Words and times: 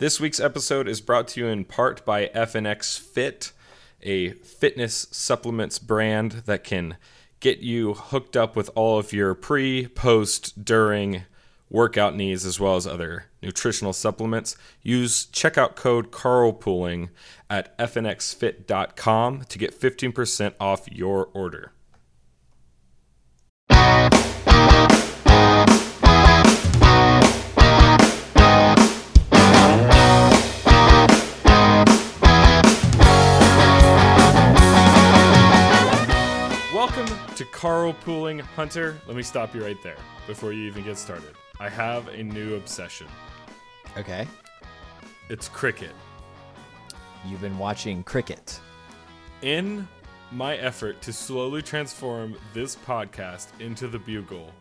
This 0.00 0.18
week's 0.18 0.40
episode 0.40 0.88
is 0.88 1.02
brought 1.02 1.28
to 1.28 1.40
you 1.40 1.46
in 1.48 1.66
part 1.66 2.06
by 2.06 2.28
FNX 2.28 2.98
Fit, 2.98 3.52
a 4.00 4.30
fitness 4.30 5.06
supplements 5.10 5.78
brand 5.78 6.32
that 6.46 6.64
can 6.64 6.96
get 7.40 7.58
you 7.58 7.92
hooked 7.92 8.34
up 8.34 8.56
with 8.56 8.70
all 8.74 8.98
of 8.98 9.12
your 9.12 9.34
pre, 9.34 9.88
post, 9.88 10.64
during 10.64 11.24
workout 11.68 12.16
needs 12.16 12.46
as 12.46 12.58
well 12.58 12.76
as 12.76 12.86
other 12.86 13.26
nutritional 13.42 13.92
supplements. 13.92 14.56
Use 14.82 15.26
checkout 15.26 15.76
code 15.76 16.10
carlpooling 16.10 17.10
at 17.50 17.76
fnxfit.com 17.76 19.42
to 19.50 19.58
get 19.58 19.78
15% 19.78 20.54
off 20.58 20.88
your 20.90 21.28
order. 21.34 21.72
To 37.60 37.66
Carlpooling 37.66 38.40
Hunter. 38.40 38.98
Let 39.06 39.16
me 39.16 39.22
stop 39.22 39.54
you 39.54 39.62
right 39.62 39.80
there 39.82 39.96
before 40.26 40.52
you 40.52 40.64
even 40.66 40.84
get 40.84 40.96
started. 40.96 41.34
I 41.58 41.68
have 41.68 42.08
a 42.08 42.22
new 42.22 42.54
obsession. 42.54 43.06
Okay. 43.96 44.26
It's 45.28 45.48
cricket. 45.48 45.92
You've 47.26 47.40
been 47.40 47.58
watching 47.58 48.02
cricket. 48.02 48.58
In 49.42 49.86
my 50.32 50.56
effort 50.56 51.02
to 51.02 51.12
slowly 51.12 51.60
transform 51.62 52.36
this 52.54 52.76
podcast 52.76 53.48
into 53.60 53.88
the 53.88 53.98
Bugle, 53.98 54.52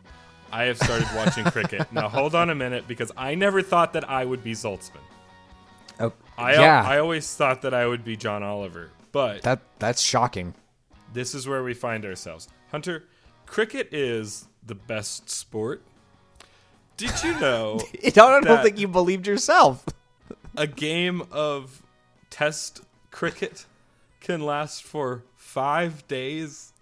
I 0.51 0.63
have 0.63 0.77
started 0.77 1.07
watching 1.15 1.43
cricket. 1.51 1.91
Now 1.93 2.09
hold 2.09 2.35
on 2.35 2.49
a 2.49 2.55
minute 2.55 2.87
because 2.87 3.11
I 3.15 3.35
never 3.35 3.61
thought 3.61 3.93
that 3.93 4.09
I 4.09 4.25
would 4.25 4.43
be 4.43 4.51
Zaltzman. 4.51 4.97
Oh, 5.99 6.11
I 6.37 6.53
yeah. 6.53 6.83
I 6.85 6.99
always 6.99 7.33
thought 7.33 7.61
that 7.61 7.73
I 7.73 7.85
would 7.87 8.03
be 8.03 8.17
John 8.17 8.43
Oliver. 8.43 8.91
But 9.11 9.41
that 9.43 9.61
that's 9.79 10.01
shocking. 10.01 10.53
this 11.13 11.33
is 11.33 11.47
where 11.47 11.63
we 11.63 11.73
find 11.73 12.05
ourselves. 12.05 12.47
Hunter, 12.71 13.05
cricket 13.45 13.93
is 13.93 14.47
the 14.65 14.75
best 14.75 15.29
sport. 15.29 15.81
Did 16.97 17.23
you 17.23 17.39
know 17.39 17.79
I 18.05 18.09
don't 18.09 18.43
That- 18.43 18.63
think 18.63 18.77
you 18.79 18.87
believed 18.87 19.25
yourself. 19.27 19.85
a 20.57 20.67
game 20.67 21.23
of 21.31 21.81
test 22.29 22.81
cricket 23.11 23.65
can 24.21 24.41
last 24.41 24.83
for 24.83 25.23
five 25.35 26.07
days? 26.07 26.73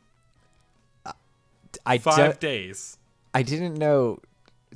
I 1.86 1.98
Five 2.00 2.40
do- 2.40 2.48
days. 2.48 2.98
I 3.34 3.44
didn't 3.44 3.76
know 3.76 4.20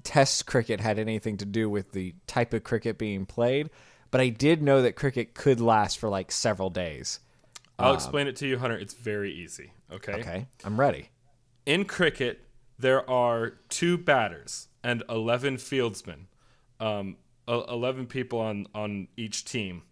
Test 0.03 0.45
cricket 0.45 0.79
had 0.79 0.97
anything 0.97 1.37
to 1.37 1.45
do 1.45 1.69
with 1.69 1.91
the 1.91 2.13
type 2.25 2.53
of 2.53 2.63
cricket 2.63 2.97
being 2.97 3.25
played, 3.25 3.69
but 4.09 4.21
I 4.21 4.29
did 4.29 4.61
know 4.63 4.81
that 4.81 4.95
cricket 4.95 5.33
could 5.33 5.59
last 5.59 5.99
for 5.99 6.09
like 6.09 6.31
several 6.31 6.69
days. 6.69 7.19
I'll 7.77 7.89
um, 7.89 7.95
explain 7.95 8.27
it 8.27 8.35
to 8.37 8.47
you, 8.47 8.57
Hunter. 8.57 8.77
It's 8.77 8.93
very 8.93 9.31
easy. 9.33 9.71
Okay. 9.91 10.13
Okay, 10.13 10.45
I'm 10.63 10.79
ready. 10.79 11.09
In 11.65 11.85
cricket, 11.85 12.41
there 12.79 13.07
are 13.09 13.53
two 13.69 13.97
batters 13.97 14.67
and 14.83 15.03
11 15.09 15.57
fieldsmen, 15.57 16.25
um, 16.79 17.17
e- 17.49 17.63
11 17.69 18.07
people 18.07 18.39
on, 18.39 18.67
on 18.73 19.07
each 19.17 19.45
team, 19.45 19.83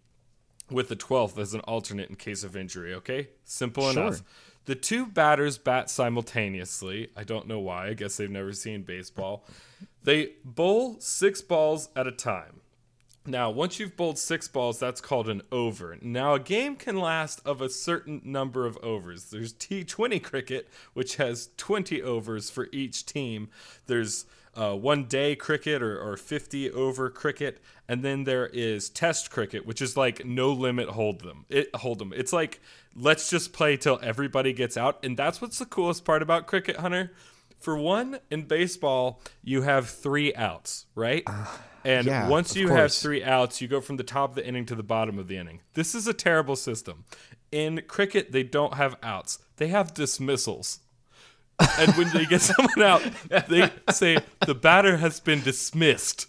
with 0.70 0.88
the 0.88 0.96
12th 0.96 1.38
as 1.38 1.54
an 1.54 1.60
alternate 1.60 2.08
in 2.10 2.16
case 2.16 2.42
of 2.44 2.56
injury. 2.56 2.94
Okay? 2.94 3.28
Simple 3.44 3.90
Sure. 3.92 4.02
enough. 4.06 4.22
The 4.66 4.74
two 4.74 5.06
batters 5.06 5.58
bat 5.58 5.88
simultaneously. 5.90 7.10
I 7.16 7.24
don't 7.24 7.46
know 7.48 7.58
why. 7.58 7.88
I 7.88 7.94
guess 7.94 8.16
they've 8.16 8.30
never 8.30 8.52
seen 8.52 8.82
baseball. 8.82 9.44
They 10.02 10.34
bowl 10.44 11.00
six 11.00 11.40
balls 11.40 11.88
at 11.96 12.06
a 12.06 12.12
time. 12.12 12.59
Now, 13.26 13.50
once 13.50 13.78
you've 13.78 13.96
bowled 13.96 14.18
six 14.18 14.48
balls, 14.48 14.78
that's 14.78 15.00
called 15.00 15.28
an 15.28 15.42
over. 15.52 15.98
Now, 16.00 16.34
a 16.34 16.40
game 16.40 16.74
can 16.74 16.96
last 16.96 17.42
of 17.44 17.60
a 17.60 17.68
certain 17.68 18.22
number 18.24 18.64
of 18.64 18.78
overs. 18.78 19.24
There's 19.26 19.52
T20 19.52 20.22
cricket, 20.22 20.68
which 20.94 21.16
has 21.16 21.50
20 21.58 22.00
overs 22.00 22.48
for 22.48 22.68
each 22.72 23.04
team. 23.04 23.50
There's 23.86 24.24
uh, 24.54 24.74
one 24.74 25.04
day 25.04 25.36
cricket 25.36 25.82
or, 25.82 26.00
or 26.00 26.16
50 26.16 26.70
over 26.70 27.10
cricket, 27.10 27.60
and 27.86 28.02
then 28.02 28.24
there 28.24 28.46
is 28.46 28.88
test 28.88 29.30
cricket, 29.30 29.66
which 29.66 29.82
is 29.82 29.96
like 29.96 30.24
no 30.24 30.50
limit 30.50 30.88
hold 30.88 31.20
them. 31.20 31.44
It 31.48 31.74
hold 31.76 31.98
them. 31.98 32.12
It's 32.16 32.32
like 32.32 32.60
let's 32.96 33.30
just 33.30 33.52
play 33.52 33.76
till 33.76 34.00
everybody 34.02 34.52
gets 34.52 34.76
out, 34.76 35.04
and 35.04 35.16
that's 35.16 35.40
what's 35.40 35.58
the 35.58 35.66
coolest 35.66 36.04
part 36.04 36.22
about 36.22 36.46
cricket, 36.46 36.76
Hunter. 36.76 37.12
For 37.58 37.76
one, 37.76 38.20
in 38.30 38.44
baseball, 38.44 39.20
you 39.44 39.62
have 39.62 39.88
three 39.88 40.34
outs, 40.34 40.86
right? 40.94 41.22
And 41.84 42.06
yeah, 42.06 42.28
once 42.28 42.54
you 42.56 42.68
have 42.68 42.92
three 42.92 43.22
outs, 43.24 43.60
you 43.60 43.68
go 43.68 43.80
from 43.80 43.96
the 43.96 44.02
top 44.04 44.30
of 44.30 44.36
the 44.36 44.46
inning 44.46 44.66
to 44.66 44.74
the 44.74 44.82
bottom 44.82 45.18
of 45.18 45.28
the 45.28 45.36
inning. 45.36 45.60
This 45.74 45.94
is 45.94 46.06
a 46.06 46.12
terrible 46.14 46.56
system. 46.56 47.04
In 47.52 47.82
cricket, 47.88 48.32
they 48.32 48.42
don't 48.42 48.74
have 48.74 48.96
outs; 49.02 49.38
they 49.56 49.68
have 49.68 49.94
dismissals. 49.94 50.80
and 51.78 51.92
when 51.94 52.08
they 52.10 52.24
get 52.26 52.40
someone 52.50 52.82
out, 52.82 53.02
they 53.48 53.70
say 53.90 54.18
the 54.46 54.54
batter 54.54 54.96
has 54.98 55.20
been 55.20 55.42
dismissed. 55.42 56.26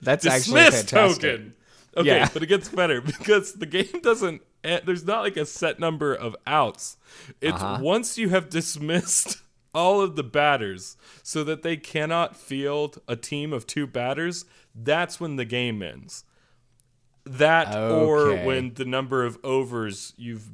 That's 0.00 0.26
actually 0.26 0.62
Dismissed 0.64 0.88
token. 0.88 1.54
Okay, 1.96 2.08
Yeah. 2.08 2.28
but 2.32 2.42
it 2.42 2.46
gets 2.46 2.68
better 2.68 3.00
because 3.02 3.52
the 3.54 3.66
game 3.66 4.00
doesn't. 4.02 4.42
There's 4.62 5.04
not 5.04 5.22
like 5.22 5.36
a 5.36 5.44
set 5.44 5.78
number 5.80 6.14
of 6.14 6.36
outs. 6.46 6.96
It's 7.40 7.60
Uh-huh. 7.60 7.82
once 7.82 8.16
you 8.16 8.28
have 8.30 8.48
dismissed 8.48 9.42
all 9.74 10.00
of 10.00 10.16
the 10.16 10.22
batters 10.22 10.96
so 11.22 11.42
that 11.44 11.62
they 11.62 11.76
cannot 11.76 12.36
field 12.36 12.98
a 13.08 13.16
team 13.16 13.52
of 13.52 13.66
two 13.66 13.86
batters. 13.86 14.44
That's 14.74 15.20
when 15.20 15.36
the 15.36 15.44
game 15.44 15.82
ends. 15.82 16.24
That 17.24 17.74
or 17.76 18.34
when 18.44 18.74
the 18.74 18.84
number 18.84 19.24
of 19.24 19.38
overs 19.44 20.12
you've 20.16 20.48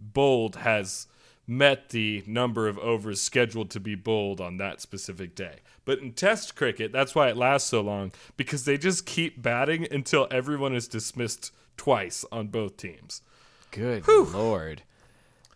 bowled 0.00 0.56
has 0.56 1.06
met 1.46 1.90
the 1.90 2.24
number 2.26 2.66
of 2.68 2.78
overs 2.78 3.20
scheduled 3.20 3.70
to 3.70 3.80
be 3.80 3.94
bowled 3.94 4.40
on 4.40 4.56
that 4.56 4.80
specific 4.80 5.34
day. 5.34 5.56
But 5.84 6.00
in 6.00 6.12
test 6.12 6.56
cricket, 6.56 6.90
that's 6.90 7.14
why 7.14 7.28
it 7.28 7.36
lasts 7.36 7.68
so 7.68 7.80
long 7.80 8.12
because 8.36 8.64
they 8.64 8.76
just 8.78 9.06
keep 9.06 9.40
batting 9.40 9.86
until 9.92 10.26
everyone 10.30 10.74
is 10.74 10.88
dismissed 10.88 11.52
twice 11.76 12.24
on 12.32 12.48
both 12.48 12.76
teams. 12.76 13.22
Good 13.70 14.08
lord. 14.08 14.82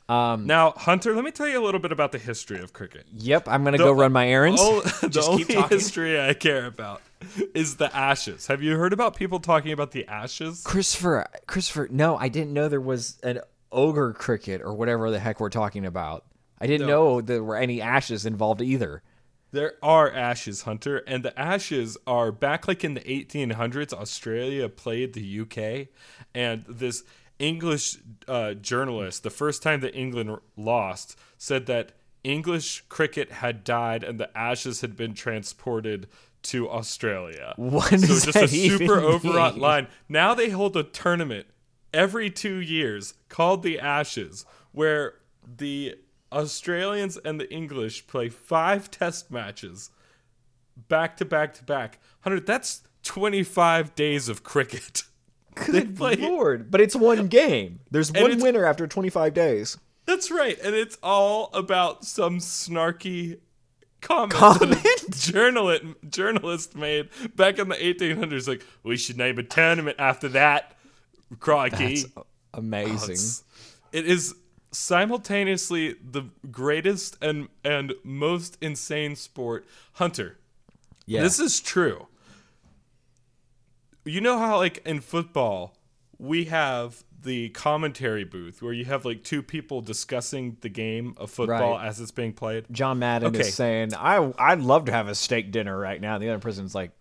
Um, 0.09 0.47
now, 0.47 0.73
Hunter, 0.73 1.15
let 1.15 1.25
me 1.25 1.31
tell 1.31 1.49
you 1.49 1.63
a 1.63 1.65
little 1.65 1.81
bit 1.81 1.93
about 1.93 2.11
the 2.13 2.19
history 2.19 2.61
of 2.61 2.73
cricket. 2.73 3.07
Yep, 3.15 3.49
I'm 3.49 3.63
gonna 3.65 3.79
go 3.79 3.93
run 3.93 4.13
my 4.13 4.29
errands. 4.29 4.61
The 5.01 5.09
Just 5.09 5.29
only 5.29 5.45
talking. 5.45 5.79
history 5.79 6.21
I 6.21 6.35
care 6.35 6.67
about 6.67 7.01
is 7.55 7.77
the 7.77 7.95
Ashes. 7.95 8.47
Have 8.47 8.63
you 8.63 8.77
heard 8.77 8.93
about 8.93 9.17
people 9.17 9.41
talking 9.41 9.73
about 9.73 9.93
the 9.93 10.07
Ashes? 10.07 10.63
Christopher, 10.65 11.27
Christopher, 11.47 11.89
no, 11.91 12.17
I 12.17 12.29
didn't 12.29 12.53
know 12.53 12.69
there 12.69 12.81
was 12.81 13.19
an 13.23 13.41
ogre 13.73 14.13
cricket 14.13 14.63
or 14.63 14.75
whatever 14.75 15.11
the 15.11 15.21
heck 15.21 15.41
we're 15.41 15.51
talking 15.51 15.87
about. 15.87 16.25
I 16.61 16.67
didn't 16.67 16.89
know 16.89 17.21
there 17.21 17.43
were 17.43 17.57
any 17.57 17.81
ashes 17.81 18.27
involved 18.27 18.61
either. 18.61 19.03
There 19.53 19.75
are 19.83 20.13
Ashes, 20.13 20.63
Hunter, 20.63 20.99
and 21.09 21.25
the 21.25 21.39
Ashes 21.39 21.97
are 22.07 22.31
back 22.31 22.69
like 22.69 22.85
in 22.85 22.95
the 22.95 23.01
1800s. 23.01 23.93
Australia 23.93 24.69
played 24.69 25.13
the 25.13 25.41
UK, 25.41 25.89
and 26.35 26.65
this 26.69 27.03
English 27.41 27.97
uh, 28.29 28.55
journalist, 28.55 29.25
the 29.25 29.31
first 29.31 29.63
time 29.63 29.81
that 29.81 29.97
England 29.97 30.39
lost, 30.57 31.19
said 31.37 31.67
that 31.67 31.93
English 32.23 32.85
cricket 32.89 33.33
had 33.33 33.65
died 33.65 34.05
and 34.05 34.21
the 34.21 34.37
Ashes 34.37 34.83
had 34.83 34.95
been 34.95 35.15
transported 35.15 36.07
to 36.43 36.69
Australia. 36.71 37.55
What 37.57 37.91
so 37.91 37.97
just 37.99 38.37
a 38.37 38.49
super 38.49 39.01
overwrought 39.01 39.55
mean? 39.55 39.63
line. 39.63 39.87
Now 40.09 40.35
they 40.35 40.51
hold 40.51 40.77
a 40.77 40.83
tournament 40.83 41.47
every 41.93 42.31
two 42.31 42.57
years 42.57 43.15
called 43.29 43.63
the 43.63 43.79
Ashes, 43.81 44.45
where 44.73 45.15
the 45.57 45.97
Australians 46.33 47.17
and 47.25 47.41
the 47.41 47.53
English 47.53 48.07
play 48.07 48.29
five 48.29 48.91
test 48.91 49.31
matches 49.31 49.91
back 50.89 51.17
to 51.19 51.25
back 51.25 51.55
to 51.55 51.65
back. 51.65 51.99
Hunter. 52.21 52.41
That's 52.41 52.83
twenty 53.03 53.43
five 53.43 53.95
days 53.95 54.29
of 54.29 54.43
cricket. 54.43 55.03
Good 55.67 55.97
play- 55.97 56.17
lord! 56.17 56.71
But 56.71 56.81
it's 56.81 56.95
one 56.95 57.27
game. 57.27 57.81
There's 57.91 58.13
one 58.13 58.39
winner 58.41 58.65
after 58.65 58.87
25 58.87 59.35
days. 59.35 59.77
That's 60.07 60.31
right, 60.31 60.59
and 60.63 60.75
it's 60.75 60.97
all 61.03 61.51
about 61.53 62.05
some 62.05 62.39
snarky 62.39 63.39
comment, 64.01 64.33
Comment? 64.33 64.83
journalist 65.11 65.85
journalist 66.09 66.75
made 66.77 67.09
back 67.37 67.59
in 67.59 67.69
the 67.69 67.77
1800s. 67.77 68.49
Like, 68.49 68.65
we 68.83 68.97
should 68.97 69.17
name 69.17 69.39
a 69.39 69.43
tournament 69.43 69.97
after 69.99 70.29
that. 70.29 70.77
Crikey, 71.39 72.03
That's 72.03 72.07
amazing. 72.55 73.11
It's- 73.13 73.45
it 73.93 74.07
is 74.07 74.35
simultaneously 74.73 75.97
the 76.03 76.25
greatest 76.51 77.17
and 77.21 77.49
and 77.65 77.93
most 78.05 78.57
insane 78.61 79.17
sport. 79.17 79.67
Hunter, 79.95 80.39
yeah. 81.07 81.23
this 81.23 81.41
is 81.41 81.61
true. 81.61 82.07
You 84.05 84.21
know 84.21 84.39
how 84.39 84.57
like 84.59 84.79
in 84.87 85.01
football 85.01 85.77
we 86.19 86.45
have 86.47 87.05
the 87.23 87.51
commentary 87.51 88.25
booth 88.25 88.63
where 88.63 88.73
you 88.73 88.85
have 88.87 89.05
like 89.05 89.23
two 89.25 89.43
people 89.43 89.81
discussing 89.83 90.57
the 90.61 90.69
game 90.69 91.15
of 91.17 91.31
football 91.31 91.77
Right. 91.77 91.87
as 91.87 92.01
it's 92.01 92.11
being 92.11 92.33
played. 92.33 92.65
John 92.71 92.99
Madden 92.99 93.29
Okay. 93.29 93.41
is 93.41 93.55
saying, 93.55 93.95
"I 93.95 94.33
I'd 94.39 94.61
love 94.61 94.87
to 94.87 94.93
have 94.93 95.09
a 95.09 95.15
steak 95.15 95.51
dinner 95.53 95.79
right 95.79 96.01
now." 96.01 96.19
The 96.19 96.29
other 96.31 96.39
person's 96.39 96.75
like, 96.75 96.93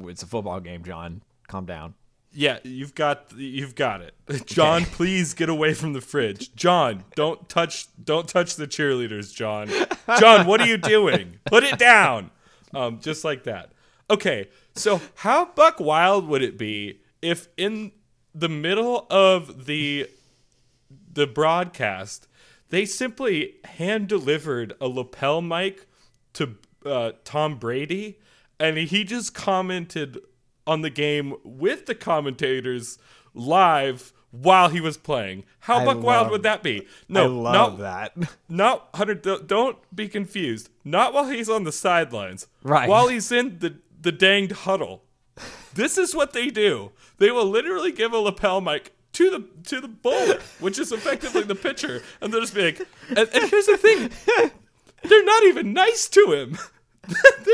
"It's 0.00 0.22
a 0.22 0.26
football 0.26 0.60
game, 0.60 0.84
John. 0.84 1.22
Calm 1.48 1.64
down." 1.66 1.94
Yeah, 2.34 2.58
you've 2.64 2.94
got 2.94 3.32
you've 3.36 3.74
got 3.74 4.00
it. 4.00 4.14
John, 4.46 4.84
please 4.84 5.34
get 5.34 5.48
away 5.48 5.74
from 5.74 5.92
the 5.92 6.00
fridge. 6.00 6.54
John, 6.54 7.04
don't 7.14 7.46
touch 7.48 7.88
don't 8.02 8.26
touch 8.28 8.56
the 8.56 8.66
cheerleaders, 8.66 9.34
John. 9.34 9.68
John, 10.18 10.46
what 10.46 10.60
are 10.60 10.66
you 10.66 10.78
doing? 10.78 11.38
Put 11.44 11.62
it 11.64 11.78
down. 11.78 12.30
Um, 12.74 13.00
just 13.00 13.22
like 13.24 13.44
that. 13.44 13.72
Okay, 14.10 14.48
so 14.74 15.00
how 15.16 15.44
buck 15.46 15.78
wild 15.78 16.26
would 16.28 16.42
it 16.42 16.56
be 16.58 17.00
if 17.20 17.48
in 17.58 17.92
the 18.34 18.48
middle 18.48 19.06
of 19.10 19.66
the 19.66 20.08
the 21.12 21.26
broadcast 21.26 22.26
they 22.70 22.86
simply 22.86 23.56
hand 23.64 24.08
delivered 24.08 24.72
a 24.80 24.88
lapel 24.88 25.42
mic 25.42 25.86
to 26.32 26.56
uh, 26.86 27.12
Tom 27.24 27.58
Brady 27.58 28.18
and 28.58 28.78
he 28.78 29.04
just 29.04 29.34
commented 29.34 30.18
on 30.66 30.82
the 30.82 30.90
game 30.90 31.34
with 31.44 31.86
the 31.86 31.94
commentators 31.94 32.98
live 33.34 34.12
while 34.30 34.70
he 34.70 34.80
was 34.80 34.96
playing. 34.96 35.44
How 35.60 35.78
I 35.80 35.84
buck 35.84 36.02
wild 36.02 36.30
would 36.30 36.42
that 36.44 36.62
be? 36.62 36.82
I 36.82 36.84
No, 37.08 37.26
love 37.26 37.78
not, 37.78 37.78
that. 37.78 38.30
not 38.48 38.88
Hunter. 38.94 39.14
Don't, 39.14 39.46
don't 39.46 39.78
be 39.94 40.08
confused. 40.08 40.70
Not 40.84 41.12
while 41.12 41.28
he's 41.28 41.50
on 41.50 41.64
the 41.64 41.72
sidelines. 41.72 42.46
Right. 42.62 42.88
While 42.88 43.08
he's 43.08 43.30
in 43.30 43.58
the 43.58 43.76
the 44.00 44.12
danged 44.12 44.52
huddle. 44.52 45.04
This 45.74 45.96
is 45.98 46.14
what 46.14 46.32
they 46.32 46.48
do. 46.48 46.92
They 47.18 47.30
will 47.30 47.46
literally 47.46 47.92
give 47.92 48.12
a 48.12 48.18
lapel 48.18 48.60
mic 48.60 48.92
to 49.14 49.30
the 49.30 49.44
to 49.68 49.80
the 49.80 49.88
bowler, 49.88 50.38
which 50.60 50.78
is 50.78 50.90
effectively 50.92 51.42
the 51.42 51.54
pitcher, 51.54 52.02
and 52.20 52.32
they'll 52.32 52.40
just 52.40 52.54
be 52.54 52.64
like. 52.64 52.80
And, 53.10 53.18
and 53.32 53.50
here's 53.50 53.66
the 53.66 53.76
thing, 53.76 54.10
they're 55.02 55.24
not 55.24 55.42
even 55.44 55.72
nice 55.72 56.08
to 56.08 56.32
him. 56.32 56.58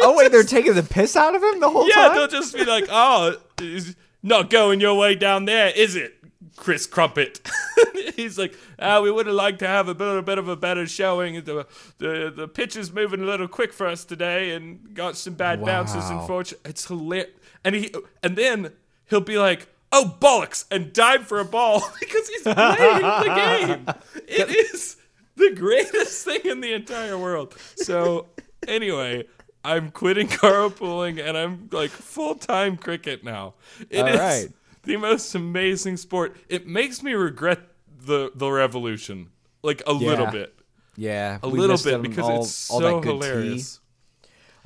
Oh 0.03 0.15
wait, 0.17 0.31
they're 0.31 0.43
taking 0.43 0.75
the 0.75 0.82
piss 0.82 1.17
out 1.17 1.35
of 1.35 1.43
him 1.43 1.59
the 1.61 1.70
whole 1.70 1.88
Yeah, 1.88 1.94
time. 2.09 2.17
they'll 2.17 2.29
just 2.29 2.55
be 2.55 2.67
like, 2.67 2.85
"Oh, 2.91 3.37
it's 3.59 3.94
not 4.23 4.50
going 4.50 4.79
your 4.79 4.94
way 4.99 5.14
down 5.14 5.47
there, 5.47 5.71
is 5.75 5.97
it, 5.97 6.17
Chris 6.55 6.87
Crumpet?" 6.87 7.41
He's 8.14 8.38
like, 8.38 8.55
"Ah, 8.79 9.00
we 9.00 9.11
would 9.11 9.25
have 9.26 9.35
liked 9.35 9.61
to 9.61 9.67
have 9.67 9.88
a 9.88 9.94
bit, 9.94 10.06
a 10.19 10.21
bit 10.23 10.37
of 10.37 10.49
a 10.49 10.55
better 10.56 10.87
showing. 10.87 11.43
The 11.44 11.67
the 11.97 12.31
the 12.37 12.47
pitch 12.47 12.76
is 12.76 12.93
moving 12.93 13.23
a 13.23 13.25
little 13.25 13.49
quick 13.49 13.73
for 13.73 13.87
us 13.87 14.05
today, 14.05 14.50
and 14.55 14.93
got 14.94 15.17
some 15.17 15.32
bad 15.32 15.64
bounces. 15.64 16.05
Wow. 16.11 16.21
Unfortunately, 16.21 16.69
it's 16.71 16.87
hilarious." 16.87 17.31
And 17.65 17.75
he 17.75 17.93
and 18.23 18.37
then 18.37 18.73
he'll 19.07 19.21
be 19.21 19.39
like. 19.39 19.69
Oh 19.91 20.17
bollocks! 20.21 20.67
And 20.71 20.93
dive 20.93 21.27
for 21.27 21.41
a 21.41 21.47
ball 21.47 21.81
because 22.01 22.29
he's 22.29 22.43
playing 22.43 23.01
the 23.01 23.33
game. 23.35 23.87
It 24.29 24.51
is 24.51 24.97
the 25.37 25.53
greatest 25.55 26.27
thing 26.27 26.43
in 26.45 26.61
the 26.61 26.75
entire 26.75 27.17
world. 27.17 27.57
So 27.77 28.27
anyway, 28.67 29.25
I'm 29.65 29.91
quitting 29.91 30.29
carpooling 30.43 31.27
and 31.27 31.37
I'm 31.37 31.69
like 31.73 31.91
full 31.91 32.35
time 32.35 32.77
cricket 32.77 33.25
now. 33.25 33.55
It 33.91 34.07
is 34.07 34.21
All 34.21 34.27
right. 34.27 34.49
the 34.83 34.97
most 34.97 35.35
amazing 35.35 35.97
sport. 35.97 36.37
It 36.49 36.67
makes 36.67 37.03
me 37.03 37.15
regret 37.15 37.61
the 38.01 38.31
the 38.35 38.51
revolution 38.51 39.31
like 39.63 39.83
a 39.87 39.93
little 39.93 40.27
bit, 40.27 40.55
yeah, 40.97 41.39
a 41.43 41.49
little 41.49 41.77
bit 41.79 42.03
because 42.03 42.25
all, 42.25 42.41
it's 42.43 42.51
so 42.51 43.01
good 43.01 43.03
tea, 43.03 43.09
hilarious. 43.09 43.81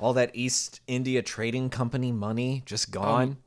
All 0.03 0.13
that 0.13 0.31
East 0.33 0.81
India 0.85 1.21
Trading 1.21 1.69
Company 1.69 2.11
money 2.11 2.61
just 2.65 2.95
um, 2.95 3.01
gone. 3.01 3.37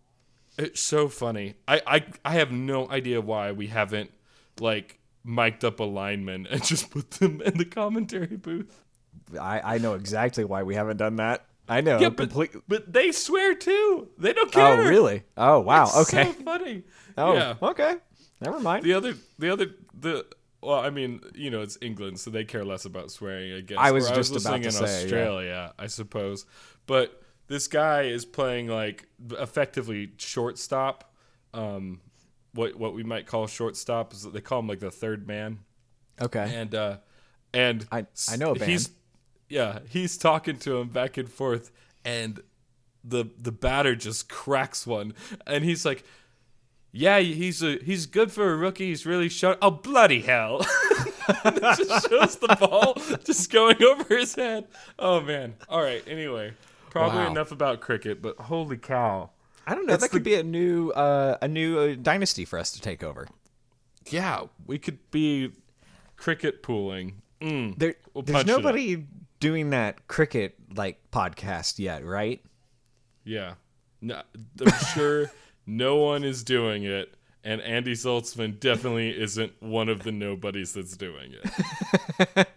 It's 0.59 0.81
so 0.81 1.09
funny. 1.09 1.55
I, 1.69 1.83
I 1.87 2.05
I 2.25 2.33
have 2.33 2.51
no 2.51 2.89
idea 2.89 3.21
why 3.21 3.53
we 3.53 3.67
haven't 3.67 4.11
like 4.59 4.99
mic'd 5.23 5.67
up 5.67 5.81
a 5.81 5.85
lineman 5.85 6.47
and 6.47 6.65
just 6.73 6.91
put 6.91 7.11
them 7.13 7.43
in 7.43 7.59
the 7.59 7.67
commentary 7.67 8.37
booth. 8.37 8.83
I, 9.39 9.75
I 9.75 9.79
know 9.79 9.95
exactly 9.95 10.45
why 10.45 10.63
we 10.63 10.75
haven't 10.75 10.97
done 10.97 11.17
that. 11.17 11.45
I 11.69 11.81
know. 11.83 11.99
Yeah, 11.99 12.09
but, 12.09 12.31
complete- 12.31 12.63
but 12.69 12.91
they 12.91 13.13
swear 13.13 13.55
too. 13.55 14.09
They 14.17 14.33
don't 14.33 14.49
oh, 14.49 14.51
care. 14.51 14.81
oh, 14.81 14.89
really? 14.89 15.25
Oh, 15.37 15.61
wow. 15.61 15.85
It's 15.85 15.97
okay. 16.15 16.25
So 16.25 16.33
funny. 16.45 16.85
oh, 17.19 17.35
yeah. 17.35 17.55
okay. 17.61 17.97
Never 18.41 18.61
mind. 18.61 18.85
The 18.85 18.93
other, 18.93 19.15
the 19.39 19.51
other, 19.51 19.67
the 19.99 20.27
well, 20.63 20.81
I 20.81 20.91
mean, 20.91 21.21
you 21.35 21.51
know, 21.51 21.61
it's 21.63 21.79
England, 21.81 22.19
so 22.21 22.31
they 22.31 22.45
care 22.45 22.65
less 22.65 22.85
about 22.85 23.11
swearing. 23.11 23.53
I 23.53 23.61
guess. 23.61 23.79
I 23.81 23.93
was 23.93 24.11
just 24.11 24.33
listening 24.33 24.63
about 24.67 24.73
to 24.73 24.83
in 24.83 24.87
say, 24.87 24.99
yeah. 24.99 25.05
Australia, 25.05 25.75
I 25.79 25.87
suppose. 25.87 26.47
But 26.87 27.23
this 27.49 27.69
guy 27.69 28.03
is 28.03 28.25
playing 28.25 28.69
like 28.69 29.07
effectively 29.33 30.13
shortstop. 30.17 31.13
Um, 31.55 32.01
what 32.53 32.77
what 32.77 32.95
we 32.95 33.03
might 33.03 33.27
call 33.27 33.47
shortstop 33.47 34.13
is 34.13 34.23
they 34.23 34.41
call 34.41 34.61
him 34.61 34.69
like 34.69 34.81
the 34.81 34.91
third 34.91 35.27
man, 35.27 35.61
okay. 36.21 36.51
and 36.55 36.75
uh, 36.75 36.97
and 37.53 37.87
I- 37.93 38.07
I 38.29 38.37
know 38.37 38.53
a 38.53 38.55
band. 38.55 38.71
He's 38.71 38.91
yeah, 39.49 39.81
he's 39.89 40.17
talking 40.19 40.59
to 40.61 40.79
him 40.79 40.89
back 40.89 41.17
and 41.17 41.31
forth, 41.31 41.71
and 42.05 42.41
the 43.05 43.27
the 43.39 43.53
batter 43.53 43.95
just 43.95 44.29
cracks 44.29 44.87
one, 44.87 45.15
and 45.47 45.65
he's 45.65 45.85
like, 45.85 46.05
"Yeah, 46.97 47.19
he's 47.21 47.63
a 47.63 47.79
he's 47.85 48.07
good 48.07 48.33
for 48.33 48.53
a 48.53 48.57
rookie. 48.57 48.89
He's 48.89 49.05
really 49.07 49.29
shot. 49.29 49.59
Oh 49.63 49.71
bloody 49.71 50.21
hell!" 50.23 50.59
just 51.45 52.09
shows 52.09 52.37
the 52.37 52.57
ball 52.61 52.95
just 53.25 53.51
going 53.53 53.83
over 53.83 54.17
his 54.17 54.35
head. 54.35 54.67
Oh 54.99 55.21
man. 55.21 55.55
All 55.69 55.83
right. 55.83 56.03
Anyway, 56.07 56.55
probably 56.91 57.19
Wow. 57.21 57.31
enough 57.31 57.53
about 57.53 57.81
cricket, 57.81 58.23
but 58.23 58.37
holy 58.39 58.77
cow. 58.77 59.31
I 59.67 59.75
don't 59.75 59.87
know. 59.87 59.97
That 59.97 60.11
could 60.11 60.23
the- 60.25 60.31
be 60.31 60.35
a 60.37 60.43
new 60.43 60.91
uh, 60.91 61.37
a 61.43 61.49
new 61.49 61.79
uh, 61.79 61.95
dynasty 62.01 62.45
for 62.45 62.59
us 62.59 62.71
to 62.73 62.81
take 62.81 63.03
over. 63.03 63.27
Yeah, 64.09 64.45
we 64.67 64.79
could 64.79 64.99
be 65.11 65.51
cricket 66.17 66.63
pooling. 66.63 67.23
Mm. 67.41 67.77
There, 67.79 67.97
We'll 68.15 68.23
there's 68.23 68.37
punch 68.37 68.49
it 68.49 68.53
up. 68.53 68.63
nobody 68.63 69.05
doing 69.41 69.71
that 69.71 70.07
cricket 70.09 70.55
like 70.75 71.01
podcast 71.11 71.79
yet, 71.79 72.05
right? 72.05 72.41
Yeah. 73.25 73.55
No, 74.01 74.23
I'm 74.65 74.73
sure 74.95 75.31
no 75.67 75.97
one 75.97 76.25
is 76.25 76.45
doing 76.45 76.85
it, 76.85 77.15
and 77.45 77.61
Andy 77.61 77.93
Zaltzman 77.93 78.59
definitely 78.59 79.11
isn't 79.19 79.53
one 79.61 79.89
of 79.89 80.03
the 80.03 80.13
nobodies 80.13 80.73
that's 80.73 80.97
doing 80.97 81.33
it. 81.33 82.49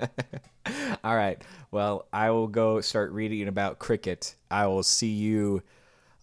All 1.04 1.16
right. 1.16 1.42
Well, 1.72 2.08
I 2.12 2.30
will 2.32 2.48
go 2.48 2.82
start 2.82 3.12
reading 3.12 3.48
about 3.48 3.80
cricket. 3.80 4.36
I 4.52 4.68
will 4.68 4.84
see 4.84 5.12
you 5.12 5.64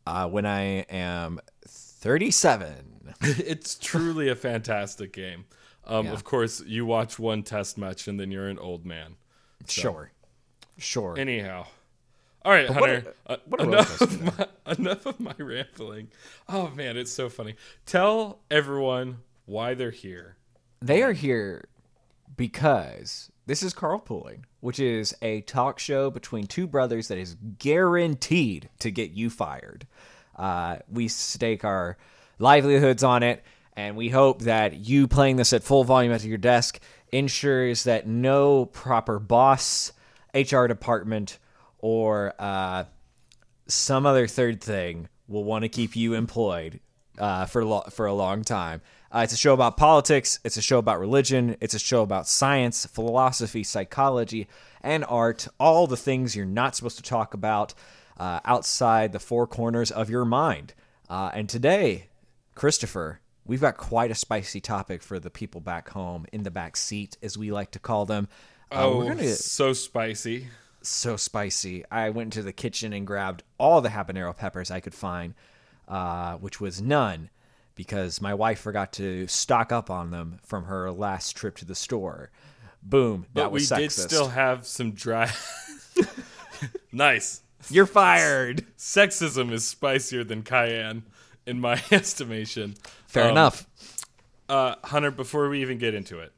uh, 0.06 0.28
when 0.28 0.46
I 0.46 0.60
am 0.90 1.40
37. 1.66 3.12
it's 3.22 3.76
truly 3.76 4.28
a 4.28 4.36
fantastic 4.36 5.12
game. 5.12 5.44
Um, 5.86 6.06
Yeah. 6.06 6.12
Of 6.12 6.24
course, 6.24 6.62
you 6.66 6.84
watch 6.84 7.18
one 7.18 7.42
test 7.42 7.78
match 7.78 8.08
and 8.08 8.18
then 8.18 8.30
you're 8.30 8.48
an 8.48 8.58
old 8.58 8.84
man. 8.84 9.16
Sure. 9.68 10.10
Sure. 10.78 11.16
Anyhow. 11.18 11.66
All 12.46 12.52
right, 12.52 12.70
what 12.70 12.78
Hunter. 12.88 13.14
a- 13.26 13.32
uh, 13.32 13.36
what 13.46 13.60
a 13.60 13.64
enough, 13.64 14.00
of 14.00 14.38
my, 14.38 14.46
enough 14.78 15.04
of 15.04 15.18
my 15.18 15.34
rambling. 15.36 16.06
Oh, 16.48 16.70
man, 16.70 16.96
it's 16.96 17.10
so 17.10 17.28
funny. 17.28 17.56
Tell 17.86 18.38
everyone 18.52 19.18
why 19.46 19.74
they're 19.74 19.90
here. 19.90 20.36
They 20.80 21.02
are 21.02 21.12
here 21.12 21.66
because 22.36 23.32
this 23.46 23.64
is 23.64 23.74
Carl 23.74 23.98
Carpooling, 23.98 24.44
which 24.60 24.78
is 24.78 25.12
a 25.22 25.40
talk 25.40 25.80
show 25.80 26.08
between 26.08 26.46
two 26.46 26.68
brothers 26.68 27.08
that 27.08 27.18
is 27.18 27.36
guaranteed 27.58 28.68
to 28.78 28.92
get 28.92 29.10
you 29.10 29.28
fired. 29.28 29.88
Uh, 30.36 30.76
we 30.88 31.08
stake 31.08 31.64
our 31.64 31.96
livelihoods 32.38 33.02
on 33.02 33.24
it, 33.24 33.42
and 33.76 33.96
we 33.96 34.08
hope 34.10 34.42
that 34.42 34.86
you 34.86 35.08
playing 35.08 35.34
this 35.34 35.52
at 35.52 35.64
full 35.64 35.82
volume 35.82 36.12
at 36.12 36.22
your 36.22 36.38
desk 36.38 36.78
ensures 37.10 37.82
that 37.82 38.06
no 38.06 38.66
proper 38.66 39.18
boss, 39.18 39.90
HR 40.32 40.66
department, 40.68 41.40
or 41.86 42.34
uh, 42.40 42.82
some 43.68 44.06
other 44.06 44.26
third 44.26 44.60
thing 44.60 45.08
will 45.28 45.44
want 45.44 45.62
to 45.62 45.68
keep 45.68 45.94
you 45.94 46.14
employed 46.14 46.80
uh, 47.16 47.46
for 47.46 47.64
lo- 47.64 47.84
for 47.90 48.06
a 48.06 48.12
long 48.12 48.42
time. 48.42 48.80
Uh, 49.14 49.20
it's 49.20 49.32
a 49.32 49.36
show 49.36 49.54
about 49.54 49.76
politics. 49.76 50.40
It's 50.44 50.56
a 50.56 50.62
show 50.62 50.78
about 50.78 50.98
religion. 50.98 51.56
It's 51.60 51.74
a 51.74 51.78
show 51.78 52.02
about 52.02 52.26
science, 52.26 52.86
philosophy, 52.86 53.62
psychology, 53.62 54.48
and 54.82 55.04
art. 55.08 55.46
All 55.60 55.86
the 55.86 55.96
things 55.96 56.34
you're 56.34 56.44
not 56.44 56.74
supposed 56.74 56.96
to 56.96 57.04
talk 57.04 57.32
about 57.34 57.72
uh, 58.18 58.40
outside 58.44 59.12
the 59.12 59.20
four 59.20 59.46
corners 59.46 59.92
of 59.92 60.10
your 60.10 60.24
mind. 60.24 60.74
Uh, 61.08 61.30
and 61.34 61.48
today, 61.48 62.08
Christopher, 62.56 63.20
we've 63.44 63.60
got 63.60 63.76
quite 63.76 64.10
a 64.10 64.14
spicy 64.16 64.60
topic 64.60 65.02
for 65.02 65.20
the 65.20 65.30
people 65.30 65.60
back 65.60 65.90
home 65.90 66.26
in 66.32 66.42
the 66.42 66.50
back 66.50 66.76
seat, 66.76 67.16
as 67.22 67.38
we 67.38 67.52
like 67.52 67.70
to 67.70 67.78
call 67.78 68.06
them. 68.06 68.26
Uh, 68.72 68.86
Oh, 68.86 68.98
we're 68.98 69.14
gonna 69.14 69.28
so 69.28 69.72
spicy. 69.72 70.48
So 70.88 71.16
spicy. 71.16 71.84
I 71.90 72.10
went 72.10 72.28
into 72.34 72.42
the 72.42 72.52
kitchen 72.52 72.92
and 72.92 73.06
grabbed 73.06 73.42
all 73.58 73.80
the 73.80 73.88
habanero 73.90 74.36
peppers 74.36 74.70
I 74.70 74.80
could 74.80 74.94
find, 74.94 75.34
uh, 75.88 76.34
which 76.36 76.60
was 76.60 76.80
none 76.80 77.30
because 77.74 78.20
my 78.20 78.32
wife 78.34 78.60
forgot 78.60 78.92
to 78.94 79.26
stock 79.26 79.70
up 79.72 79.90
on 79.90 80.10
them 80.10 80.38
from 80.44 80.64
her 80.64 80.90
last 80.90 81.36
trip 81.36 81.56
to 81.56 81.64
the 81.64 81.74
store. 81.74 82.30
Boom. 82.82 83.26
That 83.34 83.44
But 83.44 83.52
we 83.52 83.66
did 83.66 83.92
still 83.92 84.28
have 84.28 84.66
some 84.66 84.92
dry. 84.92 85.30
nice. 86.92 87.42
You're 87.68 87.86
fired. 87.86 88.64
Sexism 88.78 89.50
is 89.52 89.66
spicier 89.66 90.24
than 90.24 90.42
cayenne, 90.42 91.02
in 91.46 91.60
my 91.60 91.82
estimation. 91.90 92.74
Fair 93.08 93.24
Um, 93.24 93.30
enough. 93.30 93.66
Uh, 94.48 94.76
Hunter, 94.84 95.10
before 95.10 95.48
we 95.48 95.60
even 95.62 95.78
get 95.78 95.94
into 95.94 96.20
it, 96.20 96.32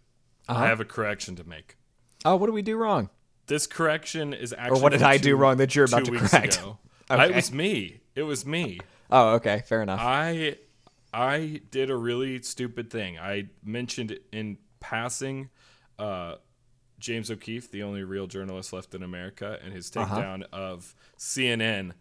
Uh-huh. 0.49 0.65
I 0.65 0.67
have 0.69 0.81
a 0.81 0.85
correction 0.85 1.37
to 1.37 1.45
make. 1.45 1.77
Oh, 2.25 2.37
what 2.37 2.47
did 2.47 2.55
we 2.55 2.63
do 2.63 2.77
wrong? 2.77 3.11
This 3.49 3.67
correction 3.67 4.33
is 4.33 4.53
actually. 4.57 4.79
Or 4.79 4.83
what 4.83 4.93
did 4.93 5.03
I 5.03 5.19
do 5.19 5.37
wrong 5.37 5.57
that 5.57 5.75
you're 5.75 5.87
about 5.87 6.05
to 6.05 6.19
correct? 6.19 6.59
ago. 6.59 6.79
I, 7.11 7.27
it 7.27 7.35
was 7.35 7.51
me. 7.53 8.01
It 8.15 8.23
was 8.23 8.47
me. 8.47 8.81
Oh, 9.11 9.31
okay. 9.37 9.63
Fair 9.67 9.83
enough. 9.83 9.99
I 10.01 10.57
I 11.13 11.63
did 11.71 11.91
a 11.91 11.97
really 11.97 12.41
stupid 12.43 12.91
thing. 12.91 13.19
I 13.19 13.49
mentioned 13.65 14.19
in 14.31 14.59
passing 14.81 15.49
uh, 15.99 16.35
James 16.99 17.31
O'Keefe, 17.31 17.71
the 17.71 17.83
only 17.83 18.05
real 18.05 18.27
journalist 18.27 18.73
left 18.73 18.95
in 18.95 19.03
America, 19.03 19.59
and 19.65 19.73
his 19.73 19.91
Uh-huh. 19.97 20.15
takedown 20.17 20.43
of 20.53 20.95
CNN, 21.19 21.93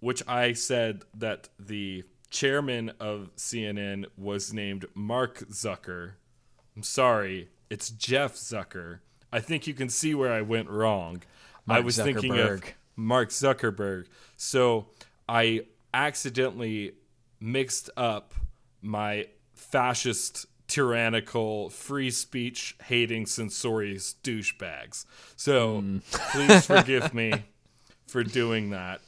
which 0.00 0.22
I 0.28 0.52
said 0.52 1.02
that 1.14 1.48
the 1.58 2.04
chairman 2.30 2.92
of 3.00 3.30
CNN 3.36 4.04
was 4.18 4.52
named 4.52 4.84
Mark 4.94 5.38
Zucker. 5.50 6.12
I'm 6.76 6.82
sorry, 6.82 7.48
it's 7.70 7.88
Jeff 7.90 8.34
Zucker. 8.34 8.98
I 9.32 9.40
think 9.40 9.66
you 9.66 9.74
can 9.74 9.88
see 9.88 10.14
where 10.14 10.32
I 10.32 10.42
went 10.42 10.68
wrong. 10.68 11.22
I 11.68 11.74
Mark 11.74 11.84
was 11.84 11.96
thinking 11.96 12.38
of 12.38 12.62
Mark 12.96 13.30
Zuckerberg. 13.30 14.06
So 14.36 14.86
I 15.28 15.66
accidentally 15.94 16.92
mixed 17.40 17.90
up 17.96 18.34
my 18.82 19.26
fascist, 19.54 20.46
tyrannical, 20.68 21.70
free 21.70 22.10
speech 22.10 22.76
hating, 22.84 23.26
censorious 23.26 24.14
douchebags. 24.22 25.04
So 25.36 25.80
hmm. 25.80 25.98
please 26.32 26.66
forgive 26.66 27.14
me 27.14 27.44
for 28.06 28.24
doing 28.24 28.70
that. 28.70 29.00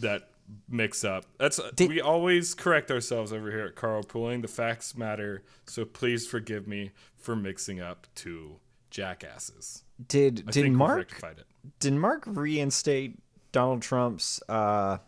That 0.00 0.28
mix 0.68 1.04
up. 1.04 1.24
That's 1.38 1.60
Did- 1.74 1.90
we 1.90 2.00
always 2.00 2.54
correct 2.54 2.90
ourselves 2.90 3.32
over 3.32 3.50
here 3.50 3.66
at 3.66 3.74
Carpooling. 3.74 4.42
The 4.42 4.48
facts 4.48 4.96
matter. 4.96 5.42
So 5.66 5.84
please 5.84 6.26
forgive 6.26 6.66
me 6.66 6.92
for 7.16 7.36
mixing 7.36 7.80
up 7.80 8.06
two 8.14 8.56
jackasses. 8.90 9.82
Did 10.06 10.44
I 10.46 10.50
did 10.50 10.72
Mark 10.72 11.12
it. 11.22 11.44
did 11.80 11.92
Mark 11.94 12.22
reinstate 12.26 13.18
Donald 13.52 13.82
Trump's 13.82 14.40
uh, 14.48 14.98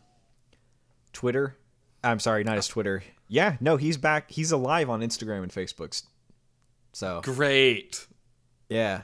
Twitter? 1.13 1.57
I'm 2.03 2.19
sorry, 2.19 2.45
not 2.45 2.57
his 2.57 2.67
Twitter. 2.69 3.03
Yeah, 3.29 3.57
no, 3.61 3.77
he's 3.77 3.97
back. 3.97 4.31
He's 4.31 4.51
alive 4.53 4.89
on 4.91 5.01
Instagram 5.01 5.43
and 5.43 5.53
Facebook. 5.53 6.03
So 6.93 7.21
Great. 7.23 8.07
yeah, 8.69 9.03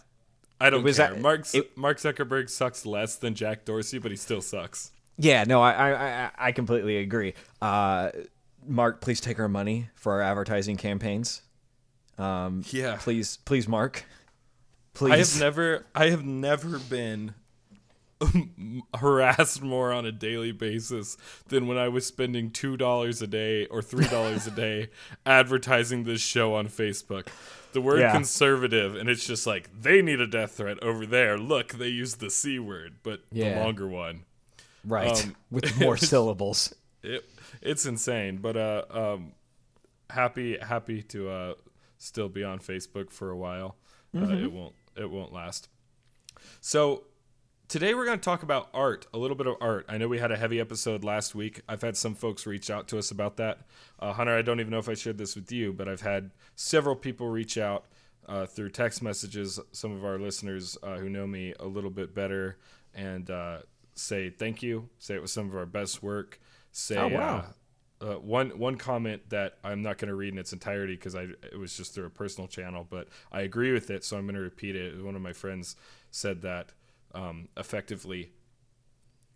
I 0.61 0.71
don't 0.71 0.83
was 0.83 0.97
care. 0.97 1.11
that- 1.11 1.21
Mark 1.21 1.55
it- 1.55 1.77
Mark 1.77 1.99
Zuckerberg 1.99 2.51
sucks 2.51 2.85
less 2.87 3.17
than 3.17 3.35
Jack 3.35 3.65
Dorsey, 3.65 3.99
but 3.99 4.11
he 4.11 4.17
still 4.17 4.41
sucks. 4.41 4.91
yeah, 5.19 5.45
no, 5.45 5.63
I 5.63 5.73
I 5.73 5.93
I, 6.25 6.31
I 6.49 6.53
completely 6.53 6.97
agree. 6.97 7.35
Uh, 7.63 8.11
Mark, 8.67 9.01
please 9.01 9.21
take 9.21 9.39
our 9.39 9.49
money 9.49 9.91
for 9.95 10.15
our 10.15 10.23
advertising 10.23 10.77
campaigns. 10.77 11.43
Um, 12.19 12.65
Yeah. 12.71 12.97
please, 12.99 13.37
please, 13.45 13.69
Mark. 13.69 14.05
Please. 14.97 15.13
I 15.13 15.17
have 15.19 15.41
never 15.41 15.87
I 15.95 16.11
have 16.11 16.25
never 16.25 16.79
been 16.79 17.35
harassed 18.99 19.63
more 19.63 19.93
on 19.93 20.07
a 20.07 20.13
daily 20.13 20.53
basis 20.53 21.17
than 21.49 21.67
when 21.67 21.77
I 21.77 21.89
was 21.89 22.07
spending 22.07 22.51
two 22.51 22.77
dollars 22.77 23.21
a 23.23 23.27
day 23.27 23.67
or 23.67 23.83
three 23.83 24.07
dollars 24.07 24.47
a 24.47 24.51
day 24.51 24.89
advertising 25.27 26.05
this 26.05 26.21
show 26.21 26.55
on 26.55 26.69
Facebook. 26.69 27.29
The 27.73 27.81
word 27.83 28.01
Yeah. 28.01 28.13
conservative, 28.13 28.97
and 28.97 29.09
it's 29.11 29.27
just 29.27 29.47
like 29.47 29.69
they 29.83 30.01
need 30.01 30.21
a 30.21 30.27
death 30.27 30.53
threat 30.53 30.83
over 30.83 31.05
there. 31.05 31.37
Look, 31.39 31.75
they 31.75 31.89
use 31.89 32.15
the 32.17 32.31
c 32.31 32.59
word, 32.59 32.97
but 33.03 33.21
Yeah. 33.31 33.55
the 33.55 33.61
longer 33.61 33.87
one. 33.87 34.25
right 34.85 35.23
um, 35.25 35.37
with 35.51 35.79
more 35.79 35.97
syllables. 35.99 36.75
It 37.03 37.29
it's 37.61 37.85
insane, 37.85 38.39
but 38.39 38.57
uh, 38.57 38.85
um, 38.91 39.33
happy 40.09 40.57
happy 40.59 41.03
to 41.03 41.29
uh 41.29 41.55
still 41.99 42.29
be 42.31 42.43
on 42.45 42.61
Facebook 42.61 43.11
for 43.11 43.31
a 43.31 43.37
while. 43.37 43.77
Uh, 44.17 44.29
it 44.31 44.51
won't 44.51 44.75
it 44.97 45.11
won't 45.11 45.33
last. 45.33 45.69
So 46.61 47.05
today 47.69 47.95
we're 47.95 48.05
going 48.07 48.19
to 48.19 48.25
talk 48.25 48.43
about 48.43 48.69
art, 48.73 49.07
a 49.13 49.19
little 49.19 49.37
bit 49.37 49.47
of 49.47 49.57
art. 49.61 49.87
I 49.89 49.99
know 49.99 50.09
we 50.09 50.19
had 50.19 50.33
a 50.33 50.37
heavy 50.37 50.61
episode 50.61 51.05
last 51.05 51.35
week. 51.35 51.61
I've 51.69 51.83
had 51.83 51.97
some 51.97 52.15
folks 52.15 52.47
reach 52.47 52.71
out 52.71 52.89
to 52.89 52.99
us 52.99 53.11
about 53.11 53.37
that. 53.39 53.61
Uh, 53.99 54.13
Hunter, 54.13 54.37
I 54.37 54.43
don't 54.43 54.61
even 54.61 54.71
know 54.71 54.79
if 54.79 54.89
I 54.89 54.95
shared 54.95 55.19
this 55.19 55.35
with 55.35 55.51
you, 55.51 55.73
but 55.73 55.89
I've 55.89 56.03
had 56.03 56.31
several 56.55 56.97
people 56.97 57.29
reach 57.29 57.59
out 57.59 57.87
uh, 58.29 58.47
through 58.47 58.71
text 58.71 59.03
messages. 59.03 59.59
Some 59.73 59.93
of 59.93 60.05
our 60.05 60.19
listeners 60.19 60.77
uh, 60.83 60.97
who 60.97 61.09
know 61.09 61.27
me 61.27 61.55
a 61.59 61.67
little 61.67 61.91
bit 61.91 62.15
better 62.15 62.59
and 62.95 63.31
uh, 63.31 63.59
say 63.95 64.31
thank 64.31 64.63
you. 64.63 64.89
Say 64.99 65.15
it 65.15 65.23
was 65.23 65.33
some 65.33 65.49
of 65.49 65.57
our 65.57 65.67
best 65.67 66.03
work. 66.03 66.41
Say 66.73 66.97
Oh, 66.97 67.09
wow. 67.09 67.45
Uh, 68.01 68.15
one 68.15 68.51
one 68.59 68.77
comment 68.77 69.29
that 69.31 69.59
I'm 69.65 69.83
not 69.83 69.99
going 69.99 70.09
to 70.09 70.15
read 70.15 70.33
in 70.33 70.39
its 70.39 70.53
entirety 70.53 70.95
because 70.95 71.15
I 71.15 71.29
it 71.43 71.59
was 71.59 71.77
just 71.77 71.95
through 71.95 72.07
a 72.07 72.11
personal 72.11 72.47
channel, 72.47 72.87
but 72.89 73.09
I 73.33 73.41
agree 73.41 73.73
with 73.73 73.91
it, 73.91 74.05
so 74.05 74.17
I'm 74.17 74.25
going 74.27 74.35
to 74.35 74.41
repeat 74.41 74.77
it. 74.77 75.03
One 75.03 75.17
of 75.17 75.23
my 75.23 75.33
friends 75.33 75.77
said 76.11 76.43
that 76.43 76.73
um, 77.15 77.49
effectively, 77.57 78.33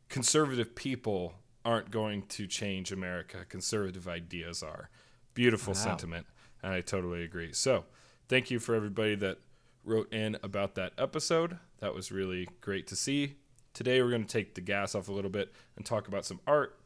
conservative 0.09 0.75
people 0.75 1.35
aren't 1.65 1.91
going 1.91 2.23
to 2.23 2.47
change 2.47 2.93
America. 2.93 3.47
Conservative 3.49 4.07
ideas 4.07 4.63
are. 4.63 4.91
Beautiful 5.33 5.75
sentiment, 5.75 6.27
and 6.63 6.73
I 6.73 6.81
totally 6.81 7.23
agree. 7.23 7.53
So, 7.53 7.85
thank 8.29 8.51
you 8.51 8.59
for 8.59 8.75
everybody 8.75 9.15
that 9.17 9.39
wrote 9.85 10.13
in 10.13 10.37
about 10.43 10.75
that 10.75 10.93
episode. 10.99 11.59
That 11.79 11.95
was 11.95 12.13
really 12.13 12.49
great 12.61 12.87
to 12.89 12.97
see. 12.97 13.37
Today, 13.73 14.03
we're 14.03 14.11
going 14.11 14.27
to 14.27 14.33
take 14.33 14.55
the 14.55 14.61
gas 14.61 14.95
off 14.95 15.09
a 15.09 15.13
little 15.13 15.31
bit 15.31 15.53
and 15.77 15.87
talk 15.87 16.09
about 16.09 16.27
some 16.27 16.41
art. 16.47 16.79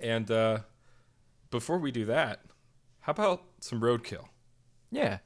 And 0.00 0.28
uh, 0.30 0.60
before 1.56 1.78
we 1.78 1.90
do 1.90 2.04
that, 2.04 2.40
how 3.00 3.12
about 3.12 3.42
some 3.60 3.80
roadkill? 3.80 4.26
Yeah. 4.90 5.18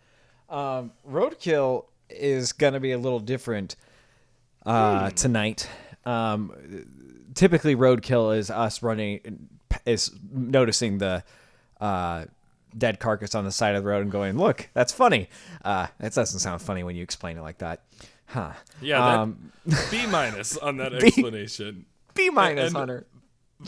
Um, 0.49 0.93
Roadkill 1.09 1.87
is 2.09 2.53
going 2.53 2.75
to 2.75 2.79
be 2.79 2.93
a 2.93 2.99
little 2.99 3.19
different 3.19 3.75
uh, 4.65 5.11
tonight. 5.11 5.69
Um, 6.05 6.53
typically, 7.35 7.75
Roadkill 7.75 8.37
is 8.37 8.49
us 8.49 8.81
running, 8.81 9.49
is 9.85 10.13
noticing 10.33 10.99
the 10.99 11.25
uh, 11.81 12.27
dead 12.79 13.01
carcass 13.01 13.35
on 13.35 13.45
the 13.45 13.51
side 13.51 13.75
of 13.75 13.83
the 13.83 13.89
road 13.89 14.03
and 14.03 14.13
going, 14.13 14.39
"Look, 14.39 14.69
that's 14.73 14.93
funny." 14.93 15.29
Uh, 15.65 15.89
that 15.99 16.15
doesn't 16.15 16.39
sound 16.39 16.63
funny 16.63 16.85
when 16.85 16.95
you 16.95 17.03
explain 17.03 17.39
it 17.39 17.43
like 17.43 17.59
that, 17.59 17.83
huh? 18.27 18.53
Yeah, 18.81 19.23
Um, 19.23 19.51
B 19.91 20.07
minus 20.07 20.57
on 20.57 20.77
that 20.77 20.95
explanation. 21.03 21.87
B 22.15 22.31
minus, 22.31 22.73
minus, 22.73 22.73
Hunter. 22.73 23.07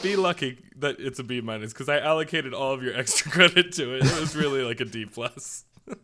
Be 0.01 0.17
lucky 0.17 0.59
that 0.77 0.99
it's 1.01 1.19
a 1.19 1.25
B 1.25 1.41
minus 1.41 1.73
because 1.73 1.89
I 1.89 1.99
allocated 1.99 2.55
all 2.55 2.73
of 2.73 2.83
your 2.83 2.97
extra 2.97 3.31
credit 3.33 3.73
to 3.73 3.95
it. 3.97 4.05
It 4.05 4.21
was 4.21 4.35
really 4.35 4.63
like 4.63 4.81
a 4.81 4.85
D 4.85 5.05
plus. 5.05 5.65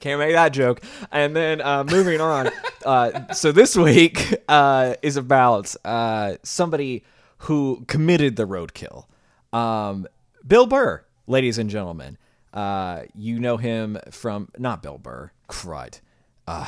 Can't 0.00 0.18
make 0.18 0.32
that 0.32 0.54
joke. 0.54 0.80
And 1.12 1.36
then 1.36 1.60
uh, 1.60 1.84
moving 1.84 2.20
on. 2.20 2.48
Uh, 2.86 3.32
so 3.34 3.52
this 3.52 3.76
week 3.76 4.34
uh, 4.48 4.94
is 5.02 5.16
about 5.18 5.74
uh, 5.84 6.36
somebody 6.42 7.04
who 7.38 7.84
committed 7.86 8.36
the 8.36 8.46
roadkill. 8.46 9.04
Um, 9.52 10.06
Bill 10.46 10.66
Burr, 10.66 11.04
ladies 11.26 11.58
and 11.58 11.68
gentlemen. 11.68 12.16
Uh, 12.52 13.02
you 13.14 13.38
know 13.38 13.58
him 13.58 13.98
from 14.10 14.48
not 14.56 14.82
Bill 14.82 14.96
Burr. 14.96 15.32
Crud. 15.50 16.00
Uh, 16.46 16.66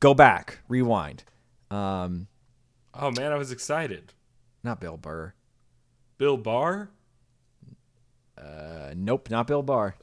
go 0.00 0.12
back, 0.12 0.58
rewind. 0.68 1.24
Um, 1.70 2.26
Oh 2.96 3.10
man, 3.10 3.32
I 3.32 3.36
was 3.36 3.50
excited. 3.50 4.12
Not 4.64 4.80
Bill 4.80 4.96
Burr. 4.96 5.34
Bill 6.18 6.36
Barr? 6.36 6.88
Uh, 8.36 8.92
nope, 8.96 9.30
not 9.30 9.46
Bill 9.46 9.62
Barr. 9.62 9.94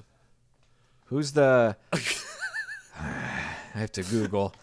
Who's 1.05 1.33
the? 1.33 1.75
I 2.99 2.99
have 3.73 3.91
to 3.93 4.03
Google. 4.03 4.53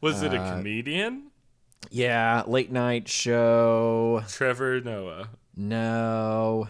Was 0.00 0.22
it 0.22 0.32
a 0.34 0.38
Uh, 0.40 0.56
comedian? 0.56 1.30
Yeah, 1.90 2.42
late 2.46 2.70
night 2.70 3.08
show. 3.08 4.22
Trevor 4.28 4.80
Noah. 4.80 5.28
No. 5.56 6.68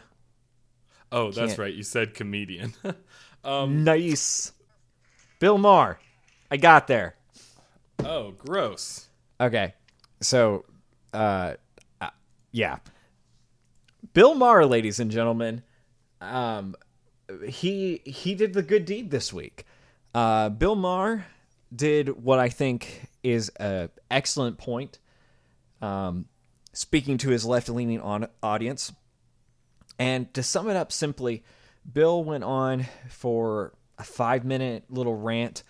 Oh, 1.12 1.27
that's 1.33 1.53
Can't- 1.53 1.59
right. 1.59 1.75
You 1.75 1.83
said 1.83 2.15
comedian. 2.15 2.75
um, 3.45 3.83
Nice. 3.85 4.53
Bill 5.41 5.59
Maher. 5.59 5.99
I 6.50 6.57
got 6.57 6.87
there. 6.87 7.15
oh, 8.05 8.33
gross. 8.33 9.07
Okay. 9.41 9.75
So, 10.21 10.65
uh, 11.12 11.55
yeah. 12.52 12.78
Bill 14.12 14.35
Maher, 14.35 14.66
ladies 14.66 14.99
and 14.99 15.11
gentlemen, 15.11 15.62
um, 16.21 16.75
he 17.47 18.00
he 18.04 18.35
did 18.35 18.54
the 18.54 18.62
good 18.62 18.85
deed 18.85 19.11
this 19.11 19.33
week. 19.33 19.64
Uh, 20.14 20.49
Bill 20.49 20.75
Maher 20.75 21.26
did 21.75 22.25
what 22.25 22.38
I 22.38 22.49
think 22.49 23.09
is 23.23 23.50
a 23.61 23.90
excellent 24.11 24.59
point. 24.59 24.99
Um, 25.80 26.26
speaking 26.73 27.19
to 27.19 27.30
his 27.30 27.45
left-leaning 27.45 28.00
on 28.00 28.28
audience, 28.42 28.92
and 29.99 30.33
to 30.35 30.42
sum 30.42 30.69
it 30.69 30.76
up 30.76 30.92
simply, 30.92 31.42
Bill 31.90 32.23
went 32.23 32.45
on 32.45 32.87
for 33.09 33.73
a 33.99 34.04
five-minute 34.04 34.85
little 34.88 35.14
rant 35.14 35.62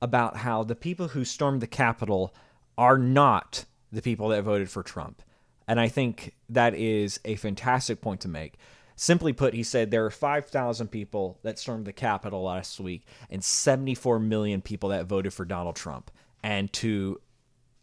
about 0.00 0.36
how 0.36 0.62
the 0.62 0.74
people 0.74 1.08
who 1.08 1.24
stormed 1.24 1.60
the 1.60 1.66
Capitol 1.66 2.34
are 2.76 2.98
not 2.98 3.64
the 3.90 4.02
people 4.02 4.28
that 4.28 4.42
voted 4.42 4.70
for 4.70 4.82
Trump. 4.82 5.22
And 5.68 5.78
I 5.78 5.88
think 5.88 6.34
that 6.48 6.74
is 6.74 7.20
a 7.26 7.36
fantastic 7.36 8.00
point 8.00 8.22
to 8.22 8.28
make. 8.28 8.54
Simply 8.96 9.32
put, 9.32 9.54
he 9.54 9.62
said 9.62 9.90
there 9.90 10.06
are 10.06 10.10
5,000 10.10 10.88
people 10.88 11.38
that 11.42 11.58
stormed 11.58 11.84
the 11.84 11.92
Capitol 11.92 12.42
last 12.42 12.80
week 12.80 13.06
and 13.30 13.44
74 13.44 14.18
million 14.18 14.60
people 14.62 14.88
that 14.88 15.04
voted 15.04 15.32
for 15.32 15.44
Donald 15.44 15.76
Trump. 15.76 16.10
And 16.42 16.72
to 16.72 17.20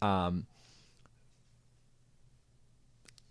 um, 0.01 0.47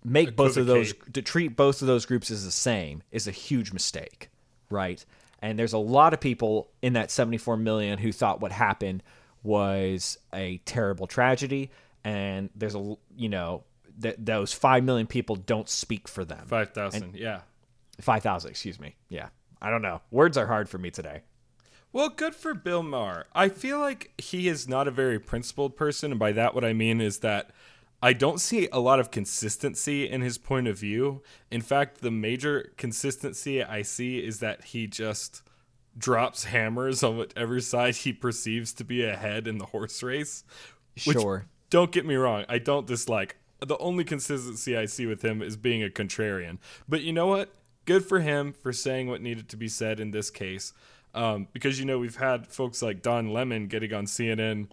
make 0.05 0.37
both 0.37 0.57
of 0.57 0.67
those 0.67 0.95
to 1.13 1.23
treat 1.23 1.57
both 1.57 1.81
of 1.81 1.89
those 1.89 2.07
groups 2.07 2.31
as 2.31 2.45
the 2.45 2.51
same 2.51 3.03
is 3.11 3.27
a 3.27 3.33
huge 3.33 3.73
mistake, 3.73 4.31
right? 4.71 5.05
And 5.43 5.59
there's 5.59 5.73
a 5.73 5.79
lot 5.79 6.15
of 6.15 6.21
people 6.21 6.71
in 6.81 6.93
that 6.95 7.11
74 7.11 7.57
million 7.57 7.99
who 7.99 8.13
thought 8.13 8.41
what 8.41 8.53
happened 8.53 9.03
was 9.43 10.17
a 10.33 10.59
terrible 10.65 11.07
tragedy, 11.07 11.71
and 12.03 12.51
there's 12.55 12.75
a 12.75 12.97
you 13.17 13.29
know 13.29 13.65
th- 14.01 14.17
those 14.19 14.53
five 14.53 14.85
million 14.85 15.07
people 15.07 15.37
don't 15.37 15.69
speak 15.69 16.09
for 16.09 16.25
them. 16.25 16.47
Five 16.47 16.73
thousand. 16.73 17.15
Yeah. 17.17 17.41
Five 18.01 18.23
thousand, 18.23 18.51
excuse 18.51 18.81
me. 18.81 18.97
Yeah, 19.09 19.29
I 19.63 19.71
don't 19.71 19.83
know. 19.83 20.01
Words 20.11 20.37
are 20.37 20.47
hard 20.47 20.69
for 20.69 20.79
me 20.79 20.91
today. 20.91 21.23
Well, 21.93 22.09
good 22.09 22.35
for 22.35 22.55
Bill 22.55 22.83
Maher. 22.83 23.27
I 23.35 23.49
feel 23.49 23.79
like 23.79 24.13
he 24.19 24.49
is 24.49 24.69
not 24.69 24.89
a 24.89 24.91
very 24.91 25.21
principled 25.21 25.77
person, 25.77 26.11
and 26.11 26.19
by 26.19 26.33
that 26.33 26.55
what 26.55 26.65
I 26.65 26.73
mean 26.73 27.01
is 27.01 27.21
that 27.21 27.51
I 28.03 28.13
don't 28.13 28.41
see 28.41 28.69
a 28.73 28.81
lot 28.81 28.99
of 28.99 29.13
consistency 29.13 30.09
in 30.09 30.21
his 30.21 30.37
point 30.37 30.67
of 30.67 30.77
view. 30.79 31.23
In 31.53 31.61
fact, 31.61 32.01
the 32.01 32.11
major 32.11 32.73
consistency 32.77 33.63
I 33.63 33.83
see 33.83 34.19
is 34.19 34.41
that 34.41 34.65
he 34.65 34.89
just 34.89 35.43
drops 35.97 36.45
hammers 36.45 37.05
on 37.05 37.17
whatever 37.17 37.61
side 37.61 37.95
he 37.95 38.13
perceives 38.13 38.73
to 38.75 38.85
be 38.85 39.05
ahead 39.05 39.47
in 39.47 39.59
the 39.59 39.67
horse 39.67 40.03
race. 40.03 40.43
Which, 41.07 41.17
Sure. 41.17 41.47
Don't 41.71 41.93
get 41.93 42.05
me 42.05 42.17
wrong, 42.17 42.45
I 42.49 42.59
don't 42.59 42.87
dislike. 42.87 43.37
The 43.61 43.79
only 43.79 44.05
consistency 44.05 44.77
I 44.77 44.87
see 44.87 45.07
with 45.07 45.23
him 45.23 45.43
is 45.43 45.57
being 45.57 45.83
a 45.83 45.89
contrarian. 45.89 46.59
But 46.89 47.03
you 47.03 47.13
know 47.13 47.27
what? 47.27 47.55
Good 47.87 48.05
for 48.05 48.21
him 48.21 48.53
for 48.53 48.73
saying 48.73 49.09
what 49.09 49.21
needed 49.21 49.49
to 49.51 49.57
be 49.57 49.69
said 49.69 50.01
in 50.01 50.11
this 50.11 50.31
case. 50.31 50.73
Um, 51.15 51.49
because, 51.53 51.79
you 51.79 51.85
know, 51.85 51.99
we've 51.99 52.17
had 52.17 52.47
folks 52.47 52.83
like 52.83 53.03
Don 53.03 53.33
Lemon 53.33 53.69
getting 53.69 53.93
on 53.93 54.07
CNN 54.07 54.69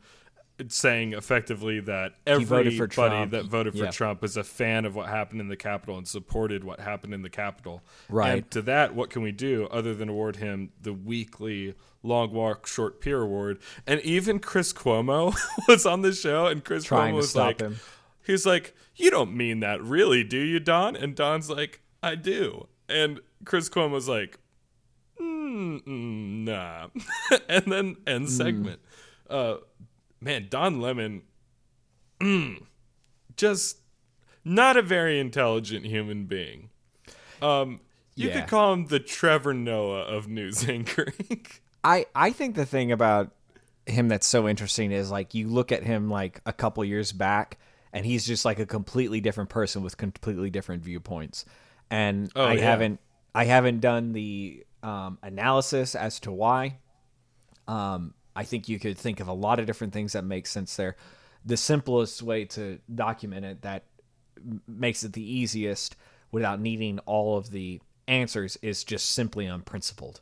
saying 0.70 1.14
effectively 1.14 1.80
that 1.80 2.14
voted 2.26 2.44
everybody 2.44 2.88
Trump. 2.88 3.32
that 3.32 3.46
voted 3.46 3.74
for 3.74 3.86
Yeah. 3.86 3.92
Trump 3.92 4.24
is 4.24 4.38
a 4.38 4.44
fan 4.44 4.86
of 4.86 4.96
what 4.96 5.08
happened 5.08 5.42
in 5.42 5.48
the 5.48 5.56
Capitol 5.56 5.98
and 5.98 6.08
supported 6.08 6.64
what 6.64 6.80
happened 6.80 7.14
in 7.14 7.22
the 7.22 7.30
Capitol. 7.30 7.82
Right. 8.10 8.30
And 8.34 8.52
to 8.52 8.62
that, 8.64 8.94
what 8.94 9.10
can 9.10 9.22
we 9.24 9.32
do 9.32 9.68
other 9.72 9.96
than 9.96 10.10
award 10.10 10.36
him 10.38 10.72
the 10.82 10.94
weekly 10.94 11.74
Long 12.04 12.32
Walk 12.32 12.68
Short 12.68 13.02
Pier 13.02 13.22
Award? 13.22 13.60
And 13.88 14.02
even 14.02 14.40
Chris 14.40 14.72
Cuomo 14.74 15.36
was 15.68 15.86
on 15.86 16.02
the 16.02 16.14
show, 16.14 16.48
and 16.48 16.64
Chris 16.64 16.84
Trying 16.84 17.10
Cuomo 17.10 17.12
to 17.12 17.18
was 17.18 17.30
stop 17.32 17.46
like, 17.48 17.62
him. 17.62 17.80
He's 18.26 18.46
like, 18.46 18.76
you 18.96 19.10
don't 19.12 19.36
mean 19.36 19.60
that, 19.62 19.82
really, 19.82 20.24
do 20.24 20.38
you, 20.40 20.60
Don? 20.60 20.96
And 20.96 21.16
Don's 21.16 21.50
like, 21.50 21.82
I 22.04 22.16
do. 22.16 22.68
And 22.90 23.20
Chris 23.46 23.70
Cuomo's 23.70 24.08
like, 24.10 24.40
mm, 25.20 25.84
mm, 25.84 26.44
nah. 26.46 26.88
and 27.50 27.72
then 27.72 27.96
end 28.08 28.30
segment. 28.30 28.80
Uh, 29.30 29.58
man, 30.20 30.48
Don 30.50 30.82
Lemon, 30.82 31.24
mm, 32.20 32.64
just 33.38 33.78
not 34.44 34.78
a 34.78 34.82
very 34.82 35.20
intelligent 35.20 35.86
human 35.86 36.26
being. 36.26 36.70
Um, 37.42 37.80
you 38.16 38.28
Yeah. 38.30 38.42
could 38.42 38.50
call 38.50 38.74
him 38.74 38.88
the 38.88 39.00
Trevor 39.00 39.54
Noah 39.54 40.02
of 40.02 40.28
news 40.28 40.64
anchoring. 40.70 41.46
I 41.84 42.06
I 42.14 42.32
think 42.32 42.56
the 42.56 42.66
thing 42.66 42.92
about 42.92 43.32
him 43.88 44.08
that's 44.10 44.28
so 44.28 44.48
interesting 44.48 44.92
is 44.92 45.10
like 45.10 45.34
you 45.34 45.48
look 45.48 45.72
at 45.72 45.84
him 45.84 46.10
like 46.10 46.40
a 46.46 46.54
couple 46.54 46.84
years 46.86 47.12
back 47.12 47.58
and 47.94 48.06
he's 48.06 48.26
just 48.26 48.46
like 48.46 48.60
a 48.60 48.66
completely 48.66 49.22
different 49.22 49.50
person 49.50 49.84
with 49.84 49.98
completely 49.98 50.50
different 50.50 50.84
viewpoints. 50.84 51.46
And 51.90 52.32
Oh, 52.36 52.44
I 52.46 52.54
yeah. 52.54 52.62
haven't 52.62 53.00
I 53.34 53.46
haven't 53.46 53.80
done 53.80 54.12
the 54.14 54.66
um, 54.84 55.18
analysis 55.22 55.96
as 55.96 56.20
to 56.22 56.32
why. 56.32 56.78
Um, 57.68 58.14
I 58.36 58.44
think 58.44 58.68
you 58.70 58.80
could 58.80 58.98
think 58.98 59.20
of 59.20 59.28
a 59.28 59.34
lot 59.34 59.60
of 59.60 59.66
different 59.66 59.94
things 59.94 60.14
that 60.14 60.24
make 60.24 60.48
sense 60.48 60.76
there. 60.76 60.96
The 61.46 61.58
simplest 61.58 62.22
way 62.22 62.46
to 62.46 62.80
document 62.94 63.46
it 63.46 63.62
that 63.62 63.86
makes 64.68 65.04
it 65.04 65.14
the 65.14 65.24
easiest 65.24 65.96
without 66.32 66.60
needing 66.60 67.00
all 67.00 67.38
of 67.38 67.52
the 67.52 67.82
answers 68.08 68.58
is 68.62 68.84
just 68.84 69.12
simply 69.12 69.46
unprincipled, 69.46 70.22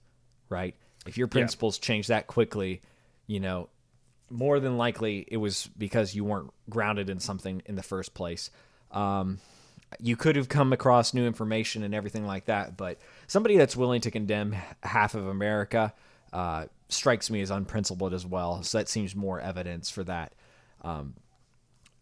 right? 0.49 0.75
If 1.07 1.17
your 1.17 1.27
principles 1.27 1.77
change 1.77 2.07
that 2.07 2.27
quickly, 2.27 2.81
you 3.27 3.39
know, 3.39 3.69
more 4.29 4.59
than 4.59 4.77
likely 4.77 5.25
it 5.27 5.37
was 5.37 5.69
because 5.77 6.15
you 6.15 6.23
weren't 6.23 6.51
grounded 6.69 7.09
in 7.09 7.19
something 7.19 7.61
in 7.65 7.75
the 7.75 7.83
first 7.83 8.13
place. 8.13 8.49
Um, 8.91 9.39
you 9.99 10.15
could 10.15 10.35
have 10.35 10.49
come 10.49 10.71
across 10.71 11.13
new 11.13 11.25
information 11.25 11.83
and 11.83 11.95
everything 11.95 12.25
like 12.25 12.45
that, 12.45 12.77
but 12.77 12.99
somebody 13.27 13.57
that's 13.57 13.75
willing 13.75 14.01
to 14.01 14.11
condemn 14.11 14.55
half 14.83 15.15
of 15.15 15.27
America 15.27 15.93
uh, 16.31 16.65
strikes 16.89 17.29
me 17.29 17.41
as 17.41 17.49
unprincipled 17.49 18.13
as 18.13 18.25
well. 18.25 18.61
So 18.63 18.77
that 18.77 18.87
seems 18.87 19.15
more 19.15 19.39
evidence 19.39 19.89
for 19.89 20.03
that 20.03 20.33
um, 20.83 21.15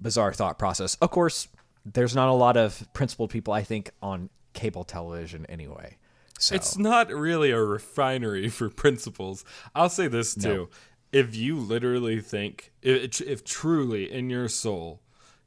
bizarre 0.01 0.33
thought 0.33 0.59
process. 0.59 0.95
Of 0.95 1.11
course, 1.11 1.47
there's 1.85 2.15
not 2.15 2.27
a 2.27 2.33
lot 2.33 2.57
of 2.57 2.87
principled 2.93 3.29
people, 3.29 3.53
I 3.53 3.63
think, 3.63 3.91
on 4.01 4.29
cable 4.53 4.83
television 4.83 5.45
anyway. 5.47 5.97
So 6.39 6.55
It's 6.55 6.77
not 6.77 7.09
really 7.09 7.51
a 7.51 7.61
refinery 7.61 8.49
for 8.49 8.69
principles. 8.69 9.45
I'll 9.73 9.89
say 9.89 10.07
this 10.07 10.35
too. 10.35 10.69
If 11.11 11.35
you 11.35 11.57
literally 11.57 12.19
think, 12.19 12.73
if, 12.81 13.21
if 13.21 13.43
truly 13.43 14.11
in 14.11 14.29
your 14.29 14.49
soul, 14.49 15.01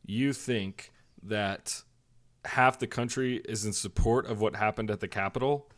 you 0.04 0.32
think 0.32 0.92
that 1.22 1.82
half 2.44 2.78
the 2.78 2.86
country 2.86 3.42
is 3.44 3.64
in 3.64 3.72
support 3.72 4.26
of 4.26 4.40
what 4.40 4.56
happened 4.56 4.90
at 4.90 5.00
the 5.00 5.08
Capitol, 5.08 5.70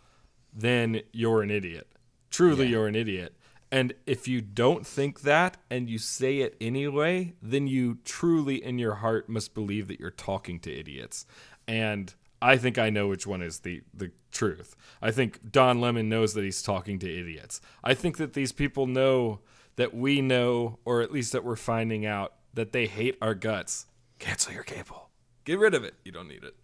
then 0.53 1.03
you're 1.13 1.43
an 1.43 1.51
idiot. 1.51 1.89
Truly, 2.31 2.69
you're 2.69 2.87
an 2.87 2.95
idiot. 2.95 3.37
And 3.71 3.95
if 4.07 4.29
you 4.29 4.41
don't 4.41 4.87
think 4.87 5.23
that 5.23 5.57
and 5.71 5.89
you 5.89 5.99
say 5.99 6.39
it 6.39 6.57
anyway, 6.61 7.33
then 7.41 7.67
you 7.67 7.99
truly 8.05 8.63
in 8.63 8.79
your 8.79 8.97
heart 8.97 9.29
must 9.29 9.55
believe 9.55 9.89
that 9.89 9.99
you're 9.99 10.11
talking 10.11 10.61
to 10.61 10.73
idiots. 10.73 11.27
And 11.67 12.15
I 12.43 12.59
think 12.59 12.77
I 12.77 12.91
know 12.91 13.09
which 13.09 13.27
one 13.27 13.41
is 13.41 13.61
the, 13.61 13.83
the 13.95 14.13
truth. 14.31 14.77
I 15.01 15.11
think 15.11 15.51
Don 15.51 15.81
Lemon 15.81 16.09
knows 16.09 16.35
that 16.35 16.45
he's 16.45 16.63
talking 16.63 16.99
to 16.99 17.21
idiots. 17.21 17.61
I 17.83 17.95
think 17.95 18.19
that 18.19 18.35
these 18.35 18.53
people 18.53 18.87
know 18.87 19.41
that 19.77 19.95
we 19.95 20.21
know, 20.21 20.79
or 20.85 21.01
at 21.01 21.13
least 21.13 21.33
that 21.33 21.45
we're 21.45 21.57
finding 21.57 22.07
out, 22.07 22.35
that 22.55 22.73
they 22.73 22.87
hate 22.87 23.17
our 23.23 23.35
guts. 23.35 23.87
Cancel 24.19 24.53
your 24.53 24.63
cable. 24.63 25.11
Get 25.45 25.59
rid 25.59 25.75
of 25.75 25.85
it. 25.85 25.95
You 26.05 26.13
don't 26.13 26.29
need 26.29 26.45
it. 26.45 26.55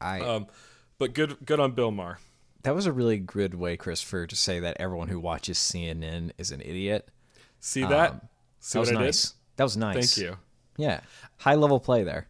I 0.00 0.20
Um, 0.20 0.46
but 0.98 1.14
good 1.14 1.38
good 1.44 1.60
on 1.60 1.72
Bill 1.72 1.90
Maher. 1.90 2.18
that 2.62 2.74
was 2.74 2.86
a 2.86 2.92
really 2.92 3.18
good 3.18 3.54
way, 3.54 3.76
Christopher, 3.76 4.26
to 4.26 4.36
say 4.36 4.60
that 4.60 4.76
everyone 4.80 5.08
who 5.08 5.20
watches 5.20 5.58
CNN 5.58 6.32
is 6.38 6.50
an 6.50 6.60
idiot. 6.60 7.08
See 7.60 7.84
that? 7.84 8.24
See 8.60 8.78
That 8.78 8.80
was 8.80 8.92
nice. 8.92 9.34
That 9.56 9.64
was 9.64 9.76
nice. 9.76 10.14
Thank 10.14 10.26
you. 10.26 10.36
Yeah, 10.76 11.00
high 11.38 11.54
level 11.54 11.78
play 11.78 12.02
there. 12.02 12.26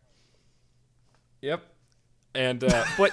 Yep. 1.41 1.63
And 2.35 2.65
uh, 2.65 2.85
but 2.99 3.13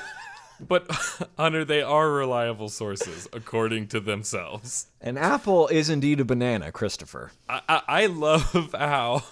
but 0.67 0.89
Hunter, 1.37 1.65
they 1.65 1.81
are 1.81 2.11
reliable 2.11 2.69
sources 2.69 3.27
according 3.33 3.87
to 3.89 3.99
themselves. 3.99 4.87
An 5.01 5.17
apple 5.17 5.67
is 5.67 5.89
indeed 5.89 6.19
a 6.19 6.25
banana, 6.25 6.71
Christopher. 6.71 7.31
I, 7.49 7.61
I, 7.67 7.81
I 7.87 8.05
love 8.07 8.71
how 8.77 9.23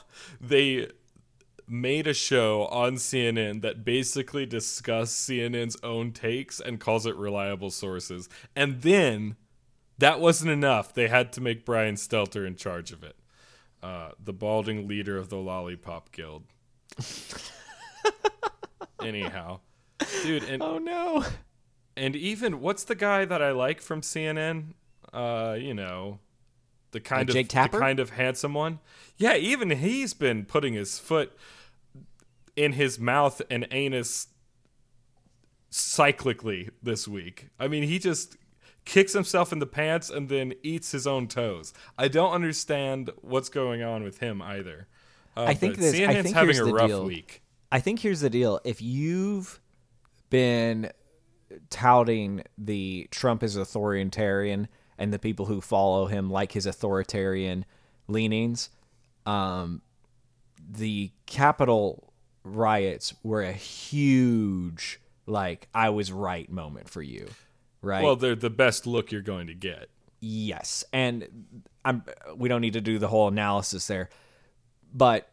they 0.42 0.88
made 1.68 2.08
a 2.08 2.14
show 2.14 2.66
on 2.68 2.96
CNN 2.96 3.62
that 3.62 3.86
basically 3.86 4.46
discussed 4.46 5.30
CNN's 5.30 5.78
own 5.84 6.12
takes 6.12 6.60
and 6.60 6.80
calls 6.80 7.06
it 7.06 7.16
reliable 7.16 7.70
sources. 7.70 8.28
And 8.56 8.82
then 8.82 9.36
that 10.00 10.20
wasn't 10.20 10.52
enough. 10.52 10.94
They 10.94 11.08
had 11.08 11.32
to 11.34 11.42
make 11.42 11.66
Brian 11.66 11.96
Stelter 11.96 12.46
in 12.48 12.56
charge 12.56 12.92
of 12.92 13.04
it. 13.04 13.16
Uh, 13.84 14.12
the 14.22 14.34
balding 14.34 14.88
leader 14.88 15.18
of 15.18 15.30
the 15.30 15.38
Lollipop 15.38 16.12
Guild. 16.12 16.44
Anyhow, 19.02 19.60
dude, 20.24 20.44
and 20.44 20.62
Oh 20.64 20.78
no. 20.78 21.26
and 21.98 22.16
even 22.16 22.62
what's 22.62 22.84
the 22.84 22.96
guy 22.96 23.26
that 23.26 23.42
I 23.42 23.52
like 23.52 23.82
from 23.82 24.02
CNN? 24.02 24.74
Uh, 25.14 25.58
you 25.60 25.74
know, 25.74 26.20
the 26.92 27.00
kind 27.00 27.22
Like 27.22 27.30
of 27.30 27.34
Jake 27.34 27.50
Tapper? 27.50 27.78
the 27.78 27.82
kind 27.82 28.00
of 28.00 28.12
handsome 28.12 28.54
one. 28.54 28.80
Yeah, 29.18 29.36
even 29.36 29.70
he's 29.72 30.14
been 30.14 30.46
putting 30.46 30.74
his 30.74 31.00
foot 31.00 31.32
in 32.56 32.74
his 32.74 33.00
mouth 33.00 33.42
and 33.50 33.68
anus 33.72 34.28
cyclically 35.72 36.70
this 36.82 37.08
week. 37.08 37.50
I 37.60 37.68
mean, 37.68 37.84
he 37.84 38.00
just 38.00 38.38
kicks 38.86 39.14
himself 39.14 39.52
in 39.54 39.60
the 39.60 39.68
pants 39.68 40.10
and 40.10 40.30
then 40.30 40.54
eats 40.64 40.92
his 40.92 41.06
own 41.06 41.28
toes. 41.28 41.74
I 41.98 42.08
don't 42.08 42.32
understand 42.32 43.12
what's 43.22 43.50
going 43.50 43.84
on 43.84 44.04
with 44.04 44.20
him 44.20 44.42
either. 44.42 44.88
Uh, 45.38 45.44
I 45.44 45.54
think 45.54 45.76
but 45.76 45.82
this- 45.82 45.94
I 45.96 46.22
think 46.22 46.36
having 46.36 46.56
here's 46.56 46.60
a 46.68 46.74
rough 46.74 46.88
deal. 46.88 47.06
week. 47.06 47.44
I 47.72 47.80
think 47.80 48.00
here's 48.00 48.22
the 48.22 48.30
deal. 48.32 48.60
If 48.64 48.82
you've 48.82 49.62
been 50.30 50.92
touting 51.70 52.44
the 52.58 53.08
Trump 53.12 53.44
is 53.44 53.56
authoritarian 53.56 54.68
and 54.98 55.14
the 55.14 55.20
people 55.20 55.46
who 55.46 55.62
follow 55.62 56.08
him 56.08 56.30
like 56.30 56.52
his 56.52 56.66
authoritarian 56.66 57.66
leanings, 58.08 58.70
um, 59.26 59.82
the 60.70 61.12
Capitol 61.26 62.14
riots 62.44 63.14
were 63.24 63.42
a 63.42 63.54
huge, 63.54 65.00
like, 65.26 65.68
I 65.74 65.90
was 65.90 66.12
right 66.12 66.50
moment 66.52 66.90
for 66.90 67.02
you, 67.02 67.30
right? 67.82 68.04
Well, 68.04 68.16
they're 68.16 68.36
the 68.36 68.50
best 68.50 68.86
look 68.86 69.12
you're 69.12 69.22
going 69.22 69.48
to 69.48 69.54
get. 69.54 69.90
Yes, 70.22 70.84
and 70.92 71.28
I'm. 71.86 72.04
We 72.36 72.50
don't 72.50 72.60
need 72.60 72.74
to 72.74 72.82
do 72.82 73.00
the 73.00 73.08
whole 73.08 73.30
analysis 73.30 73.88
there, 73.88 74.10
but 74.94 75.32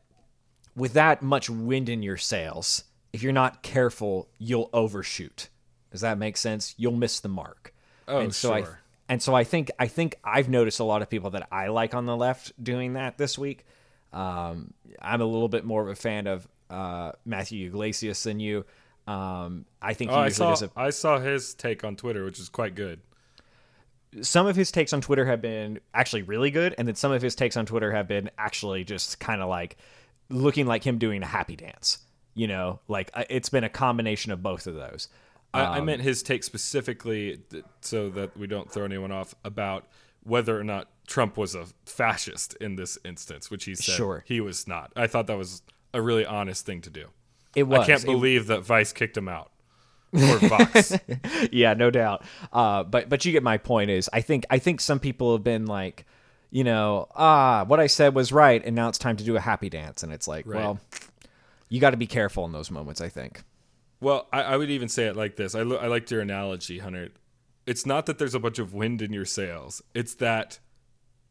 with 0.76 0.92
that 0.92 1.22
much 1.22 1.50
wind 1.50 1.88
in 1.88 2.04
your 2.04 2.16
sails, 2.16 2.84
if 3.16 3.22
you're 3.22 3.32
not 3.32 3.62
careful, 3.62 4.28
you'll 4.38 4.68
overshoot. 4.74 5.48
Does 5.90 6.02
that 6.02 6.18
make 6.18 6.36
sense? 6.36 6.74
You'll 6.76 6.92
miss 6.92 7.18
the 7.20 7.30
mark. 7.30 7.72
Oh, 8.06 8.18
and 8.18 8.34
so 8.34 8.52
I 8.52 8.60
sure. 8.62 8.80
and 9.08 9.22
so 9.22 9.34
I 9.34 9.42
think 9.42 9.70
I 9.78 9.86
think 9.86 10.16
I've 10.22 10.50
noticed 10.50 10.80
a 10.80 10.84
lot 10.84 11.00
of 11.00 11.08
people 11.08 11.30
that 11.30 11.48
I 11.50 11.68
like 11.68 11.94
on 11.94 12.04
the 12.04 12.14
left 12.14 12.52
doing 12.62 12.92
that 12.92 13.16
this 13.16 13.38
week. 13.38 13.64
Um, 14.12 14.74
I'm 15.00 15.22
a 15.22 15.24
little 15.24 15.48
bit 15.48 15.64
more 15.64 15.80
of 15.80 15.88
a 15.88 15.94
fan 15.94 16.26
of 16.26 16.46
uh, 16.68 17.12
Matthew 17.24 17.68
Yglesias 17.68 18.22
than 18.22 18.38
you. 18.38 18.66
Um, 19.06 19.64
I 19.80 19.94
think 19.94 20.10
he 20.10 20.16
Oh, 20.16 20.20
I 20.20 20.28
saw 20.28 20.52
a 20.54 20.70
I 20.76 20.90
saw 20.90 21.18
his 21.18 21.54
take 21.54 21.84
on 21.84 21.96
Twitter, 21.96 22.22
which 22.26 22.38
is 22.38 22.50
quite 22.50 22.74
good. 22.74 23.00
some 24.20 24.46
of 24.46 24.56
his 24.56 24.70
takes 24.70 24.92
on 24.92 25.00
Twitter 25.00 25.24
have 25.24 25.40
been 25.40 25.80
actually 25.94 26.22
really 26.22 26.50
good, 26.50 26.74
and 26.76 26.86
then 26.86 26.96
some 26.96 27.12
of 27.12 27.22
his 27.22 27.34
takes 27.34 27.56
on 27.56 27.64
Twitter 27.64 27.92
have 27.92 28.08
been 28.08 28.30
actually 28.36 28.84
just 28.84 29.18
kind 29.20 29.40
of 29.40 29.48
like 29.48 29.78
looking 30.28 30.66
like 30.66 30.84
him 30.84 30.98
doing 30.98 31.22
a 31.22 31.26
happy 31.26 31.56
dance. 31.56 31.98
You 32.36 32.46
know, 32.46 32.78
like 32.86 33.10
uh, 33.14 33.24
it's 33.28 33.48
been 33.48 33.64
a 33.64 33.68
combination 33.68 34.30
of 34.30 34.42
both 34.42 34.66
of 34.68 34.74
those. 34.74 35.08
I, 35.54 35.62
Um, 35.62 35.72
I 35.72 35.80
meant 35.80 36.02
his 36.02 36.22
take 36.22 36.44
specifically, 36.44 37.40
th- 37.50 37.64
so 37.80 38.10
that 38.10 38.36
we 38.36 38.46
don't 38.46 38.70
throw 38.70 38.84
anyone 38.84 39.10
off 39.10 39.34
about 39.44 39.86
whether 40.22 40.58
or 40.60 40.64
not 40.64 40.88
Trump 41.06 41.36
was 41.38 41.54
a 41.54 41.64
fascist 41.86 42.54
in 42.60 42.76
this 42.76 42.98
instance, 43.04 43.50
which 43.50 43.64
he 43.64 43.74
said 43.74 43.94
Sure. 43.94 44.22
he 44.26 44.40
was 44.40 44.68
not. 44.68 44.92
I 44.96 45.06
thought 45.06 45.26
that 45.28 45.38
was 45.38 45.62
a 45.94 46.02
really 46.02 46.26
honest 46.26 46.66
thing 46.66 46.82
to 46.82 46.90
do. 46.90 47.06
It 47.54 47.62
was. 47.62 47.80
I 47.80 47.86
can't 47.86 48.02
It- 48.02 48.06
believe 48.06 48.48
that 48.48 48.60
Vice 48.62 48.92
kicked 48.92 49.16
him 49.16 49.28
out 49.28 49.50
or 50.12 50.36
Vox. 50.40 50.92
yeah, 51.52 51.72
no 51.74 51.90
doubt. 51.90 52.22
Uh, 52.52 52.82
but 52.82 53.08
but 53.08 53.24
you 53.24 53.32
get 53.32 53.42
my 53.42 53.56
point. 53.56 53.90
Is 53.90 54.10
I 54.12 54.20
think 54.20 54.44
I 54.50 54.58
think 54.58 54.80
some 54.82 55.00
people 55.00 55.32
have 55.32 55.42
been 55.44 55.64
like, 55.64 56.04
you 56.50 56.64
know, 56.64 57.06
ah, 57.14 57.64
what 57.66 57.80
I 57.80 57.86
said 57.86 58.14
was 58.14 58.30
right, 58.30 58.62
and 58.64 58.76
now 58.76 58.88
it's 58.90 58.98
time 58.98 59.16
to 59.16 59.24
do 59.24 59.36
a 59.36 59.40
happy 59.40 59.70
dance, 59.70 60.02
and 60.02 60.12
it's 60.12 60.28
like, 60.28 60.44
Right. 60.46 60.56
well, 60.56 60.80
you 61.68 61.80
got 61.80 61.90
to 61.90 61.96
be 61.96 62.06
careful 62.06 62.44
in 62.44 62.52
those 62.52 62.70
moments. 62.70 63.00
I 63.00 63.08
think. 63.08 63.42
Well, 64.00 64.28
I, 64.32 64.42
I 64.42 64.56
would 64.56 64.70
even 64.70 64.88
say 64.88 65.06
it 65.06 65.16
like 65.16 65.36
this. 65.36 65.54
I, 65.54 65.62
lo- 65.62 65.78
I 65.78 65.86
liked 65.86 66.10
your 66.10 66.20
analogy, 66.20 66.78
Hunter. 66.80 67.08
It's 67.66 67.86
not 67.86 68.04
that 68.06 68.18
there's 68.18 68.34
a 68.34 68.38
bunch 68.38 68.58
of 68.58 68.74
wind 68.74 69.00
in 69.00 69.12
your 69.12 69.24
sails. 69.24 69.82
It's 69.94 70.14
that 70.16 70.58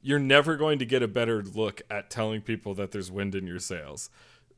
you're 0.02 0.20
never 0.20 0.56
going 0.58 0.80
to 0.80 0.86
get 0.86 1.04
a 1.04 1.08
better 1.08 1.44
look 1.44 1.82
at 1.92 2.10
telling 2.10 2.42
people 2.42 2.74
that 2.76 2.92
there's 2.92 3.12
wind 3.12 3.36
in 3.36 3.46
your 3.48 3.60
sails. 3.60 4.10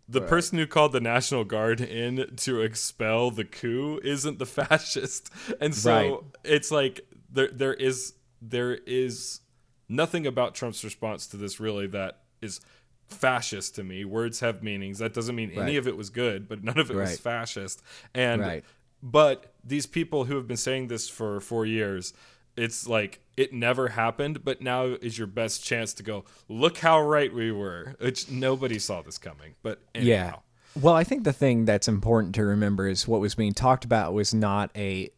The 0.09 0.21
person 0.21 0.57
who 0.57 0.65
called 0.65 0.93
the 0.93 1.01
National 1.01 1.43
Guard 1.43 1.81
in 1.81 2.35
to 2.37 2.61
expel 2.61 3.29
the 3.29 3.43
coup 3.43 3.99
isn't 4.03 4.39
the 4.39 4.45
fascist. 4.57 5.29
And 5.59 5.75
so 5.75 5.91
Right. 5.91 6.19
it's 6.45 6.71
like 6.71 7.01
there 7.29 7.49
there 7.51 7.73
is 7.73 8.13
there 8.41 8.73
is 8.75 9.41
nothing 9.89 10.25
about 10.25 10.55
Trump's 10.55 10.83
response 10.85 11.27
to 11.27 11.37
this 11.37 11.59
really 11.59 11.87
that 11.87 12.19
is 12.41 12.61
fascist 13.07 13.75
to 13.75 13.83
me. 13.83 14.05
Words 14.05 14.39
have 14.41 14.63
meanings. 14.63 14.99
That 14.99 15.13
doesn't 15.13 15.35
mean 15.35 15.51
any 15.51 15.77
of 15.77 15.87
it 15.87 15.97
was 15.97 16.09
good, 16.09 16.47
but 16.47 16.63
none 16.63 16.77
of 16.77 16.91
it 16.91 16.95
was 16.95 17.17
fascist. 17.17 17.81
And 18.13 18.41
Right. 18.41 18.65
but 19.01 19.53
these 19.63 19.85
people 19.85 20.25
who 20.25 20.35
have 20.35 20.47
been 20.47 20.57
saying 20.57 20.87
this 20.87 21.09
for 21.09 21.39
4 21.39 21.65
years, 21.65 22.13
it's 22.55 22.87
like 22.87 23.21
it 23.35 23.53
never 23.53 23.89
happened, 23.89 24.43
but 24.43 24.61
now 24.61 24.85
is 24.85 25.17
your 25.17 25.27
best 25.27 25.63
chance 25.63 25.93
to 25.93 26.03
go, 26.03 26.25
look 26.49 26.79
how 26.79 26.99
right 27.01 27.33
we 27.33 27.51
were. 27.51 27.95
Which 27.99 28.29
nobody 28.29 28.79
saw 28.79 29.01
this 29.01 29.17
coming. 29.17 29.55
But 29.61 29.79
anyhow. 29.93 30.41
Well, 30.79 30.93
I 30.93 31.03
think 31.03 31.23
the 31.23 31.33
thing 31.33 31.65
that's 31.65 31.87
important 31.87 32.35
to 32.35 32.43
remember 32.43 32.87
is 32.87 33.07
what 33.07 33.21
was 33.21 33.35
being 33.35 33.53
talked 33.53 33.85
about 33.85 34.13
was 34.13 34.33
not 34.33 34.69
a 34.75 35.09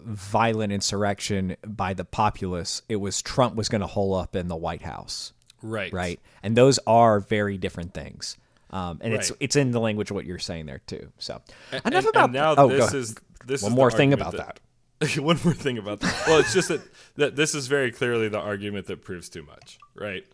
violent 0.00 0.72
insurrection 0.72 1.56
by 1.66 1.92
the 1.92 2.04
populace. 2.04 2.82
It 2.88 2.96
was 2.96 3.20
Trump 3.20 3.56
was 3.56 3.68
going 3.68 3.80
to 3.80 3.86
hole 3.86 4.14
up 4.14 4.36
in 4.36 4.48
the 4.48 4.56
White 4.56 4.82
House, 4.82 5.32
Right. 5.66 5.92
right? 5.92 6.20
And 6.42 6.56
those 6.56 6.78
are 6.86 7.20
very 7.20 7.58
different 7.58 7.92
things. 7.94 8.36
Um, 8.70 8.98
and 9.00 9.14
it's 9.14 9.30
Right. 9.30 9.36
it's 9.40 9.56
in 9.56 9.70
the 9.70 9.80
language 9.80 10.10
of 10.10 10.14
what 10.16 10.24
you're 10.26 10.38
saying 10.38 10.66
there 10.66 10.80
too. 10.86 11.12
So 11.18 11.40
And- 11.72 11.84
enough 11.86 12.04
and 12.04 12.14
about 12.14 12.32
now 12.32 12.54
oh, 12.56 12.68
this 12.68 12.92
is 12.94 13.14
this 13.46 13.62
one 13.62 13.72
is 13.72 13.76
more 13.76 13.90
thing 13.90 14.12
about 14.12 14.36
that. 14.36 14.60
One 15.18 15.38
more 15.44 15.52
thing 15.52 15.76
about 15.78 16.00
that. 16.00 16.24
Well, 16.26 16.40
it's 16.40 16.54
just 16.54 16.68
that, 16.68 16.80
that 17.16 17.36
this 17.36 17.54
is 17.54 17.66
very 17.66 17.92
clearly 17.92 18.28
the 18.30 18.38
argument 18.40 18.86
that 18.86 19.02
proves 19.02 19.28
too 19.28 19.42
much, 19.42 19.78
right? 19.94 20.24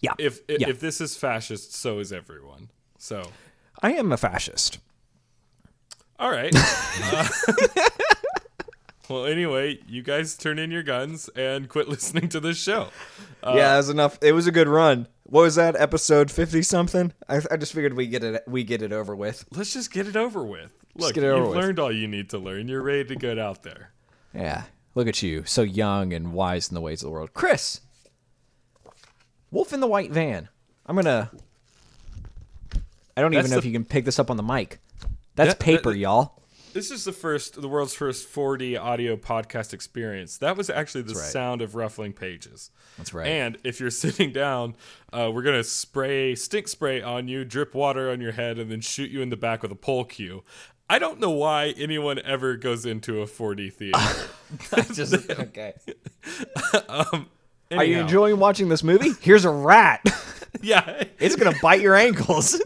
Yeah, 0.00 0.12
If 0.18 0.38
if, 0.48 0.60
Yeah. 0.60 0.68
if 0.68 0.78
this 0.80 1.00
is 1.00 1.16
fascist, 1.16 1.74
so 1.74 1.98
is 1.98 2.12
everyone. 2.12 2.68
So, 2.98 3.32
I 3.82 3.92
am 3.94 4.12
a 4.12 4.16
fascist. 4.16 4.78
all 6.18 6.30
right. 6.30 6.54
Uh, 6.54 7.28
well, 9.08 9.26
anyway, 9.26 9.78
you 9.86 10.02
guys 10.02 10.36
turn 10.36 10.58
in 10.58 10.70
your 10.70 10.82
guns 10.82 11.28
and 11.36 11.68
quit 11.68 11.88
listening 11.94 12.28
to 12.30 12.40
this 12.40 12.58
show. 12.58 12.88
Uh, 13.42 13.54
yeah, 13.56 13.70
that 13.72 13.76
was 13.78 13.88
enough. 13.90 14.18
It 14.22 14.32
was 14.32 14.46
a 14.46 14.52
good 14.52 14.68
run. 14.68 15.06
What 15.24 15.42
was 15.42 15.54
that 15.56 15.74
episode 15.76 16.30
fifty 16.30 16.62
something? 16.62 17.12
I, 17.28 17.40
I 17.50 17.56
just 17.56 17.72
figured 17.72 17.94
we 17.94 18.06
get 18.06 18.22
it 18.22 18.42
we 18.46 18.62
get 18.64 18.82
it 18.82 18.92
over 18.92 19.16
with. 19.16 19.44
Let's 19.50 19.72
just 19.72 19.92
get 19.92 20.06
it 20.06 20.16
over 20.16 20.44
with. 20.44 20.70
Look, 20.96 21.14
get 21.14 21.24
it 21.24 21.28
over 21.28 21.38
you've 21.44 21.48
with. 21.48 21.56
learned 21.58 21.78
all 21.78 21.90
you 21.92 22.06
need 22.06 22.30
to 22.30 22.38
learn. 22.38 22.68
You're 22.68 22.82
ready 22.82 23.04
to 23.06 23.16
get 23.16 23.38
out 23.38 23.62
there. 23.62 23.90
Yeah. 24.34 24.64
Look 24.94 25.08
at 25.08 25.22
you, 25.22 25.42
so 25.44 25.62
young 25.62 26.12
and 26.12 26.32
wise 26.32 26.68
in 26.68 26.74
the 26.76 26.80
ways 26.80 27.02
of 27.02 27.06
the 27.06 27.10
world. 27.10 27.32
Chris, 27.34 27.80
Wolf 29.50 29.72
in 29.72 29.80
the 29.80 29.86
White 29.88 30.12
Van. 30.12 30.48
I'm 30.86 30.94
gonna. 30.94 31.30
I 33.16 33.20
don't 33.20 33.32
even 33.34 33.50
know 33.50 33.58
if 33.58 33.64
you 33.64 33.72
can 33.72 33.84
pick 33.84 34.04
this 34.04 34.18
up 34.18 34.30
on 34.30 34.36
the 34.36 34.42
mic. 34.42 34.78
That's 35.36 35.54
That- 35.54 35.60
paper, 35.60 35.90
that- 35.92 35.98
y'all. 35.98 36.42
This 36.74 36.90
is 36.90 37.04
the 37.04 37.12
first, 37.12 37.62
the 37.62 37.68
world's 37.68 37.94
first 37.94 38.28
4D 38.28 38.76
audio 38.76 39.16
podcast 39.16 39.72
experience. 39.72 40.38
That 40.38 40.56
was 40.56 40.68
actually 40.68 41.02
the 41.02 41.14
right. 41.14 41.22
sound 41.22 41.62
of 41.62 41.76
ruffling 41.76 42.12
pages. 42.12 42.72
That's 42.98 43.14
right. 43.14 43.28
And 43.28 43.56
if 43.62 43.78
you're 43.78 43.90
sitting 43.92 44.32
down, 44.32 44.74
uh, 45.12 45.30
we're 45.32 45.42
gonna 45.42 45.62
spray 45.62 46.34
stink 46.34 46.66
spray 46.66 47.00
on 47.00 47.28
you, 47.28 47.44
drip 47.44 47.74
water 47.74 48.10
on 48.10 48.20
your 48.20 48.32
head, 48.32 48.58
and 48.58 48.72
then 48.72 48.80
shoot 48.80 49.12
you 49.12 49.22
in 49.22 49.28
the 49.30 49.36
back 49.36 49.62
with 49.62 49.70
a 49.70 49.76
pole 49.76 50.04
cue. 50.04 50.42
I 50.90 50.98
don't 50.98 51.20
know 51.20 51.30
why 51.30 51.74
anyone 51.76 52.18
ever 52.24 52.56
goes 52.56 52.84
into 52.84 53.22
a 53.22 53.26
4D 53.26 53.72
theater. 53.72 53.98
Just 54.92 55.30
okay. 55.30 55.74
um, 56.88 57.28
Are 57.70 57.84
you 57.84 58.00
enjoying 58.00 58.40
watching 58.40 58.68
this 58.68 58.82
movie? 58.82 59.12
Here's 59.20 59.44
a 59.44 59.50
rat. 59.50 60.04
Yeah, 60.60 61.04
it's 61.20 61.36
gonna 61.36 61.56
bite 61.62 61.80
your 61.80 61.94
ankles. 61.94 62.60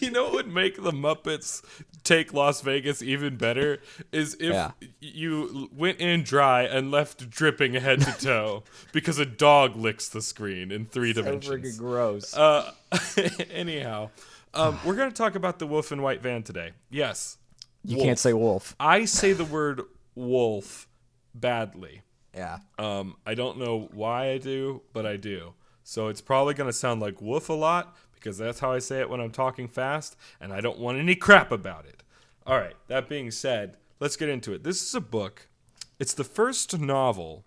you 0.00 0.10
know 0.10 0.24
what 0.24 0.32
would 0.32 0.48
make 0.52 0.82
the 0.82 0.92
Muppets 0.92 1.62
take 2.04 2.32
Las 2.34 2.60
Vegas 2.60 3.02
even 3.02 3.36
better 3.36 3.80
is 4.12 4.34
if 4.34 4.52
Yeah. 4.52 4.70
you 5.00 5.68
went 5.72 5.98
in 6.00 6.22
dry 6.22 6.62
and 6.62 6.90
left 6.90 7.28
dripping 7.30 7.74
head 7.74 8.00
to 8.02 8.12
toe 8.12 8.62
because 8.92 9.18
a 9.18 9.24
dog 9.26 9.74
licks 9.76 10.08
the 10.08 10.20
screen 10.22 10.70
in 10.70 10.84
three 10.86 11.12
so 11.14 11.22
dimensions. 11.22 11.76
freaking 11.76 11.78
gross. 11.78 12.36
Uh, 12.36 12.70
anyhow, 13.50 14.10
um, 14.52 14.78
we're 14.84 14.94
going 14.96 15.10
to 15.10 15.16
talk 15.16 15.34
about 15.34 15.58
the 15.58 15.66
wolf 15.66 15.90
and 15.92 16.02
white 16.02 16.22
van 16.22 16.42
today. 16.42 16.72
Yes, 16.90 17.38
you 17.84 17.96
wolf. 17.96 18.06
can't 18.06 18.18
say 18.18 18.32
wolf. 18.32 18.76
I 18.78 19.04
say 19.06 19.32
the 19.32 19.44
word 19.44 19.82
wolf 20.14 20.86
badly. 21.34 22.02
Yeah. 22.34 22.58
Um, 22.78 23.16
I 23.24 23.34
don't 23.34 23.58
know 23.58 23.88
why 23.92 24.30
I 24.30 24.38
do, 24.38 24.82
but 24.92 25.06
I 25.06 25.16
do. 25.16 25.54
So 25.84 26.08
it's 26.08 26.20
probably 26.20 26.54
going 26.54 26.68
to 26.68 26.72
sound 26.72 27.00
like 27.00 27.20
woof 27.20 27.48
a 27.48 27.52
lot 27.52 27.96
because 28.24 28.38
that's 28.38 28.60
how 28.60 28.72
I 28.72 28.78
say 28.78 29.00
it 29.00 29.10
when 29.10 29.20
I'm 29.20 29.30
talking 29.30 29.68
fast, 29.68 30.16
and 30.40 30.50
I 30.50 30.62
don't 30.62 30.78
want 30.78 30.98
any 30.98 31.14
crap 31.14 31.52
about 31.52 31.84
it. 31.84 32.02
All 32.46 32.56
right, 32.56 32.74
that 32.88 33.06
being 33.06 33.30
said, 33.30 33.76
let's 34.00 34.16
get 34.16 34.30
into 34.30 34.54
it. 34.54 34.64
This 34.64 34.82
is 34.82 34.94
a 34.94 35.00
book, 35.00 35.46
it's 35.98 36.14
the 36.14 36.24
first 36.24 36.78
novel 36.78 37.44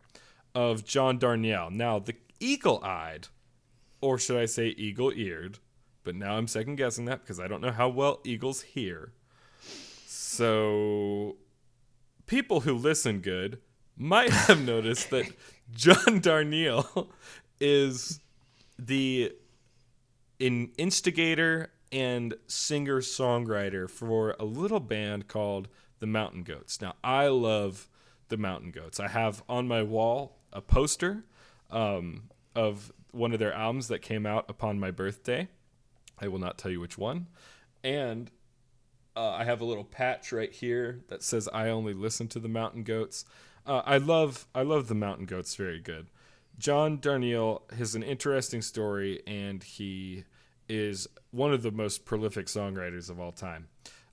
of 0.54 0.86
John 0.86 1.18
Darnielle. 1.18 1.72
Now, 1.72 1.98
the 1.98 2.16
eagle 2.40 2.80
eyed, 2.84 3.28
or 4.02 4.20
should 4.20 4.38
I 4.38 4.46
say 4.46 4.68
eagle 4.68 5.12
eared, 5.12 5.58
but 6.04 6.16
now 6.16 6.38
I'm 6.38 6.48
second 6.48 6.76
guessing 6.76 7.06
that 7.06 7.22
because 7.22 7.40
I 7.40 7.48
don't 7.48 7.62
know 7.62 7.72
how 7.72 7.90
well 7.90 8.22
eagles 8.24 8.62
hear. 8.62 9.14
So 10.06 11.38
people 12.28 12.62
who 12.62 12.76
listen 12.76 13.22
good 13.22 13.60
might 13.98 14.30
have 14.30 14.62
noticed 14.66 15.10
that 15.10 15.26
John 15.74 16.22
Darnielle 16.22 17.08
is 17.60 18.20
the 18.78 19.34
in 20.40 20.72
instigator 20.78 21.72
and 21.92 22.36
singer 22.48 23.00
songwriter 23.00 23.90
for 23.90 24.36
a 24.40 24.46
little 24.46 24.80
band 24.80 25.28
called 25.28 25.68
the 26.00 26.08
Mountain 26.08 26.44
Goats. 26.44 26.82
Now, 26.82 26.96
I 27.04 27.28
love 27.28 27.88
the 28.30 28.38
Mountain 28.38 28.72
Goats. 28.72 29.00
I 29.00 29.08
have 29.08 29.44
on 29.48 29.68
my 29.68 29.84
wall 29.84 30.38
a 30.54 30.62
poster 30.62 31.24
um, 31.72 32.24
of 32.56 32.92
one 33.12 33.34
of 33.34 33.40
their 33.40 33.54
albums 33.54 33.88
that 33.88 34.02
came 34.02 34.26
out 34.26 34.46
upon 34.50 34.80
my 34.80 34.92
birthday. 34.92 35.48
I 36.20 36.28
will 36.28 36.40
not 36.40 36.58
tell 36.58 36.72
you 36.72 36.80
which 36.80 36.98
one. 36.98 37.28
And 37.84 38.30
uh, 39.16 39.32
I 39.32 39.44
have 39.46 39.62
a 39.62 39.66
little 39.66 39.84
patch 39.84 40.32
right 40.32 40.52
here 40.52 41.02
that 41.08 41.24
says 41.24 41.50
I 41.54 41.70
only 41.70 41.94
listen 41.94 42.28
to 42.30 42.40
the 42.40 42.48
Mountain 42.48 42.84
Goats. 42.84 43.26
Uh, 43.66 43.82
I 43.86 43.98
love 43.98 44.48
I 44.54 44.62
love 44.62 44.88
the 44.88 44.96
Mountain 44.96 45.26
Goats 45.26 45.56
very 45.56 45.80
good. 45.80 46.08
John 46.58 46.98
Darnielle 46.98 47.72
has 47.74 47.96
an 47.96 48.04
interesting 48.04 48.62
story, 48.62 49.22
and 49.28 49.64
he 49.64 50.24
is 50.68 51.08
one 51.32 51.54
of 51.54 51.62
the 51.62 51.72
most 51.72 52.06
prolific 52.06 52.48
songwriters 52.48 53.10
of 53.10 53.20
all 53.20 53.32
time. 53.32 53.68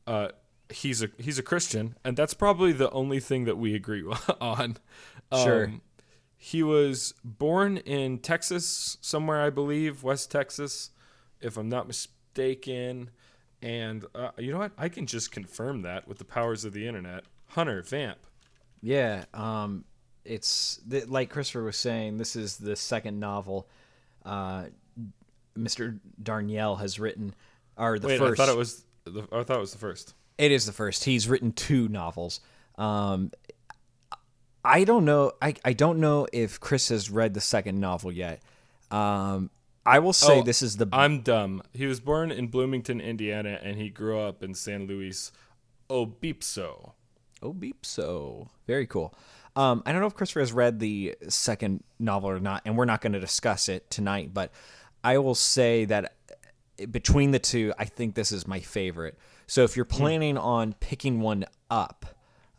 Uh, 0.06 0.28
he's 0.70 1.02
a 1.02 1.10
he's 1.18 1.38
a 1.38 1.42
Christian, 1.42 1.96
and 2.04 2.16
that's 2.16 2.34
probably 2.34 2.72
the 2.72 2.90
only 2.90 3.20
thing 3.20 3.44
that 3.44 3.56
we 3.56 3.74
agree 3.74 4.04
on. 4.40 4.76
Sure. 5.32 5.66
Um, 5.66 5.80
he 6.36 6.62
was 6.62 7.14
born 7.24 7.78
in 7.78 8.18
Texas, 8.18 8.98
somewhere 9.00 9.40
I 9.40 9.48
believe, 9.48 10.02
West 10.02 10.30
Texas, 10.30 10.90
if 11.40 11.56
I'm 11.56 11.70
not 11.70 11.86
mistaken. 11.86 13.10
And 13.62 14.04
uh, 14.14 14.32
you 14.36 14.52
know 14.52 14.58
what? 14.58 14.72
I 14.76 14.90
can 14.90 15.06
just 15.06 15.32
confirm 15.32 15.80
that 15.82 16.06
with 16.06 16.18
the 16.18 16.24
powers 16.26 16.66
of 16.66 16.74
the 16.74 16.86
internet. 16.86 17.24
Hunter 17.48 17.80
Vamp. 17.80 18.18
Yeah, 18.82 19.24
um, 19.32 19.86
it's 20.24 20.80
th- 20.90 21.08
like 21.08 21.30
Christopher 21.30 21.64
was 21.64 21.76
saying. 21.76 22.18
This 22.18 22.36
is 22.36 22.56
the 22.56 22.76
second 22.76 23.20
novel 23.20 23.68
uh, 24.24 24.64
Mr. 25.56 25.98
Darnielle 26.22 26.78
has 26.80 26.98
written, 26.98 27.34
or 27.76 27.98
the 27.98 28.08
Wait, 28.08 28.18
first. 28.18 28.40
I 28.40 28.46
thought 28.46 28.52
it 28.52 28.58
was. 28.58 28.84
The, 29.04 29.22
I 29.32 29.42
thought 29.42 29.56
it 29.56 29.60
was 29.60 29.72
the 29.72 29.78
first. 29.78 30.14
It 30.38 30.50
is 30.50 30.66
the 30.66 30.72
first. 30.72 31.04
He's 31.04 31.28
written 31.28 31.52
two 31.52 31.88
novels. 31.88 32.40
Um, 32.76 33.30
I 34.64 34.84
don't 34.84 35.04
know. 35.04 35.32
I, 35.40 35.54
I 35.64 35.74
don't 35.74 36.00
know 36.00 36.26
if 36.32 36.58
Chris 36.58 36.88
has 36.88 37.10
read 37.10 37.34
the 37.34 37.40
second 37.40 37.78
novel 37.78 38.10
yet. 38.10 38.40
Um, 38.90 39.50
I 39.86 39.98
will 39.98 40.14
say 40.14 40.40
Oh, 40.40 40.42
this 40.42 40.62
is 40.62 40.78
the 40.78 40.88
I'm 40.92 41.20
dumb. 41.20 41.62
He 41.72 41.86
was 41.86 42.00
born 42.00 42.30
in 42.30 42.48
Bloomington, 42.48 43.00
Indiana, 43.00 43.60
and 43.62 43.76
he 43.76 43.90
grew 43.90 44.18
up 44.18 44.42
in 44.42 44.54
San 44.54 44.86
Luis 44.86 45.30
Obispo. 45.90 46.94
Beep 47.58 47.84
so 47.84 48.48
very 48.66 48.86
cool. 48.86 49.14
Um, 49.56 49.82
I 49.86 49.92
don't 49.92 50.00
know 50.00 50.06
if 50.06 50.14
Christopher 50.14 50.40
has 50.40 50.52
read 50.52 50.80
the 50.80 51.14
second 51.28 51.84
novel 51.98 52.30
or 52.30 52.40
not, 52.40 52.62
and 52.64 52.76
we're 52.76 52.84
not 52.84 53.00
going 53.00 53.12
to 53.12 53.20
discuss 53.20 53.68
it 53.68 53.88
tonight. 53.90 54.34
But 54.34 54.50
I 55.02 55.18
will 55.18 55.34
say 55.34 55.84
that 55.84 56.14
between 56.90 57.30
the 57.30 57.38
two, 57.38 57.72
I 57.78 57.84
think 57.84 58.14
this 58.14 58.32
is 58.32 58.48
my 58.48 58.60
favorite. 58.60 59.16
So 59.46 59.62
if 59.62 59.76
you're 59.76 59.84
planning 59.84 60.36
on 60.36 60.72
picking 60.74 61.20
one 61.20 61.44
up, 61.70 62.06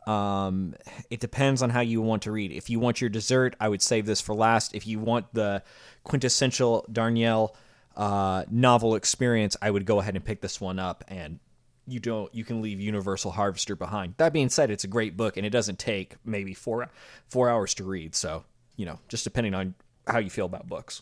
um, 0.07 0.75
it 1.09 1.19
depends 1.19 1.61
on 1.61 1.71
how 1.71 1.81
you 1.81 2.01
want 2.01 2.23
to 2.23 2.31
read. 2.31 2.51
If 2.51 2.69
you 2.69 2.79
want 2.79 3.01
your 3.01 3.09
dessert, 3.09 3.55
I 3.59 3.67
would 3.67 3.81
save 3.81 4.05
this 4.05 4.21
for 4.21 4.35
last. 4.35 4.75
If 4.75 4.85
you 4.85 4.99
want 4.99 5.33
the 5.33 5.63
quintessential 6.03 6.85
Darnielle 6.91 7.55
uh, 7.97 8.45
novel 8.49 8.95
experience, 8.95 9.57
I 9.61 9.71
would 9.71 9.85
go 9.85 9.99
ahead 9.99 10.15
and 10.15 10.23
pick 10.23 10.41
this 10.41 10.61
one 10.61 10.79
up 10.79 11.03
and 11.07 11.39
you 11.87 11.99
don't 11.99 12.33
you 12.33 12.43
can 12.43 12.61
leave 12.61 12.79
Universal 12.79 13.31
Harvester 13.31 13.75
behind. 13.75 14.15
That 14.17 14.33
being 14.33 14.49
said, 14.49 14.71
it's 14.71 14.83
a 14.83 14.87
great 14.87 15.15
book 15.15 15.37
and 15.37 15.45
it 15.45 15.51
doesn't 15.51 15.79
take 15.79 16.15
maybe 16.25 16.53
four 16.53 16.89
four 17.27 17.49
hours 17.49 17.73
to 17.75 17.83
read. 17.83 18.15
So 18.15 18.43
you 18.75 18.85
know, 18.85 18.99
just 19.07 19.23
depending 19.23 19.53
on 19.53 19.75
how 20.07 20.19
you 20.19 20.29
feel 20.29 20.45
about 20.45 20.67
books. 20.67 21.01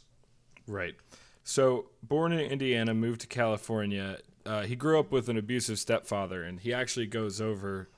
Right. 0.67 0.96
So, 1.43 1.88
born 2.02 2.32
in 2.32 2.39
Indiana, 2.39 2.93
moved 2.93 3.22
to 3.22 3.28
California. 3.28 4.19
Uh, 4.46 4.62
he 4.62 4.76
grew 4.76 5.00
up 5.00 5.12
with 5.12 5.28
an 5.28 5.38
abusive 5.38 5.78
stepfather, 5.78 6.43
and 6.43 6.60
he 6.60 6.74
actually 6.74 7.08
goes 7.08 7.41
over 7.41 7.89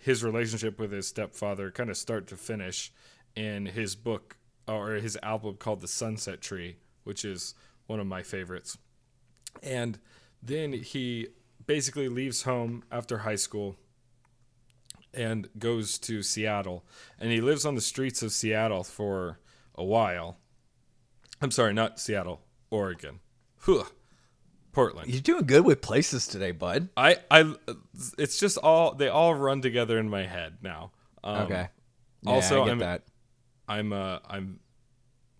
his 0.00 0.24
relationship 0.24 0.80
with 0.80 0.90
his 0.90 1.06
stepfather, 1.06 1.70
kind 1.70 1.90
of 1.90 1.96
start 1.96 2.26
to 2.28 2.36
finish, 2.36 2.92
in 3.36 3.66
his 3.66 3.94
book 3.94 4.36
or 4.66 4.94
his 4.94 5.16
album 5.22 5.56
called 5.56 5.80
The 5.80 5.88
Sunset 5.88 6.40
Tree, 6.40 6.76
which 7.04 7.24
is 7.24 7.54
one 7.86 8.00
of 8.00 8.06
my 8.06 8.22
favorites. 8.22 8.76
And 9.62 9.98
then 10.42 10.72
he 10.72 11.28
basically 11.68 12.08
leaves 12.08 12.42
home 12.42 12.82
after 12.90 13.18
high 13.18 13.36
school 13.36 13.76
and 15.14 15.48
goes 15.58 15.98
to 15.98 16.22
Seattle. 16.22 16.84
And 17.20 17.30
he 17.30 17.40
lives 17.40 17.64
on 17.64 17.76
the 17.76 17.80
streets 17.80 18.22
of 18.22 18.32
Seattle 18.32 18.82
for 18.82 19.38
a 19.76 19.84
while. 19.84 20.38
I'm 21.40 21.52
sorry, 21.52 21.74
not 21.74 22.00
Seattle, 22.00 22.40
Oregon. 22.70 23.20
Portland. 24.72 25.10
You're 25.10 25.20
doing 25.20 25.46
good 25.46 25.64
with 25.64 25.80
places 25.80 26.26
today, 26.26 26.52
bud. 26.52 26.88
I, 26.96 27.18
I, 27.30 27.54
it's 28.16 28.38
just 28.38 28.58
all 28.58 28.94
they 28.94 29.08
all 29.08 29.34
run 29.34 29.60
together 29.60 29.98
in 29.98 30.08
my 30.08 30.24
head 30.24 30.58
now. 30.62 30.92
Um, 31.22 31.42
Okay. 31.42 31.68
Yeah, 32.22 32.30
also, 32.30 32.64
I 32.64 32.74
that. 32.74 33.02
I'm 33.68 33.92
uh 33.92 34.18
I'm 34.28 34.60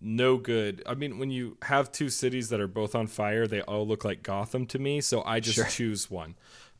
no 0.01 0.37
good. 0.37 0.81
I 0.85 0.93
mean, 0.95 1.17
when 1.19 1.29
you 1.29 1.57
have 1.63 1.91
two 1.91 2.09
cities 2.09 2.49
that 2.49 2.59
are 2.59 2.67
both 2.67 2.95
on 2.95 3.07
fire, 3.07 3.47
they 3.47 3.61
all 3.61 3.85
look 3.87 4.05
like 4.05 4.23
Gotham 4.23 4.65
to 4.67 4.79
me. 4.79 5.01
So 5.01 5.23
I 5.23 5.39
just 5.39 5.55
Sure. 5.55 5.65
choose 5.65 6.09
one. 6.09 6.35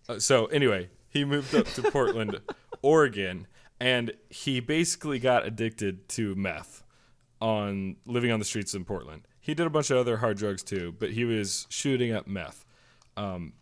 Uh, 0.07 0.19
so 0.19 0.45
anyway, 0.47 0.89
he 1.09 1.25
moved 1.25 1.53
up 1.53 1.65
to 1.67 1.83
Portland, 1.91 2.39
Oregon, 2.81 3.47
and 3.79 4.11
he 4.29 4.59
basically 4.59 5.19
got 5.19 5.45
addicted 5.45 6.07
to 6.09 6.33
meth 6.35 6.83
on 7.41 7.95
living 8.05 8.31
on 8.31 8.39
the 8.39 8.45
streets 8.45 8.73
in 8.73 8.85
Portland. 8.85 9.23
He 9.39 9.53
did 9.53 9.65
a 9.65 9.69
bunch 9.69 9.89
of 9.89 9.97
other 9.97 10.17
hard 10.17 10.37
drugs 10.37 10.63
too, 10.63 10.93
but 10.99 11.11
he 11.11 11.23
was 11.25 11.65
shooting 11.69 12.11
up 12.11 12.27
meth. 12.27 12.65
Um, 13.17 13.53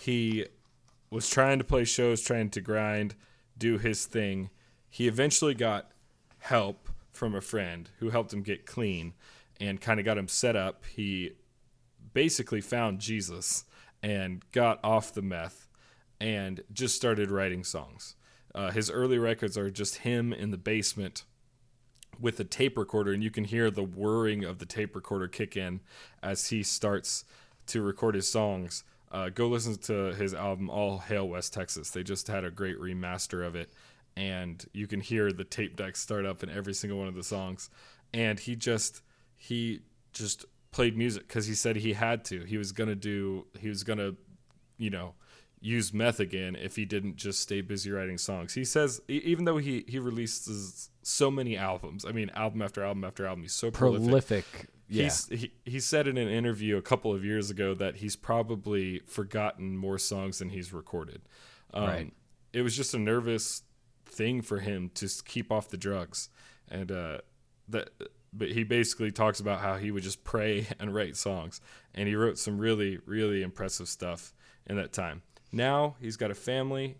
he 0.00 0.46
was 1.10 1.28
trying 1.28 1.58
to 1.58 1.64
play 1.64 1.84
shows, 1.84 2.20
trying 2.22 2.50
to 2.50 2.60
grind, 2.60 3.14
do 3.56 3.78
his 3.78 4.04
thing. 4.06 4.50
He 4.88 5.08
eventually 5.08 5.54
got 5.54 5.90
help 6.38 6.88
from 7.14 7.34
a 7.34 7.40
friend 7.40 7.90
who 7.98 8.10
helped 8.10 8.32
him 8.32 8.42
get 8.42 8.66
clean 8.66 9.14
and 9.60 9.80
kind 9.80 9.98
of 10.00 10.06
got 10.06 10.18
him 10.18 10.28
set 10.28 10.56
up. 10.56 10.84
He 10.94 11.32
basically 12.12 12.60
found 12.60 13.00
Jesus 13.00 13.64
and 14.02 14.42
got 14.52 14.80
off 14.84 15.14
the 15.14 15.22
meth 15.22 15.68
and 16.20 16.62
just 16.72 16.96
started 16.96 17.30
writing 17.30 17.64
songs. 17.64 18.16
Uh, 18.54 18.70
his 18.70 18.90
early 18.90 19.18
records 19.18 19.58
are 19.58 19.70
just 19.70 19.96
him 19.96 20.32
in 20.32 20.50
the 20.50 20.58
basement 20.58 21.24
with 22.20 22.38
a 22.38 22.44
tape 22.44 22.78
recorder, 22.78 23.12
and 23.12 23.22
you 23.22 23.30
can 23.30 23.44
hear 23.44 23.70
the 23.70 23.82
whirring 23.82 24.44
of 24.44 24.58
the 24.58 24.66
tape 24.66 24.94
recorder 24.94 25.26
kick 25.26 25.56
in 25.56 25.80
as 26.22 26.48
he 26.48 26.62
starts 26.62 27.24
to 27.66 27.82
record 27.82 28.14
his 28.14 28.30
songs. 28.30 28.84
Uh, 29.10 29.28
go 29.28 29.48
listen 29.48 29.76
to 29.76 30.14
his 30.14 30.34
album 30.34 30.70
All 30.70 30.98
Hail 30.98 31.28
West 31.28 31.52
Texas. 31.52 31.90
They 31.90 32.02
just 32.02 32.28
had 32.28 32.44
a 32.44 32.50
great 32.50 32.78
remaster 32.78 33.46
of 33.46 33.56
it, 33.56 33.70
and 34.16 34.64
you 34.72 34.86
can 34.86 35.00
hear 35.00 35.32
the 35.32 35.44
tape 35.44 35.76
deck 35.76 35.96
start 35.96 36.24
up 36.24 36.42
in 36.42 36.50
every 36.50 36.74
single 36.74 36.98
one 36.98 37.08
of 37.08 37.14
the 37.14 37.24
songs. 37.24 37.70
And 38.12 38.38
he 38.38 38.56
just 38.56 39.02
he 39.36 39.80
just 40.12 40.44
played 40.70 40.96
music 40.96 41.26
because 41.28 41.46
he 41.46 41.54
said 41.54 41.76
he 41.76 41.92
had 41.92 42.24
to. 42.26 42.44
He 42.44 42.56
was 42.58 42.72
gonna 42.72 42.94
do. 42.94 43.46
He 43.58 43.68
was 43.68 43.82
gonna, 43.84 44.12
you 44.78 44.90
know, 44.90 45.14
use 45.60 45.92
meth 45.94 46.20
again 46.20 46.54
if 46.56 46.76
he 46.76 46.84
didn't 46.84 47.16
just 47.16 47.40
stay 47.40 47.60
busy 47.60 47.90
writing 47.90 48.18
songs. 48.18 48.54
He 48.54 48.64
says 48.64 49.00
even 49.08 49.44
though 49.46 49.56
he 49.58 49.84
he 49.88 49.98
releases 49.98 50.90
so 51.02 51.30
many 51.30 51.56
albums, 51.56 52.04
I 52.04 52.12
mean 52.12 52.30
album 52.34 52.62
after 52.62 52.84
album 52.84 53.04
after 53.04 53.26
album, 53.26 53.42
he's 53.42 53.52
so 53.52 53.70
prolific. 53.70 54.06
Prolific. 54.06 54.44
Yeah. 54.88 55.04
He's, 55.04 55.26
he 55.28 55.52
he 55.64 55.80
said 55.80 56.06
in 56.06 56.18
an 56.18 56.28
interview 56.28 56.76
a 56.76 56.82
couple 56.82 57.12
of 57.12 57.24
years 57.24 57.50
ago 57.50 57.74
that 57.74 57.96
he's 57.96 58.14
probably 58.14 59.00
forgotten 59.06 59.76
more 59.76 59.98
songs 59.98 60.38
than 60.38 60.50
he's 60.50 60.72
recorded. 60.72 61.22
Um, 61.72 61.84
Right. 61.84 62.12
It 62.52 62.62
was 62.62 62.76
just 62.76 62.94
a 62.94 62.98
nervous 62.98 63.62
thing 64.14 64.42
for 64.42 64.58
him 64.58 64.90
to 64.94 65.08
keep 65.24 65.50
off 65.52 65.68
the 65.68 65.76
drugs, 65.76 66.28
and 66.68 66.90
uh, 66.90 67.18
that. 67.68 67.90
But 68.36 68.50
he 68.50 68.64
basically 68.64 69.12
talks 69.12 69.38
about 69.38 69.60
how 69.60 69.76
he 69.76 69.92
would 69.92 70.02
just 70.02 70.24
pray 70.24 70.66
and 70.80 70.94
write 70.94 71.16
songs, 71.16 71.60
and 71.94 72.08
he 72.08 72.16
wrote 72.16 72.38
some 72.38 72.58
really 72.58 72.98
really 73.06 73.42
impressive 73.42 73.88
stuff 73.88 74.32
in 74.66 74.76
that 74.76 74.92
time. 74.92 75.22
Now 75.52 75.96
he's 76.00 76.16
got 76.16 76.30
a 76.30 76.34
family, 76.34 76.96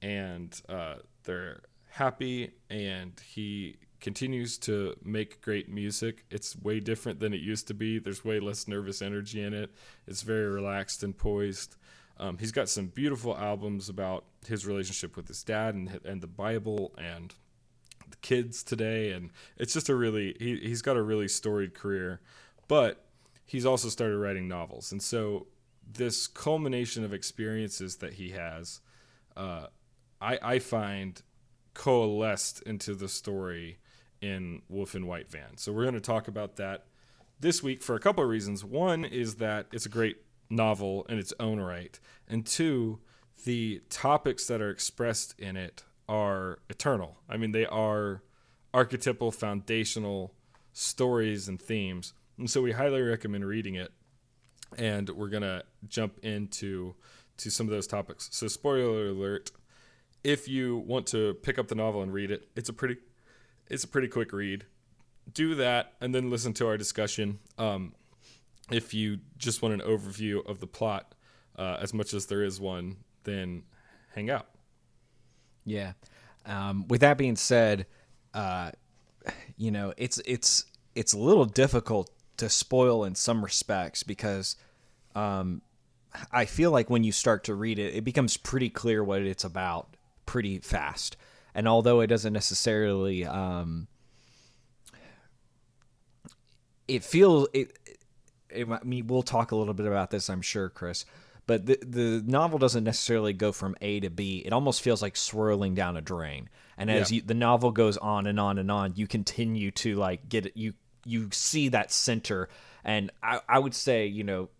and 0.00 0.60
uh, 0.68 0.96
they're 1.24 1.60
happy, 1.90 2.52
and 2.70 3.12
he 3.26 3.76
continues 4.00 4.58
to 4.58 4.94
make 5.02 5.40
great 5.40 5.68
music. 5.68 6.24
It's 6.30 6.56
way 6.56 6.80
different 6.80 7.18
than 7.20 7.34
it 7.34 7.40
used 7.40 7.66
to 7.68 7.74
be. 7.74 7.98
There's 7.98 8.24
way 8.24 8.40
less 8.40 8.68
nervous 8.68 9.02
energy 9.02 9.42
in 9.42 9.52
it. 9.52 9.70
It's 10.06 10.22
very 10.22 10.46
relaxed 10.46 11.02
and 11.02 11.16
poised. 11.16 11.76
Um, 12.20 12.38
he's 12.38 12.52
got 12.52 12.68
some 12.68 12.86
beautiful 12.86 13.36
albums 13.36 13.88
about 13.88 14.24
his 14.46 14.66
relationship 14.66 15.16
with 15.16 15.28
his 15.28 15.42
dad 15.42 15.74
and 15.74 16.00
and 16.04 16.20
the 16.20 16.26
Bible 16.26 16.94
and 16.98 17.34
the 18.10 18.16
kids 18.18 18.62
today, 18.62 19.12
and 19.12 19.30
it's 19.56 19.72
just 19.72 19.88
a 19.88 19.94
really 19.94 20.36
he 20.38 20.56
he's 20.56 20.82
got 20.82 20.96
a 20.96 21.02
really 21.02 21.28
storied 21.28 21.74
career, 21.74 22.20
but 22.66 23.04
he's 23.46 23.66
also 23.66 23.88
started 23.88 24.18
writing 24.18 24.48
novels, 24.48 24.92
and 24.92 25.02
so 25.02 25.46
this 25.90 26.26
culmination 26.26 27.04
of 27.04 27.14
experiences 27.14 27.96
that 27.96 28.14
he 28.14 28.30
has, 28.30 28.80
uh, 29.36 29.66
I 30.20 30.38
I 30.42 30.58
find 30.58 31.22
coalesced 31.74 32.62
into 32.62 32.94
the 32.94 33.08
story 33.08 33.78
in 34.20 34.62
Wolf 34.68 34.94
in 34.94 35.06
White 35.06 35.30
Van. 35.30 35.56
So 35.56 35.72
we're 35.72 35.84
going 35.84 35.94
to 35.94 36.00
talk 36.00 36.26
about 36.26 36.56
that 36.56 36.86
this 37.38 37.62
week 37.62 37.82
for 37.82 37.94
a 37.94 38.00
couple 38.00 38.24
of 38.24 38.28
reasons. 38.28 38.64
One 38.64 39.04
is 39.04 39.36
that 39.36 39.66
it's 39.72 39.86
a 39.86 39.88
great 39.88 40.16
novel 40.50 41.04
in 41.08 41.18
its 41.18 41.32
own 41.38 41.60
right, 41.60 41.98
and 42.28 42.46
two, 42.46 43.00
the 43.44 43.82
topics 43.90 44.46
that 44.46 44.60
are 44.60 44.70
expressed 44.70 45.38
in 45.38 45.56
it 45.56 45.84
are 46.08 46.58
eternal. 46.68 47.18
I 47.28 47.36
mean, 47.36 47.52
they 47.52 47.66
are 47.66 48.22
archetypal, 48.74 49.30
foundational 49.30 50.34
stories 50.72 51.48
and 51.48 51.60
themes, 51.60 52.12
and 52.38 52.50
so 52.50 52.62
we 52.62 52.72
highly 52.72 53.00
recommend 53.00 53.44
reading 53.44 53.74
it. 53.74 53.92
And 54.76 55.08
we're 55.08 55.28
gonna 55.28 55.62
jump 55.88 56.18
into 56.22 56.94
to 57.38 57.50
some 57.50 57.66
of 57.66 57.70
those 57.70 57.86
topics. 57.86 58.28
So, 58.32 58.48
spoiler 58.48 59.08
alert: 59.08 59.50
if 60.22 60.46
you 60.46 60.76
want 60.76 61.06
to 61.08 61.34
pick 61.42 61.58
up 61.58 61.68
the 61.68 61.74
novel 61.74 62.02
and 62.02 62.12
read 62.12 62.30
it, 62.30 62.48
it's 62.54 62.68
a 62.68 62.72
pretty 62.74 62.96
it's 63.68 63.84
a 63.84 63.88
pretty 63.88 64.08
quick 64.08 64.32
read. 64.32 64.64
Do 65.32 65.54
that 65.56 65.94
and 66.00 66.14
then 66.14 66.30
listen 66.30 66.52
to 66.54 66.66
our 66.66 66.76
discussion. 66.76 67.38
Um, 67.58 67.94
if 68.70 68.94
you 68.94 69.18
just 69.36 69.62
want 69.62 69.74
an 69.74 69.80
overview 69.80 70.46
of 70.48 70.60
the 70.60 70.66
plot, 70.66 71.14
uh, 71.58 71.78
as 71.80 71.92
much 71.92 72.14
as 72.14 72.26
there 72.26 72.42
is 72.42 72.60
one, 72.60 72.96
then 73.24 73.62
hang 74.14 74.30
out. 74.30 74.48
Yeah. 75.64 75.92
Um, 76.46 76.86
with 76.88 77.00
that 77.00 77.18
being 77.18 77.36
said, 77.36 77.86
uh, 78.34 78.70
you 79.56 79.70
know, 79.70 79.92
it's 79.96 80.18
it's 80.24 80.64
it's 80.94 81.12
a 81.12 81.18
little 81.18 81.44
difficult 81.44 82.10
to 82.38 82.48
spoil 82.48 83.04
in 83.04 83.14
some 83.14 83.44
respects 83.44 84.02
because 84.02 84.56
um, 85.14 85.62
I 86.32 86.44
feel 86.44 86.70
like 86.70 86.88
when 86.88 87.04
you 87.04 87.12
start 87.12 87.44
to 87.44 87.54
read 87.54 87.78
it, 87.78 87.94
it 87.94 88.04
becomes 88.04 88.36
pretty 88.36 88.70
clear 88.70 89.02
what 89.04 89.22
it's 89.22 89.44
about 89.44 89.96
pretty 90.26 90.58
fast. 90.58 91.16
And 91.54 91.66
although 91.66 92.00
it 92.00 92.06
doesn't 92.06 92.32
necessarily, 92.32 93.24
um, 93.24 93.88
it 96.86 97.02
feels 97.02 97.48
it, 97.52 97.76
it. 98.50 98.68
I 98.70 98.82
mean, 98.84 99.06
we'll 99.06 99.22
talk 99.22 99.52
a 99.52 99.56
little 99.56 99.74
bit 99.74 99.86
about 99.86 100.10
this, 100.10 100.28
I'm 100.30 100.42
sure, 100.42 100.68
Chris. 100.68 101.04
But 101.46 101.64
the 101.66 101.78
the 101.82 102.22
novel 102.26 102.58
doesn't 102.58 102.84
necessarily 102.84 103.32
go 103.32 103.52
from 103.52 103.74
A 103.80 104.00
to 104.00 104.10
B. 104.10 104.42
It 104.44 104.52
almost 104.52 104.82
feels 104.82 105.00
like 105.00 105.16
swirling 105.16 105.74
down 105.74 105.96
a 105.96 106.00
drain. 106.02 106.48
And 106.76 106.90
as 106.90 107.10
Yeah. 107.10 107.16
you, 107.16 107.22
the 107.22 107.34
novel 107.34 107.70
goes 107.70 107.96
on 107.96 108.26
and 108.26 108.38
on 108.38 108.58
and 108.58 108.70
on, 108.70 108.92
you 108.96 109.06
continue 109.06 109.70
to 109.72 109.94
like 109.94 110.28
get. 110.28 110.56
You 110.56 110.74
you 111.06 111.28
see 111.32 111.68
that 111.70 111.90
center, 111.90 112.48
and 112.84 113.10
I, 113.22 113.40
I 113.48 113.58
would 113.58 113.74
say 113.74 114.06
you 114.06 114.24
know 114.24 114.50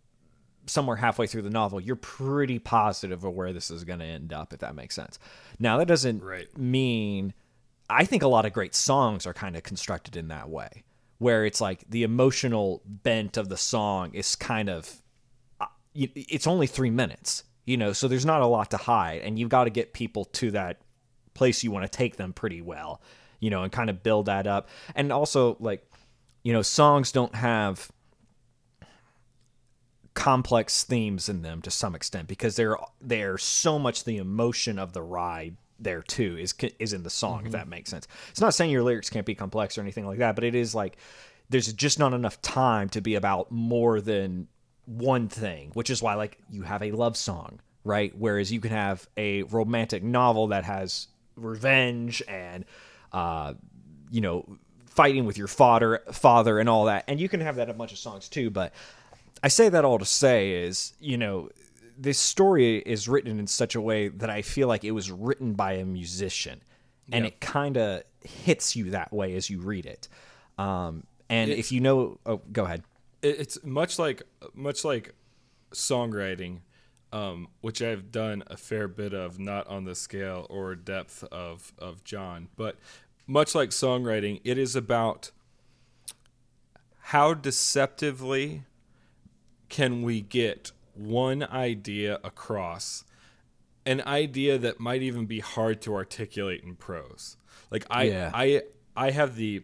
somewhere 0.67 0.97
halfway 0.97 1.27
through 1.27 1.43
the 1.43 1.51
novel, 1.51 1.81
you're 1.81 1.97
pretty 1.97 2.59
positive 2.59 3.25
of 3.25 3.35
where 3.35 3.53
this 3.55 3.71
is 3.71 3.85
going 3.85 3.99
to 4.01 4.05
end 4.05 4.33
up, 4.35 4.53
if 4.53 4.61
that 4.61 4.75
makes 4.75 4.95
sense. 4.95 5.19
Now, 5.59 5.79
that 5.79 5.89
doesn't 5.89 6.23
Right. 6.23 6.47
mean 6.59 7.33
I 7.91 8.05
think 8.05 8.23
a 8.23 8.29
lot 8.29 8.45
of 8.45 8.53
great 8.53 8.75
songs 8.75 9.27
are 9.27 9.33
kind 9.33 9.57
of 9.57 9.63
constructed 9.63 10.15
in 10.15 10.29
that 10.29 10.51
way, 10.51 10.85
where 11.19 11.45
it's 11.45 11.61
like 11.61 11.85
the 11.89 12.03
emotional 12.03 12.83
bent 12.87 13.37
of 13.37 13.49
the 13.49 13.57
song 13.57 14.15
is 14.15 14.37
kind 14.37 14.69
of 14.69 15.03
uh, 15.61 15.67
it's 15.95 16.47
only 16.47 16.67
three 16.67 16.91
minutes, 16.91 17.45
you 17.65 17.77
know, 17.77 17.93
so 17.93 18.09
there's 18.09 18.27
not 18.27 18.41
a 18.41 18.47
lot 18.47 18.71
to 18.71 18.77
hide, 18.77 19.21
and 19.23 19.39
you've 19.39 19.49
got 19.49 19.65
to 19.65 19.71
get 19.71 19.93
people 19.93 20.25
to 20.25 20.51
that 20.53 20.81
place 21.35 21.63
you 21.63 21.71
want 21.71 21.91
to 21.91 21.97
take 21.97 22.17
them 22.17 22.33
pretty 22.33 22.63
well, 22.63 23.01
you 23.41 23.51
know, 23.51 23.63
and 23.63 23.73
kind 23.73 23.91
of 23.91 24.03
build 24.03 24.27
that 24.27 24.47
up. 24.47 24.69
And 24.95 25.13
also, 25.13 25.57
like, 25.61 25.89
you 26.43 26.53
know, 26.53 26.63
songs 26.63 27.13
don't 27.13 27.35
have 27.35 27.91
complex 30.15 30.83
themes 30.83 31.29
in 31.29 31.43
them 31.43 31.63
to 31.63 31.71
some 31.71 31.95
extent 31.95 32.27
because 32.27 32.57
they're 32.57 32.77
they're 33.01 33.39
so 33.39 33.79
much 33.79 34.03
the 34.03 34.17
emotion 34.17 34.77
of 34.77 34.93
the 34.93 35.03
ride 35.03 35.57
there 35.79 36.03
too 36.03 36.37
is 36.39 36.55
is 36.79 36.93
in 36.93 37.03
the 37.03 37.11
song 37.11 37.47
if 37.47 37.53
that 37.53 37.69
makes 37.69 37.91
sense. 37.91 38.07
It's 38.31 38.41
not 38.41 38.55
saying 38.55 38.71
your 38.71 38.83
lyrics 38.83 39.11
can't 39.11 39.27
be 39.27 39.35
complex 39.35 39.79
or 39.79 39.81
anything 39.81 40.07
like 40.07 40.19
that, 40.19 40.35
but 40.35 40.45
it 40.45 40.55
is 40.55 40.75
like 40.75 40.97
there's 41.51 41.73
just 41.73 41.99
not 41.99 42.13
enough 42.13 42.41
time 42.43 42.89
to 42.91 43.01
be 43.01 43.15
about 43.15 43.51
more 43.51 44.01
than 44.01 44.49
one 44.85 45.29
thing, 45.29 45.71
which 45.75 45.91
is 45.91 46.03
why 46.03 46.15
like 46.15 46.39
you 46.51 46.63
have 46.63 46.83
a 46.83 46.93
love 46.93 47.17
song, 47.17 47.61
right? 47.85 48.13
Whereas 48.17 48.53
you 48.53 48.61
can 48.61 48.71
have 48.71 49.09
a 49.17 49.43
romantic 49.45 50.03
novel 50.03 50.49
that 50.49 50.65
has 50.65 51.09
revenge 51.37 52.23
and 52.27 52.65
uh 53.13 53.55
you 54.11 54.21
know 54.21 54.59
fighting 54.87 55.25
with 55.25 55.39
your 55.39 55.47
father 55.47 56.03
father 56.13 56.59
and 56.59 56.69
all 56.69 56.87
that 56.87 57.05
and 57.07 57.21
you 57.21 57.29
can 57.29 57.41
have 57.41 57.57
that 57.57 57.69
in 57.69 57.71
a 57.71 57.79
bunch 57.79 57.93
of 57.93 57.99
songs 57.99 58.29
too 58.29 58.51
but 58.51 58.73
i 59.43 59.49
say 59.49 59.69
that 59.69 59.85
all 59.85 59.99
to 59.99 60.05
say 60.05 60.51
is 60.51 60.93
you 60.99 61.17
know 61.17 61.49
this 62.01 62.19
story 62.19 62.79
is 62.79 63.09
written 63.09 63.39
in 63.39 63.47
such 63.47 63.75
a 63.75 63.81
way 63.81 64.09
that 64.09 64.31
i 64.31 64.41
feel 64.41 64.69
like 64.69 64.85
it 64.85 64.93
was 64.93 65.11
written 65.11 65.55
by 65.55 65.73
a 65.73 65.85
musician 65.85 66.63
and 67.13 67.27
it 67.27 67.41
kind 67.41 67.77
of 67.77 68.03
hits 68.23 68.77
you 68.77 68.91
that 68.91 69.13
way 69.13 69.35
as 69.35 69.49
you 69.49 69.61
read 69.61 69.87
it. 69.87 70.09
Um 70.59 71.05
and 71.29 71.51
if 71.51 71.73
you 71.73 71.81
know 71.81 72.19
oh 72.27 72.41
go 72.53 72.65
ahead. 72.65 72.83
It's 73.23 73.63
much 73.65 73.99
like 73.99 74.23
much 74.55 74.85
like 74.85 75.15
songwriting, 75.73 76.61
um, 77.13 77.49
which 77.61 77.83
I've 77.83 78.13
done 78.13 78.45
a 78.47 78.57
fair 78.57 78.87
bit 78.87 79.13
of, 79.13 79.41
not 79.41 79.67
on 79.67 79.85
the 79.85 79.97
scale 79.97 80.47
or 80.49 80.75
depth 80.77 81.25
of 81.33 81.73
of 81.79 82.05
John, 82.05 82.49
but 82.57 82.77
much 83.27 83.55
like 83.55 83.71
songwriting, 83.71 84.41
it 84.45 84.57
is 84.57 84.77
about 84.77 85.33
how 87.01 87.35
deceptively 87.35 88.63
can 89.69 90.03
we 90.03 90.21
get 90.21 90.71
one 90.99 91.43
idea 91.45 92.19
across 92.25 93.05
an 93.87 94.03
idea 94.03 94.59
that 94.59 94.79
might 94.81 95.03
even 95.03 95.25
be 95.27 95.41
hard 95.41 95.81
to 95.83 95.95
articulate 95.95 96.63
in 96.63 96.75
prose. 96.75 97.37
Like 97.71 97.87
i 97.91 98.05
Yeah. 98.05 98.31
i 98.35 98.63
i 98.97 99.11
have 99.11 99.37
the 99.37 99.63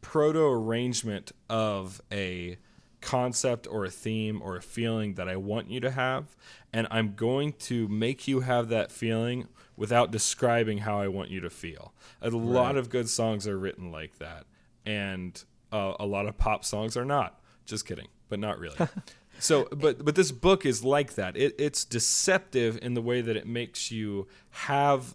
proto 0.00 0.44
arrangement 0.44 1.32
of 1.48 2.00
a 2.12 2.58
concept 3.00 3.66
or 3.68 3.84
a 3.84 3.90
theme 3.90 4.40
or 4.42 4.56
a 4.56 4.62
feeling 4.62 5.14
that 5.14 5.28
i 5.28 5.36
want 5.36 5.70
you 5.70 5.78
to 5.80 5.90
have 5.90 6.34
and 6.72 6.88
i'm 6.90 7.14
going 7.14 7.52
to 7.52 7.86
make 7.88 8.26
you 8.26 8.40
have 8.40 8.68
that 8.68 8.90
feeling 8.90 9.46
without 9.76 10.10
describing 10.10 10.78
how 10.78 10.98
i 11.00 11.06
want 11.06 11.30
you 11.30 11.40
to 11.40 11.50
feel. 11.50 11.92
A 12.22 12.30
lot 12.30 12.76
of 12.76 12.88
good 12.90 13.08
songs 13.08 13.46
are 13.46 13.58
written 13.58 13.92
like 13.92 14.18
that 14.18 14.44
and 14.84 15.42
uh, 15.72 15.94
a 16.00 16.06
lot 16.06 16.26
of 16.26 16.36
pop 16.38 16.64
songs 16.64 16.96
are 16.96 17.04
not 17.04 17.40
just 17.66 17.86
kidding 17.86 18.08
but 18.28 18.38
not 18.38 18.58
really 18.58 18.76
so 19.38 19.68
but 19.70 20.04
but 20.04 20.14
this 20.14 20.32
book 20.32 20.64
is 20.64 20.82
like 20.84 21.14
that 21.14 21.36
it, 21.36 21.54
it's 21.58 21.84
deceptive 21.84 22.78
in 22.80 22.94
the 22.94 23.02
way 23.02 23.20
that 23.20 23.36
it 23.36 23.46
makes 23.46 23.90
you 23.90 24.26
have 24.50 25.14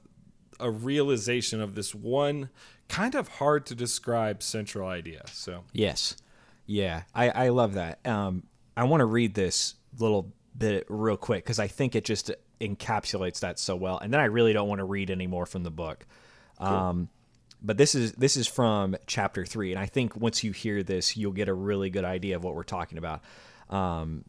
a 0.60 0.70
realization 0.70 1.60
of 1.60 1.74
this 1.76 1.96
one 1.96 2.50
kind 2.88 3.16
of 3.16 3.28
hard 3.28 3.66
to 3.66 3.74
describe 3.74 4.44
central 4.44 4.88
idea 4.88 5.24
so 5.32 5.64
Yes. 5.74 6.16
Yeah, 6.72 7.04
I, 7.14 7.30
I 7.30 7.50
love 7.50 7.74
that. 7.74 8.06
Um, 8.08 8.44
I 8.78 8.86
want 8.86 9.02
to 9.02 9.06
read 9.06 9.34
this 9.34 9.76
little 10.00 10.32
bit 10.58 10.86
real 10.88 11.18
quick 11.18 11.44
because 11.44 11.60
I 11.60 11.68
think 11.68 11.96
it 11.96 12.06
just 12.06 12.32
encapsulates 12.62 13.42
that 13.42 13.60
so 13.60 13.76
well. 13.76 13.98
And 13.98 14.14
then 14.14 14.22
I 14.22 14.26
really 14.26 14.54
don't 14.54 14.70
want 14.70 14.80
to 14.80 14.86
read 14.86 15.10
any 15.10 15.28
more 15.28 15.46
from 15.46 15.64
the 15.64 15.72
book. 15.72 16.06
Um, 16.60 17.10
but 17.62 17.78
this 17.78 17.96
is 17.96 18.14
this 18.14 18.38
is 18.38 18.48
from 18.48 18.96
chapter 19.06 19.46
three, 19.46 19.72
and 19.72 19.80
I 19.80 19.86
think 19.86 20.16
once 20.16 20.44
you 20.44 20.52
hear 20.52 20.84
this, 20.84 21.16
you'll 21.16 21.32
get 21.32 21.48
a 21.48 21.54
really 21.54 21.90
good 21.90 22.06
idea 22.06 22.36
of 22.36 22.44
what 22.44 22.56
we're 22.56 22.64
talking 22.64 22.98
about. 22.98 23.22
Um, 23.70 24.26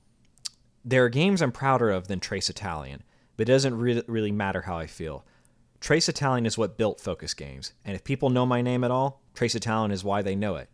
there 0.84 1.04
are 1.04 1.08
games 1.08 1.40
I'm 1.40 1.52
prouder 1.52 1.90
of 1.90 2.08
than 2.08 2.20
Trace 2.20 2.50
Italian, 2.50 3.02
but 3.36 3.48
it 3.48 3.52
doesn't 3.52 3.78
re- 3.78 4.02
really 4.06 4.32
matter 4.32 4.62
how 4.62 4.76
I 4.76 4.86
feel. 4.86 5.24
Trace 5.80 6.08
Italian 6.08 6.46
is 6.46 6.58
what 6.58 6.78
built 6.78 7.00
Focus 7.00 7.34
Games, 7.34 7.72
and 7.84 7.94
if 7.94 8.04
people 8.04 8.30
know 8.30 8.46
my 8.46 8.62
name 8.62 8.84
at 8.84 8.90
all, 8.90 9.20
Trace 9.34 9.54
Italian 9.54 9.90
is 9.90 10.04
why 10.04 10.22
they 10.22 10.36
know 10.36 10.56
it. 10.56 10.68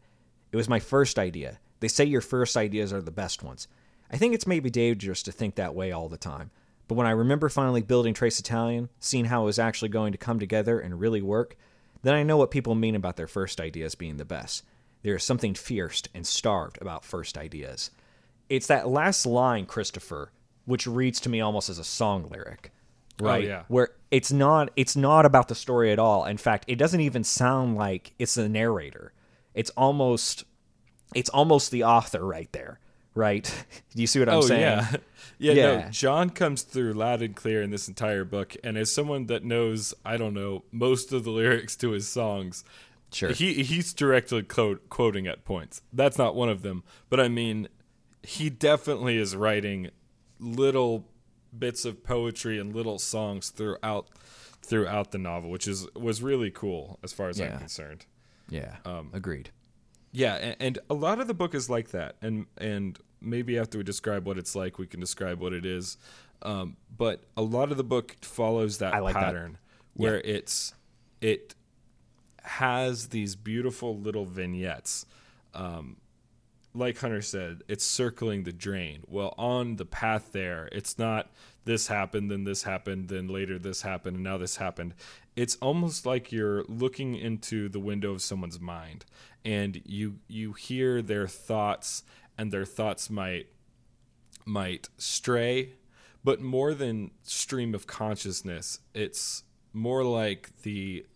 It 0.53 0.57
was 0.57 0.69
my 0.69 0.81
first 0.81 1.19
idea. 1.19 1.61
They 1.81 1.89
say 1.89 2.05
your 2.05 2.21
first 2.21 2.57
ideas 2.57 2.93
are 2.93 3.01
the 3.01 3.11
best 3.11 3.43
ones. 3.43 3.69
I 4.11 4.17
think 4.17 4.35
it's 4.35 4.47
maybe 4.47 4.71
dangerous 4.71 5.23
to 5.25 5.33
think 5.33 5.55
that 5.55 5.75
way 5.75 5.93
all 5.93 6.09
the 6.09 6.17
time. 6.17 6.51
But 6.89 6.95
when 6.95 7.07
I 7.07 7.11
remember 7.11 7.49
finally 7.49 7.83
building 7.83 8.15
Trace 8.15 8.39
Italian, 8.39 8.89
seeing 8.99 9.27
how 9.27 9.43
it 9.43 9.47
was 9.47 9.59
actually 9.59 9.91
going 9.91 10.13
to 10.13 10.19
come 10.19 10.39
together 10.39 10.81
and 10.81 10.99
really 10.99 11.21
work, 11.21 11.57
then 12.03 12.15
I 12.15 12.23
know 12.23 12.37
what 12.37 12.51
people 12.51 12.75
mean 12.75 12.95
about 12.95 13.17
their 13.17 13.27
first 13.27 13.61
ideas 13.61 13.95
being 13.95 14.17
the 14.17 14.25
best. 14.25 14.65
There 15.03 15.17
is 15.17 15.25
something 15.25 15.55
fierce 15.55 16.03
and 16.15 16.27
starved 16.27 16.79
about 16.81 17.05
first 17.05 17.39
ideas. 17.39 17.91
It's 18.49 18.67
that 18.67 18.89
last 18.89 19.27
line, 19.27 19.67
Christopher, 19.67 20.33
which 20.65 20.87
reads 20.87 21.21
to 21.21 21.29
me 21.29 21.41
almost 21.41 21.69
as 21.69 21.79
a 21.79 21.85
song 21.85 22.29
lyric. 22.31 22.73
Oh, 23.21 23.27
right? 23.27 23.45
yeah. 23.45 23.63
Where 23.69 23.91
it's 24.11 24.33
not 24.33 24.71
it's 24.77 24.97
not 24.97 25.27
about 25.27 25.49
the 25.49 25.55
story 25.55 25.93
at 25.93 25.99
all. 25.99 26.25
In 26.25 26.37
fact, 26.37 26.65
it 26.69 26.77
doesn't 26.77 27.01
even 27.01 27.25
sound 27.25 27.77
like 27.77 28.13
it's 28.19 28.35
the 28.35 28.49
narrator. 28.49 29.13
It's 29.55 29.71
almost 29.71 30.45
it's 31.15 31.31
almost 31.31 31.71
the 31.71 31.85
author 31.85 32.25
right 32.25 32.51
there. 32.53 32.81
Right? 33.19 33.45
Do 33.95 34.01
you 34.01 34.07
see 34.07 34.19
what 34.21 34.29
I'm 34.29 34.37
oh 34.37 34.41
saying? 34.43 34.61
yeah. 34.61 34.91
yeah 34.91 34.99
Yeah. 35.41 35.55
no 35.55 35.89
john 35.91 36.31
comes 36.31 36.63
through 36.63 36.95
loud 36.95 37.23
and 37.23 37.35
clear 37.37 37.63
in 37.63 37.71
this 37.71 37.87
entire 37.87 38.25
book 38.25 38.57
and 38.65 38.77
as 38.77 38.93
someone 38.93 39.27
that 39.27 39.45
knows 39.45 39.95
i 40.05 40.17
don't 40.17 40.35
know 40.35 40.65
most 40.73 41.13
of 41.13 41.23
the 41.23 41.31
lyrics 41.41 41.77
to 41.77 41.91
his 41.91 42.09
songs 42.09 42.65
Sure. 43.13 43.31
he 43.31 43.63
he's 43.63 43.93
directly 43.93 44.43
quote, 44.43 44.89
quoting 44.89 45.27
at 45.29 45.45
points 45.45 45.81
that's 45.93 46.19
not 46.19 46.35
one 46.35 46.49
of 46.49 46.63
them 46.63 46.83
but 47.09 47.21
i 47.21 47.29
mean 47.29 47.69
he 48.25 48.51
definitely 48.51 49.17
is 49.17 49.37
writing 49.37 49.91
little 50.41 51.07
bits 51.57 51.85
of 51.85 52.03
poetry 52.03 52.59
and 52.59 52.75
little 52.75 52.99
songs 52.99 53.51
throughout 53.51 54.09
throughout 54.61 55.13
the 55.13 55.19
novel 55.19 55.51
which 55.51 55.69
is 55.69 55.87
was 55.95 56.21
really 56.21 56.51
cool 56.51 56.99
as 57.05 57.13
far 57.13 57.29
as 57.29 57.41
i'm 57.41 57.59
concerned 57.59 58.07
Yeah. 58.51 58.77
Um, 58.85 59.11
Agreed. 59.13 59.51
Yeah, 60.13 60.35
and, 60.35 60.57
and 60.61 60.79
a 60.91 60.95
lot 60.95 61.21
of 61.21 61.27
the 61.27 61.35
book 61.35 61.55
is 61.55 61.69
like 61.69 61.91
that, 61.91 62.17
and 62.23 62.47
and 62.57 62.99
maybe 63.21 63.59
after 63.59 63.79
we 63.79 63.85
describe 63.85 64.27
what 64.27 64.39
it's 64.39 64.55
like, 64.55 64.79
we 64.79 64.87
can 64.87 65.01
describe 65.01 65.41
what 65.41 65.53
it 65.53 65.67
is. 65.67 65.97
Um, 66.43 66.77
but 66.97 67.25
a 67.37 67.43
lot 67.43 67.71
of 67.71 67.77
the 67.77 67.85
book 67.85 68.17
follows 68.23 68.79
that 68.79 68.95
like 69.03 69.15
that. 69.15 69.25
pattern 69.25 69.59
where 69.95 70.21
it's 70.21 70.75
it 71.21 71.55
has 72.43 73.09
these 73.09 73.37
beautiful 73.37 73.99
little 73.99 74.25
vignettes. 74.25 75.05
Um, 75.53 75.97
like 76.75 76.99
Hunter 76.99 77.23
said, 77.23 77.63
it's 77.69 77.85
circling 77.85 78.45
the 78.45 78.53
drain. 78.53 79.03
Well, 79.07 79.35
on 79.39 79.77
the 79.77 79.85
path 79.85 80.33
there, 80.33 80.69
it's 80.73 80.99
not 80.99 81.31
this 81.65 81.89
happened, 81.89 82.31
then 82.31 82.45
this 82.45 82.63
happened, 82.63 83.09
then 83.09 83.29
later 83.29 83.59
this 83.59 83.83
happened, 83.83 84.17
and 84.17 84.25
now 84.25 84.39
this 84.39 84.57
happened. 84.57 84.95
It's 85.37 85.57
almost 85.57 86.07
like 86.07 86.33
you're 86.33 86.65
looking 86.65 87.15
into 87.15 87.69
the 87.69 87.81
window 87.81 88.13
of 88.13 88.23
someone's 88.23 88.61
mind, 88.61 89.05
and 89.45 89.81
you 89.85 90.19
you 90.29 90.53
hear 90.53 91.03
their 91.03 91.27
thoughts, 91.27 92.03
and 92.37 92.53
their 92.53 92.65
thoughts 92.65 93.11
might 93.11 93.49
might 94.45 94.89
stray, 94.97 95.75
but 96.25 96.41
more 96.41 96.75
than 96.75 97.11
stream 97.23 97.75
of 97.75 97.87
consciousness, 97.87 98.81
it's 98.95 99.45
more 99.73 100.05
like 100.05 100.51
the 100.63 101.07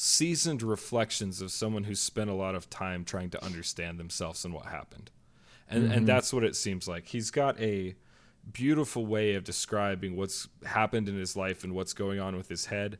seasoned 0.00 0.62
reflections 0.62 1.42
of 1.42 1.50
someone 1.50 1.82
who's 1.82 1.98
spent 1.98 2.30
a 2.30 2.32
lot 2.32 2.54
of 2.54 2.70
time 2.70 3.04
trying 3.04 3.28
to 3.28 3.44
understand 3.44 3.98
themselves 3.98 4.44
and 4.44 4.54
what 4.54 4.66
happened. 4.66 5.10
And 5.68 5.90
and 5.92 6.06
that's 6.06 6.32
what 6.32 6.44
it 6.44 6.54
seems 6.54 6.86
like. 6.86 7.08
He's 7.08 7.32
got 7.32 7.60
a 7.60 7.96
beautiful 8.52 9.06
way 9.06 9.34
of 9.34 9.42
describing 9.42 10.14
what's 10.14 10.46
happened 10.64 11.08
in 11.08 11.18
his 11.18 11.34
life 11.34 11.64
and 11.64 11.74
what's 11.74 11.94
going 11.94 12.20
on 12.20 12.36
with 12.36 12.48
his 12.48 12.66
head 12.66 12.98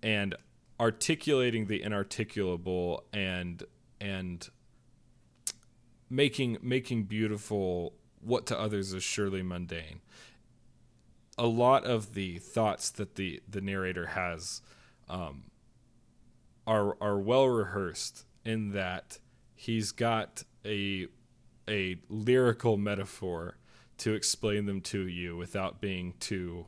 and 0.00 0.36
articulating 0.78 1.66
the 1.66 1.82
inarticulable 1.82 3.00
and 3.12 3.64
and 4.00 4.48
making 6.08 6.56
making 6.62 7.02
beautiful 7.02 7.94
what 8.20 8.46
to 8.46 8.58
others 8.58 8.92
is 8.92 9.02
surely 9.02 9.42
mundane 9.42 10.00
a 11.36 11.46
lot 11.46 11.84
of 11.84 12.14
the 12.14 12.38
thoughts 12.38 12.90
that 12.90 13.16
the 13.16 13.42
the 13.48 13.60
narrator 13.60 14.06
has 14.06 14.62
um, 15.08 15.42
are 16.68 16.96
are 17.00 17.18
well 17.18 17.48
rehearsed 17.48 18.26
in 18.44 18.72
that 18.72 19.18
he's 19.54 19.90
got 19.90 20.44
a 20.64 21.08
a 21.68 21.96
lyrical 22.08 22.76
metaphor 22.76 23.56
to 23.96 24.14
explain 24.14 24.66
them 24.66 24.80
to 24.80 25.08
you 25.08 25.36
without 25.36 25.80
being 25.80 26.14
too 26.20 26.66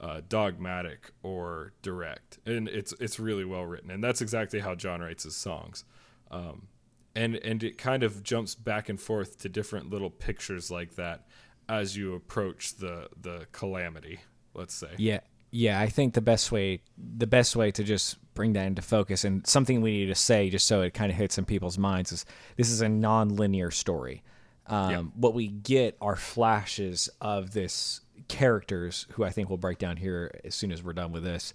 uh, 0.00 0.22
dogmatic 0.28 1.10
or 1.22 1.72
direct, 1.82 2.38
and 2.46 2.68
it's 2.68 2.94
it's 3.00 3.18
really 3.18 3.44
well 3.44 3.64
written, 3.66 3.90
and 3.90 4.02
that's 4.02 4.22
exactly 4.22 4.60
how 4.60 4.74
John 4.74 5.00
writes 5.00 5.24
his 5.24 5.36
songs, 5.36 5.84
um, 6.30 6.68
and 7.14 7.34
and 7.36 7.62
it 7.62 7.76
kind 7.76 8.02
of 8.04 8.22
jumps 8.22 8.54
back 8.54 8.88
and 8.88 9.00
forth 9.00 9.38
to 9.40 9.48
different 9.48 9.90
little 9.90 10.10
pictures 10.10 10.70
like 10.70 10.94
that 10.94 11.26
as 11.68 11.96
you 11.96 12.14
approach 12.14 12.76
the 12.76 13.08
the 13.20 13.46
calamity. 13.52 14.20
Let's 14.54 14.74
say, 14.74 14.90
Yeah, 14.96 15.20
yeah. 15.50 15.80
I 15.80 15.88
think 15.88 16.14
the 16.14 16.20
best 16.20 16.52
way, 16.52 16.82
the 16.96 17.26
best 17.26 17.56
way 17.56 17.70
to 17.72 17.84
just 17.84 18.18
bring 18.34 18.52
that 18.54 18.66
into 18.66 18.82
focus, 18.82 19.24
and 19.24 19.46
something 19.46 19.80
we 19.80 19.92
need 19.92 20.06
to 20.06 20.14
say, 20.14 20.50
just 20.50 20.66
so 20.66 20.82
it 20.82 20.94
kind 20.94 21.10
of 21.10 21.16
hits 21.18 21.38
in 21.38 21.44
people's 21.44 21.78
minds, 21.78 22.12
is 22.12 22.24
this 22.56 22.70
is 22.70 22.80
a 22.80 22.88
non-linear 22.88 23.70
story. 23.70 24.22
Um, 24.66 24.90
Yeah. 24.90 25.02
What 25.16 25.34
we 25.34 25.48
get 25.48 25.96
are 26.00 26.16
flashes 26.16 27.08
of 27.20 27.52
this 27.52 28.00
characters, 28.28 29.06
who 29.12 29.24
I 29.24 29.30
think 29.30 29.48
we'll 29.48 29.58
break 29.58 29.78
down 29.78 29.96
here 29.96 30.30
as 30.44 30.54
soon 30.54 30.70
as 30.72 30.82
we're 30.82 30.92
done 30.92 31.12
with 31.12 31.24
this. 31.24 31.52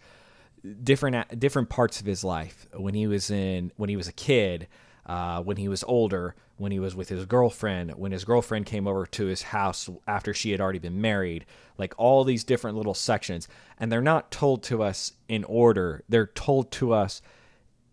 Different 0.83 1.39
different 1.39 1.69
parts 1.69 1.99
of 1.99 2.07
his 2.07 2.23
life 2.23 2.67
when 2.73 2.95
he 2.95 3.07
was 3.07 3.29
in 3.29 3.71
when 3.77 3.87
he 3.89 3.95
was 3.95 4.07
a 4.07 4.13
kid, 4.13 4.67
uh, 5.05 5.41
when 5.43 5.57
he 5.57 5.67
was 5.67 5.83
older, 5.83 6.35
when 6.57 6.71
he 6.71 6.79
was 6.79 6.95
with 6.95 7.09
his 7.09 7.25
girlfriend, 7.25 7.91
when 7.95 8.11
his 8.11 8.23
girlfriend 8.23 8.65
came 8.65 8.87
over 8.87 9.05
to 9.05 9.25
his 9.25 9.41
house 9.41 9.89
after 10.07 10.33
she 10.33 10.51
had 10.51 10.61
already 10.61 10.79
been 10.79 11.01
married, 11.01 11.45
like 11.77 11.93
all 11.97 12.23
these 12.23 12.43
different 12.43 12.77
little 12.77 12.93
sections. 12.93 13.47
And 13.77 13.91
they're 13.91 14.01
not 14.01 14.31
told 14.31 14.63
to 14.63 14.81
us 14.81 15.13
in 15.27 15.43
order, 15.43 16.03
they're 16.07 16.27
told 16.27 16.71
to 16.73 16.93
us 16.93 17.21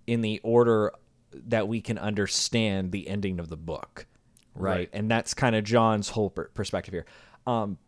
in 0.07 0.21
the 0.21 0.41
order 0.45 0.93
that 1.33 1.67
we 1.67 1.81
can 1.81 1.99
understand 1.99 2.93
the 2.93 3.09
ending 3.09 3.41
of 3.41 3.49
the 3.49 3.57
book. 3.57 4.07
Right. 4.55 4.73
Right. 4.77 4.91
And 4.93 5.11
that's 5.11 5.35
kind 5.35 5.57
of 5.57 5.65
John's 5.65 6.11
whole 6.11 6.31
per- 6.31 6.49
perspective 6.49 6.93
here. 6.93 7.07
Um, 7.47 7.79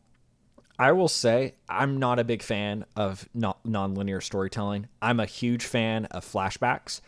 I 0.78 0.92
will 0.92 1.08
say 1.08 1.54
I'm 1.68 1.98
not 1.98 2.18
a 2.18 2.24
big 2.24 2.42
fan 2.42 2.84
of 2.96 3.28
non- 3.32 3.54
nonlinear 3.64 4.22
storytelling. 4.22 4.88
I'm 5.00 5.20
a 5.20 5.26
huge 5.26 5.64
fan 5.64 6.06
of 6.06 6.24
flashbacks. 6.24 7.00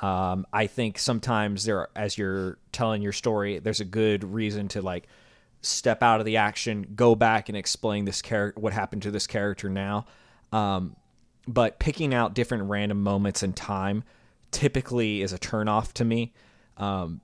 Um, 0.00 0.46
I 0.52 0.66
think 0.66 0.98
sometimes 0.98 1.64
there, 1.64 1.88
as 1.94 2.18
you're 2.18 2.58
telling 2.72 3.02
your 3.02 3.12
story, 3.12 3.58
there's 3.58 3.80
a 3.80 3.84
good 3.84 4.24
reason 4.24 4.68
to 4.68 4.82
like 4.82 5.06
step 5.60 6.02
out 6.02 6.20
of 6.20 6.26
the 6.26 6.38
action, 6.38 6.86
go 6.94 7.14
back 7.14 7.48
and 7.48 7.56
explain 7.56 8.04
this 8.04 8.20
character, 8.20 8.60
what 8.60 8.72
happened 8.72 9.02
to 9.02 9.10
this 9.10 9.26
character 9.26 9.68
now. 9.68 10.06
Um, 10.52 10.96
but 11.46 11.78
picking 11.78 12.14
out 12.14 12.34
different 12.34 12.64
random 12.64 13.02
moments 13.02 13.42
in 13.42 13.52
time 13.52 14.04
typically 14.50 15.22
is 15.22 15.32
a 15.32 15.38
turnoff 15.38 15.92
to 15.94 16.04
me. 16.04 16.32
Um, 16.76 17.20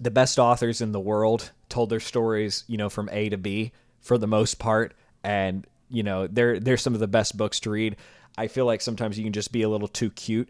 the 0.00 0.10
best 0.10 0.38
authors 0.38 0.80
in 0.80 0.92
the 0.92 1.00
world 1.00 1.50
told 1.68 1.90
their 1.90 2.00
stories, 2.00 2.64
you 2.68 2.76
know, 2.76 2.88
from 2.88 3.08
A 3.12 3.28
to 3.28 3.36
B 3.36 3.72
for 4.00 4.18
the 4.18 4.26
most 4.26 4.58
part, 4.58 4.94
and 5.24 5.66
you 5.90 6.02
know, 6.02 6.26
they're 6.26 6.60
they're 6.60 6.76
some 6.76 6.94
of 6.94 7.00
the 7.00 7.08
best 7.08 7.36
books 7.36 7.60
to 7.60 7.70
read. 7.70 7.96
I 8.36 8.46
feel 8.46 8.66
like 8.66 8.80
sometimes 8.80 9.18
you 9.18 9.24
can 9.24 9.32
just 9.32 9.52
be 9.52 9.62
a 9.62 9.68
little 9.68 9.88
too 9.88 10.10
cute, 10.10 10.48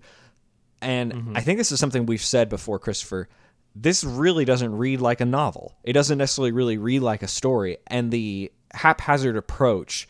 and 0.80 1.36
I 1.36 1.40
think 1.40 1.58
this 1.58 1.72
is 1.72 1.80
something 1.80 2.06
we've 2.06 2.20
said 2.20 2.48
before, 2.48 2.78
Christopher. 2.78 3.28
This 3.74 4.02
really 4.04 4.44
doesn't 4.44 4.76
read 4.76 5.00
like 5.00 5.20
a 5.20 5.26
novel. 5.26 5.76
It 5.84 5.92
doesn't 5.92 6.18
necessarily 6.18 6.52
really 6.52 6.78
read 6.78 7.00
like 7.00 7.22
a 7.22 7.28
story, 7.28 7.78
and 7.86 8.10
the 8.10 8.52
haphazard 8.72 9.36
approach, 9.36 10.08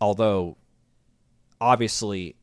although 0.00 0.56
obviously 1.60 2.36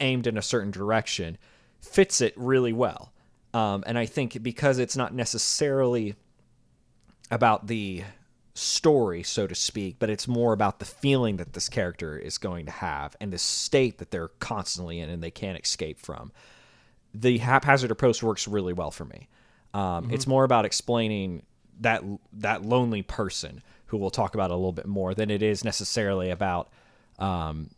aimed 0.00 0.26
in 0.26 0.36
a 0.36 0.42
certain 0.42 0.70
direction, 0.70 1.38
fits 1.80 2.20
it 2.20 2.34
really 2.36 2.72
well. 2.72 3.12
Um, 3.54 3.84
and 3.86 3.98
I 3.98 4.06
think 4.06 4.42
because 4.42 4.78
it's 4.78 4.96
not 4.96 5.14
necessarily 5.14 6.14
about 7.30 7.66
the 7.66 8.04
story, 8.54 9.22
so 9.22 9.46
to 9.46 9.54
speak, 9.54 9.96
but 9.98 10.10
it's 10.10 10.28
more 10.28 10.52
about 10.52 10.78
the 10.78 10.84
feeling 10.84 11.36
that 11.36 11.52
this 11.52 11.68
character 11.68 12.18
is 12.18 12.38
going 12.38 12.66
to 12.66 12.72
have 12.72 13.16
and 13.20 13.32
the 13.32 13.38
state 13.38 13.98
that 13.98 14.10
they're 14.10 14.28
constantly 14.28 15.00
in 15.00 15.10
and 15.10 15.22
they 15.22 15.30
can't 15.30 15.58
escape 15.58 15.98
from. 15.98 16.32
The 17.14 17.38
haphazard 17.38 17.90
approach 17.90 18.22
works 18.22 18.48
really 18.48 18.72
well 18.72 18.90
for 18.90 19.04
me. 19.04 19.28
Um, 19.74 20.10
It's 20.10 20.26
more 20.26 20.44
about 20.44 20.64
explaining 20.64 21.42
that 21.80 22.02
that 22.34 22.64
lonely 22.64 23.02
person 23.02 23.62
who 23.86 23.96
we'll 23.96 24.10
talk 24.10 24.34
about 24.34 24.50
a 24.50 24.54
little 24.54 24.72
bit 24.72 24.86
more 24.86 25.14
than 25.14 25.30
it 25.30 25.42
is 25.42 25.64
necessarily 25.64 26.30
about 26.30 26.70
um, 27.18 27.70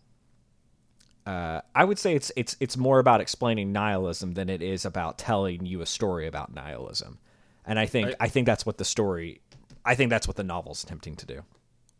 uh, 1.26 1.60
I 1.74 1.84
would 1.84 1.98
say 1.98 2.14
it's 2.14 2.30
it's 2.36 2.56
it's 2.60 2.76
more 2.76 2.98
about 2.98 3.20
explaining 3.20 3.72
nihilism 3.72 4.34
than 4.34 4.50
it 4.50 4.62
is 4.62 4.84
about 4.84 5.18
telling 5.18 5.64
you 5.64 5.80
a 5.80 5.86
story 5.86 6.26
about 6.26 6.54
nihilism. 6.54 7.18
And 7.64 7.78
I 7.78 7.86
think 7.86 8.08
I, 8.10 8.14
I- 8.24 8.28
think 8.28 8.46
that's 8.46 8.66
what 8.66 8.76
the 8.78 8.84
story 8.84 9.40
I 9.84 9.94
think 9.94 10.10
that's 10.10 10.26
what 10.28 10.36
the 10.36 10.44
novel's 10.44 10.84
attempting 10.84 11.16
to 11.16 11.26
do. 11.26 11.42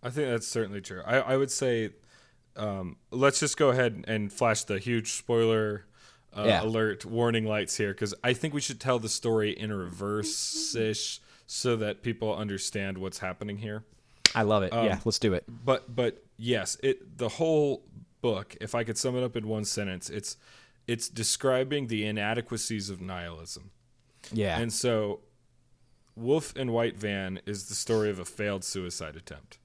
I 0.03 0.11
think 0.11 0.29
that's 0.29 0.47
certainly 0.47 0.81
true. 0.83 1.03
I, 1.07 1.17
I 1.21 1.37
would 1.39 1.51
say, 1.51 1.91
um, 2.57 2.97
let's 3.11 3.41
just 3.41 3.57
go 3.57 3.71
ahead 3.71 4.05
and 4.07 4.31
flash 4.33 4.65
the 4.65 4.79
huge 4.79 5.13
spoiler 5.13 5.87
uh, 6.37 6.45
Yeah. 6.47 6.63
alert 6.63 7.05
warning 7.05 7.45
lights 7.47 7.77
here 7.77 7.93
because 7.93 8.15
I 8.25 8.33
think 8.33 8.55
we 8.55 8.61
should 8.61 8.81
tell 8.81 8.99
the 8.99 9.09
story 9.09 9.51
in 9.51 9.73
reverse 9.73 10.75
ish 10.75 11.21
so 11.47 11.77
that 11.77 12.03
people 12.03 12.35
understand 12.35 12.99
what's 12.99 13.19
happening 13.19 13.59
here. 13.59 13.85
I 14.35 14.43
love 14.43 14.63
it. 14.65 14.73
yeah, 14.73 14.99
let's 15.05 15.19
do 15.19 15.33
it. 15.35 15.45
But 15.49 15.95
but 15.95 16.25
yes, 16.37 16.77
it 16.83 17.19
the 17.19 17.29
whole 17.29 17.85
book, 18.21 18.57
if 18.61 18.75
I 18.75 18.83
could 18.85 18.99
sum 18.99 19.17
it 19.17 19.23
up 19.23 19.37
in 19.37 19.47
one 19.47 19.65
sentence, 19.65 20.11
it's 20.11 20.37
it's 20.87 21.09
describing 21.09 21.87
the 21.87 22.05
inadequacies 22.05 22.91
of 22.91 23.01
nihilism. 23.01 23.71
Yeah. 24.33 24.59
And 24.59 24.73
so 24.73 25.21
Wolf 26.17 26.57
in 26.57 26.73
White 26.73 26.97
Van 26.97 27.41
is 27.47 27.69
the 27.69 27.75
story 27.75 28.11
of 28.11 28.19
a 28.19 28.25
failed 28.25 28.65
suicide 28.65 29.17
attempt. 29.17 29.59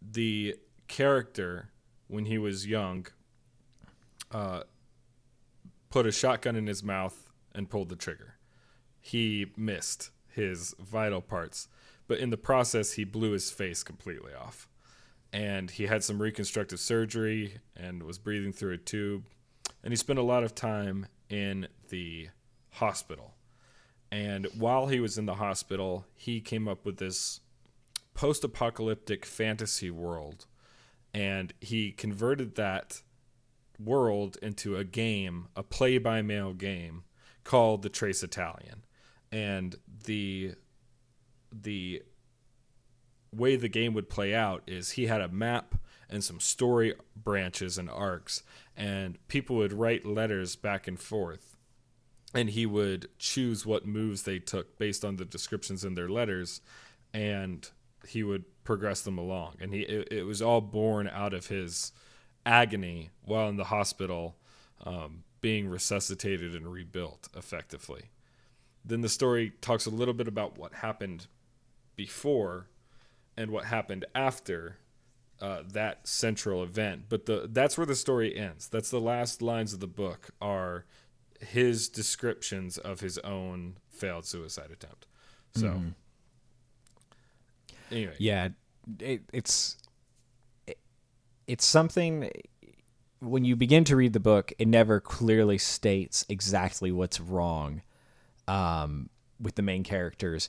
The 0.00 0.56
character, 0.86 1.70
when 2.06 2.24
he 2.26 2.38
was 2.38 2.66
young, 2.66 3.06
uh, 4.30 4.62
put 5.90 6.06
a 6.06 6.12
shotgun 6.12 6.56
in 6.56 6.66
his 6.66 6.82
mouth 6.82 7.30
and 7.54 7.70
pulled 7.70 7.88
the 7.88 7.96
trigger. 7.96 8.34
He 9.00 9.52
missed 9.56 10.10
his 10.28 10.74
vital 10.78 11.20
parts, 11.20 11.68
but 12.06 12.18
in 12.18 12.30
the 12.30 12.36
process, 12.36 12.92
he 12.92 13.04
blew 13.04 13.32
his 13.32 13.50
face 13.50 13.82
completely 13.82 14.32
off. 14.34 14.68
And 15.32 15.70
he 15.70 15.86
had 15.86 16.02
some 16.02 16.22
reconstructive 16.22 16.80
surgery 16.80 17.58
and 17.76 18.02
was 18.02 18.18
breathing 18.18 18.52
through 18.52 18.72
a 18.72 18.78
tube. 18.78 19.24
And 19.82 19.92
he 19.92 19.96
spent 19.96 20.18
a 20.18 20.22
lot 20.22 20.42
of 20.42 20.54
time 20.54 21.06
in 21.28 21.68
the 21.90 22.28
hospital. 22.70 23.34
And 24.10 24.46
while 24.56 24.86
he 24.86 25.00
was 25.00 25.18
in 25.18 25.26
the 25.26 25.34
hospital, 25.34 26.06
he 26.14 26.40
came 26.40 26.66
up 26.66 26.86
with 26.86 26.96
this 26.96 27.40
post 28.14 28.42
apocalyptic 28.42 29.26
fantasy 29.26 29.90
world. 29.90 30.46
And 31.12 31.52
he 31.60 31.92
converted 31.92 32.54
that 32.54 33.02
world 33.78 34.36
into 34.42 34.76
a 34.76 34.84
game, 34.84 35.48
a 35.54 35.62
play 35.62 35.98
by 35.98 36.22
mail 36.22 36.52
game 36.52 37.04
called 37.44 37.82
the 37.82 37.88
Trace 37.88 38.22
Italian. 38.22 38.84
And 39.30 39.76
the 40.04 40.54
the 41.52 42.02
way 43.32 43.56
the 43.56 43.68
game 43.68 43.94
would 43.94 44.08
play 44.08 44.34
out 44.34 44.62
is 44.66 44.92
he 44.92 45.06
had 45.06 45.20
a 45.20 45.28
map 45.28 45.74
and 46.08 46.24
some 46.24 46.40
story 46.40 46.94
branches 47.14 47.76
and 47.76 47.90
arcs 47.90 48.42
and 48.76 49.18
people 49.28 49.56
would 49.56 49.72
write 49.72 50.06
letters 50.06 50.56
back 50.56 50.88
and 50.88 50.98
forth 50.98 51.56
and 52.34 52.50
he 52.50 52.64
would 52.64 53.08
choose 53.18 53.66
what 53.66 53.86
moves 53.86 54.22
they 54.22 54.38
took 54.38 54.78
based 54.78 55.04
on 55.04 55.16
the 55.16 55.24
descriptions 55.24 55.84
in 55.84 55.94
their 55.94 56.08
letters 56.08 56.60
and 57.12 57.70
he 58.06 58.22
would 58.22 58.44
progress 58.64 59.02
them 59.02 59.18
along 59.18 59.54
and 59.60 59.74
he 59.74 59.80
it, 59.82 60.08
it 60.10 60.22
was 60.22 60.40
all 60.40 60.60
born 60.60 61.08
out 61.08 61.34
of 61.34 61.48
his 61.48 61.92
agony 62.48 63.10
while 63.24 63.48
in 63.48 63.56
the 63.56 63.64
hospital 63.64 64.36
um, 64.84 65.22
being 65.40 65.68
resuscitated 65.68 66.54
and 66.54 66.72
rebuilt 66.72 67.28
effectively 67.36 68.10
then 68.84 69.02
the 69.02 69.08
story 69.08 69.52
talks 69.60 69.86
a 69.86 69.90
little 69.90 70.14
bit 70.14 70.26
about 70.26 70.58
what 70.58 70.74
happened 70.74 71.26
before 71.94 72.68
and 73.36 73.50
what 73.50 73.66
happened 73.66 74.04
after 74.14 74.78
uh, 75.40 75.62
that 75.72 76.06
central 76.06 76.62
event. 76.62 77.04
But 77.08 77.26
the 77.26 77.48
that's 77.50 77.76
where 77.76 77.86
the 77.86 77.94
story 77.94 78.36
ends. 78.36 78.68
That's 78.68 78.90
the 78.90 79.00
last 79.00 79.42
lines 79.42 79.72
of 79.72 79.80
the 79.80 79.86
book 79.86 80.30
are 80.40 80.84
his 81.40 81.88
descriptions 81.88 82.78
of 82.78 83.00
his 83.00 83.18
own 83.18 83.76
failed 83.90 84.24
suicide 84.24 84.70
attempt. 84.72 85.06
So 85.54 85.80
anyway, 87.90 88.14
Yeah, 88.18 88.48
it, 89.00 89.22
it's 89.32 89.76
it's 91.48 91.64
something 91.64 92.30
when 93.20 93.44
you 93.44 93.56
begin 93.56 93.82
to 93.84 93.96
read 93.96 94.12
the 94.12 94.20
book, 94.20 94.52
it 94.58 94.68
never 94.68 95.00
clearly 95.00 95.58
states 95.58 96.24
exactly 96.28 96.92
what's 96.92 97.18
wrong 97.18 97.82
um, 98.46 99.08
with 99.40 99.56
the 99.56 99.62
main 99.62 99.82
character's 99.82 100.48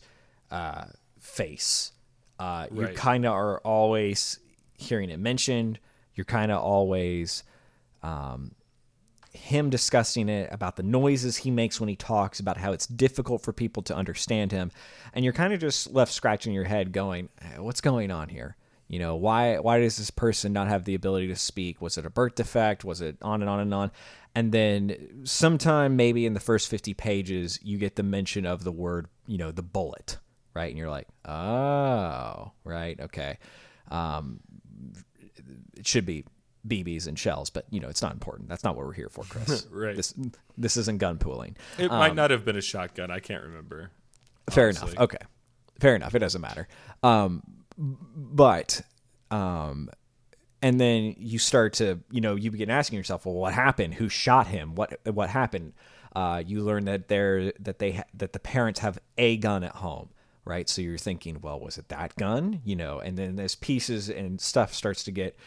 uh, 0.52 0.86
face. 1.20 1.93
Uh, 2.38 2.68
You 2.91 2.95
kind 2.95 3.26
of 3.26 3.34
are 3.34 3.60
always 3.60 4.39
hearing 4.78 5.10
it 5.10 5.20
mentioned. 5.20 5.80
You're 6.14 6.26
kind 6.26 6.52
of 6.52 6.62
always 6.62 7.43
um, 8.04 8.54
him 9.32 9.70
discussing 9.70 10.30
it 10.30 10.50
about 10.52 10.76
the 10.76 10.84
noises 10.84 11.38
he 11.38 11.52
makes 11.52 11.80
when 11.80 11.89
he 11.89 11.95
talks, 11.95 12.39
about 12.39 12.58
how 12.58 12.72
it's 12.72 12.88
difficult 12.88 13.41
for 13.41 13.54
people 13.54 13.84
to 13.84 13.95
understand 13.95 14.52
him, 14.52 14.72
and 15.14 15.24
you're 15.24 15.34
kind 15.34 15.54
of 15.54 15.60
just 15.60 15.91
left 15.91 16.12
scratching 16.12 16.54
your 16.54 16.66
head, 16.66 16.91
going, 16.91 17.30
"Eh, 17.41 17.58
"What's 17.60 17.82
going 17.82 18.12
on 18.12 18.30
here?" 18.30 18.56
You 18.90 18.98
know, 18.98 19.16
why 19.16 19.60
why 19.60 19.80
does 19.80 19.98
this 19.98 20.10
person 20.10 20.52
not 20.52 20.68
have 20.68 20.84
the 20.84 20.96
ability 20.96 21.28
to 21.28 21.36
speak? 21.36 21.80
Was 21.80 21.98
it 21.98 22.08
a 22.08 22.10
birth 22.10 22.36
defect? 22.36 22.84
Was 22.84 23.02
it 23.02 23.18
on 23.22 23.42
and 23.42 23.50
on 23.50 23.60
and 23.60 23.74
on? 23.74 23.92
And 24.34 24.52
then 24.52 25.22
sometime 25.26 25.96
maybe 25.96 26.26
in 26.26 26.34
the 26.34 26.40
first 26.40 26.68
50 26.70 26.96
pages, 26.96 27.60
you 27.62 27.78
get 27.78 27.96
the 27.96 28.04
mention 28.04 28.46
of 28.46 28.64
the 28.64 28.72
word, 28.72 29.08
you 29.28 29.38
know, 29.38 29.52
the 29.52 29.62
bullet, 29.62 30.18
right? 30.56 30.70
And 30.70 30.78
you're 30.78 30.90
like, 30.90 31.08
oh, 31.26 32.52
right, 32.64 33.00
okay. 33.00 33.38
Um, 33.90 34.40
it 35.78 35.88
should 35.88 36.06
be 36.06 36.26
BBs 36.68 37.08
and 37.08 37.18
shells, 37.18 37.52
but 37.52 37.66
you 37.70 37.80
know, 37.80 37.90
it's 37.90 38.02
not 38.02 38.14
important. 38.14 38.50
That's 38.50 38.64
not 38.64 38.76
what 38.76 38.88
we're 38.88 38.94
here 38.94 39.10
for, 39.10 39.24
Chris. 39.30 39.68
Right. 39.72 39.96
This 39.96 40.16
this 40.58 40.78
isn't 40.78 40.98
gun 40.98 41.20
pooling. 41.20 41.58
It 41.78 41.90
might 41.92 42.16
not 42.16 42.32
have 42.32 42.44
been 42.44 42.58
a 42.58 42.62
shotgun. 42.62 43.12
I 43.12 43.20
can't 43.20 43.44
remember. 43.44 43.92
Fair 44.50 44.70
honestly. 44.70 44.92
enough. 44.94 45.04
Okay. 45.04 45.26
Fair 45.80 45.96
enough. 45.96 46.16
It 46.16 46.20
doesn't 46.20 46.42
matter. 46.42 46.68
Um, 47.04 47.44
but 47.80 48.82
um, 49.32 49.90
and 50.62 50.80
then 50.80 51.16
you 51.18 51.40
start 51.40 51.74
to 51.74 52.00
you 52.12 52.22
know 52.22 52.36
you 52.36 52.52
begin 52.52 52.70
asking 52.70 52.98
yourself, 52.98 53.26
well, 53.26 53.36
what 53.36 53.54
happened? 53.54 53.96
Who 53.96 54.10
shot 54.10 54.48
him? 54.48 54.76
What 54.76 55.00
what 55.06 55.30
happened? 55.30 55.74
Uh, 56.16 56.44
you 56.46 56.62
learn 56.62 56.86
that 56.86 57.08
they're 57.08 57.54
that 57.60 57.80
they 57.80 57.94
ha- 57.94 58.04
that 58.16 58.34
the 58.34 58.40
parents 58.40 58.80
have 58.82 59.00
a 59.18 59.38
gun 59.38 59.64
at 59.64 59.76
home, 59.76 60.10
right? 60.44 60.68
So 60.68 60.82
you're 60.82 60.98
thinking, 60.98 61.40
well, 61.42 61.60
was 61.60 61.78
it 61.78 61.90
that 61.90 62.16
gun? 62.16 62.62
You 62.66 62.76
know, 62.76 63.00
and 63.00 63.18
then 63.18 63.40
as 63.40 63.56
pieces 63.56 64.10
and 64.10 64.42
stuff 64.42 64.74
starts 64.74 65.04
to 65.06 65.12
get 65.12 65.38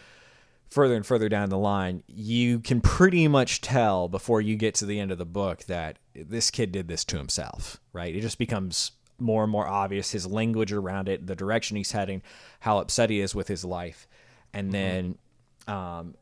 further 0.70 0.97
and 0.97 1.05
further 1.05 1.28
down 1.28 1.51
the 1.51 1.59
line, 1.59 2.03
you 2.07 2.59
can 2.61 2.80
pretty 2.80 3.28
much 3.28 3.61
tell 3.61 4.09
before 4.09 4.41
you 4.41 4.57
get 4.57 4.74
to 4.76 4.87
the 4.87 4.99
end 4.99 5.12
of 5.12 5.18
the 5.18 5.26
book 5.26 5.64
that 5.64 5.99
this 6.14 6.51
kid 6.51 6.72
did 6.72 6.89
this 6.89 7.05
to 7.05 7.18
himself, 7.18 7.78
right? 7.93 8.16
It 8.16 8.22
just 8.22 8.39
becomes 8.39 8.93
more 9.22 9.42
and 9.44 9.50
more 9.52 9.66
obvious 9.66 10.10
his 10.10 10.26
language 10.26 10.72
around 10.72 11.08
it, 11.08 11.26
the 11.26 11.36
direction 11.36 11.76
he's 11.76 11.92
heading, 11.92 12.22
how 12.60 12.78
upset 12.78 13.08
he 13.10 13.20
is 13.20 13.34
with 13.34 13.48
his 13.48 13.64
life. 13.64 14.06
And 14.52 14.72
then 14.72 15.18
um, 15.66 16.14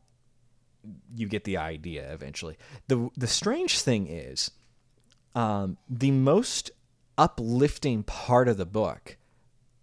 you 1.17 1.27
get 1.27 1.45
the 1.45 1.57
idea 1.57 2.13
eventually. 2.13 2.57
The 2.89 3.11
the 3.17 3.27
strange 3.27 3.81
thing 3.81 4.07
is 4.07 4.51
um, 5.35 5.77
the 5.89 6.11
most 6.11 6.71
uplifting 7.19 8.03
part 8.03 8.49
of 8.49 8.57
the 8.57 8.67
book 8.67 9.17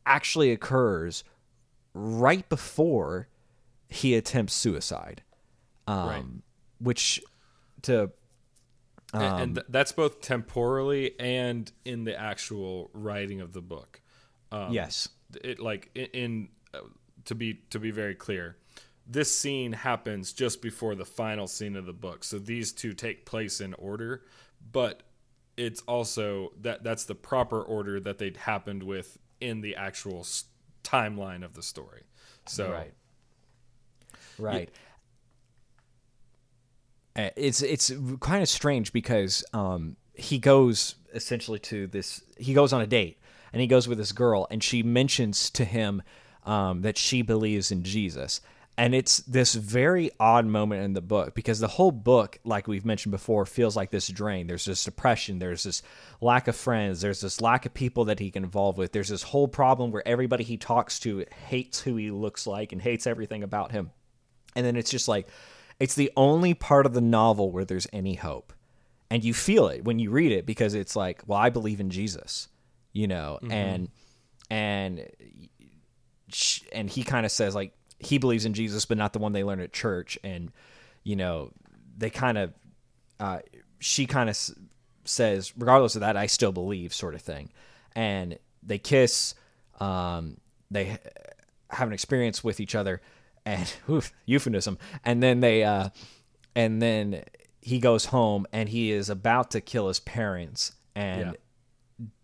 actually 0.05 0.51
occurs 0.51 1.23
right 1.93 2.47
before 2.49 3.27
he 3.89 4.15
attempts 4.15 4.53
suicide, 4.53 5.21
um, 5.87 6.07
Right. 6.07 6.23
which 6.79 7.21
to 7.83 8.11
Um, 9.17 9.41
and 9.41 9.55
th- 9.55 9.67
that's 9.69 9.91
both 9.91 10.21
temporally 10.21 11.19
and 11.19 11.71
in 11.85 12.03
the 12.03 12.19
actual 12.19 12.89
writing 12.93 13.41
of 13.41 13.53
the 13.53 13.61
book. 13.61 14.01
Um, 14.51 14.73
yes, 14.73 15.09
it 15.43 15.59
like 15.59 15.89
in, 15.95 16.05
in 16.05 16.49
uh, 16.73 16.79
to 17.25 17.35
be 17.35 17.61
to 17.69 17.79
be 17.79 17.91
very 17.91 18.15
clear 18.15 18.57
this 19.09 19.35
scene 19.37 19.71
happens 19.71 20.33
just 20.33 20.61
before 20.61 20.93
the 20.93 21.05
final 21.05 21.47
scene 21.47 21.75
of 21.75 21.85
the 21.85 21.93
book 21.93 22.23
so 22.23 22.37
these 22.37 22.71
two 22.71 22.93
take 22.93 23.25
place 23.25 23.61
in 23.61 23.73
order 23.75 24.23
but 24.71 25.03
it's 25.55 25.81
also 25.81 26.51
that 26.61 26.83
that's 26.83 27.05
the 27.05 27.15
proper 27.15 27.61
order 27.61 27.99
that 27.99 28.17
they'd 28.17 28.37
happened 28.37 28.83
with 28.83 29.17
in 29.39 29.61
the 29.61 29.75
actual 29.75 30.19
s- 30.19 30.45
timeline 30.83 31.43
of 31.43 31.53
the 31.53 31.63
story 31.63 32.03
so 32.45 32.71
right, 32.71 32.93
right. 34.37 34.69
Uh, 37.17 37.29
It's 37.35 37.61
it's 37.61 37.91
kind 38.19 38.43
of 38.43 38.49
strange 38.49 38.93
because 38.93 39.43
um, 39.53 39.97
he 40.13 40.37
goes 40.37 40.95
essentially 41.13 41.59
to 41.59 41.87
this. 41.87 42.21
He 42.37 42.53
goes 42.53 42.73
on 42.73 42.81
a 42.81 42.87
date 42.87 43.19
and 43.51 43.61
he 43.61 43.67
goes 43.67 43.87
with 43.87 43.97
this 43.97 44.11
girl, 44.11 44.47
and 44.51 44.63
she 44.63 44.83
mentions 44.83 45.49
to 45.51 45.65
him 45.65 46.03
um, 46.45 46.81
that 46.81 46.97
she 46.97 47.21
believes 47.21 47.71
in 47.71 47.83
Jesus. 47.83 48.41
And 48.79 48.93
it's 48.93 49.17
this 49.21 49.55
very 49.55 50.11
odd 50.19 50.45
moment 50.45 50.83
in 50.83 50.93
the 50.93 51.01
book 51.01 51.33
because 51.33 51.59
the 51.59 51.67
whole 51.67 51.91
book, 51.91 52.37
like 52.43 52.67
we've 52.67 52.85
mentioned 52.85 53.11
before, 53.11 53.47
feels 53.47 53.75
like 53.75 53.89
this 53.89 54.07
drain. 54.07 54.45
There's 54.45 54.65
this 54.65 54.83
depression. 54.83 55.39
There's 55.39 55.63
this 55.63 55.81
lack 56.21 56.47
of 56.47 56.55
friends. 56.55 57.01
There's 57.01 57.21
this 57.21 57.41
lack 57.41 57.65
of 57.65 57.73
people 57.73 58.05
that 58.05 58.19
he 58.19 58.29
can 58.29 58.43
involve 58.43 58.77
with. 58.77 58.91
There's 58.91 59.09
this 59.09 59.23
whole 59.23 59.47
problem 59.47 59.89
where 59.89 60.07
everybody 60.07 60.43
he 60.43 60.57
talks 60.57 60.99
to 60.99 61.25
hates 61.47 61.81
who 61.81 61.95
he 61.95 62.11
looks 62.11 62.45
like 62.45 62.71
and 62.71 62.79
hates 62.79 63.07
everything 63.07 63.41
about 63.41 63.71
him. 63.71 63.89
And 64.55 64.63
then 64.63 64.75
it's 64.75 64.91
just 64.91 65.07
like, 65.07 65.27
it's 65.79 65.95
the 65.95 66.11
only 66.15 66.53
part 66.53 66.85
of 66.85 66.93
the 66.93 67.01
novel 67.01 67.51
where 67.51 67.65
there's 67.65 67.87
any 67.93 68.15
hope. 68.15 68.53
And 69.09 69.23
you 69.23 69.33
feel 69.33 69.67
it 69.67 69.85
when 69.85 69.99
you 69.99 70.11
read 70.11 70.31
it 70.31 70.45
because 70.45 70.73
it's 70.73 70.95
like, 70.95 71.21
well, 71.27 71.39
I 71.39 71.49
believe 71.49 71.79
in 71.79 71.89
Jesus, 71.89 72.49
you 72.91 73.07
know, 73.07 73.39
and, 73.49 73.89
and, 74.49 75.07
and 76.73 76.89
he 76.89 77.03
kind 77.03 77.25
of 77.25 77.31
says 77.31 77.55
like, 77.55 77.71
he 77.99 78.17
believes 78.17 78.45
in 78.45 78.53
Jesus, 78.53 78.85
but 78.85 78.97
not 78.97 79.13
the 79.13 79.19
one 79.19 79.31
they 79.31 79.43
learn 79.43 79.59
at 79.59 79.71
church. 79.71 80.19
And, 80.23 80.51
you 81.03 81.15
know, 81.15 81.51
they 81.97 82.09
kind 82.09 82.37
of, 82.37 82.53
uh, 83.19 83.39
she 83.79 84.05
kind 84.05 84.29
of 84.29 84.33
s- 84.33 84.53
says, 85.05 85.53
regardless 85.57 85.95
of 85.95 86.01
that, 86.01 86.17
I 86.17 86.27
still 86.27 86.51
believe, 86.51 86.93
sort 86.93 87.15
of 87.15 87.21
thing. 87.21 87.49
And 87.95 88.37
they 88.61 88.77
kiss, 88.77 89.35
um, 89.79 90.37
they 90.69 90.97
have 91.69 91.87
an 91.87 91.93
experience 91.93 92.43
with 92.43 92.59
each 92.59 92.75
other, 92.75 93.01
and 93.47 93.73
oof, 93.89 94.13
euphemism. 94.25 94.77
And 95.03 95.23
then 95.23 95.39
they, 95.39 95.63
uh, 95.63 95.89
and 96.55 96.81
then 96.81 97.23
he 97.61 97.79
goes 97.79 98.05
home, 98.05 98.45
and 98.51 98.69
he 98.69 98.91
is 98.91 99.09
about 99.09 99.51
to 99.51 99.61
kill 99.61 99.87
his 99.87 99.99
parents, 99.99 100.73
and 100.95 101.37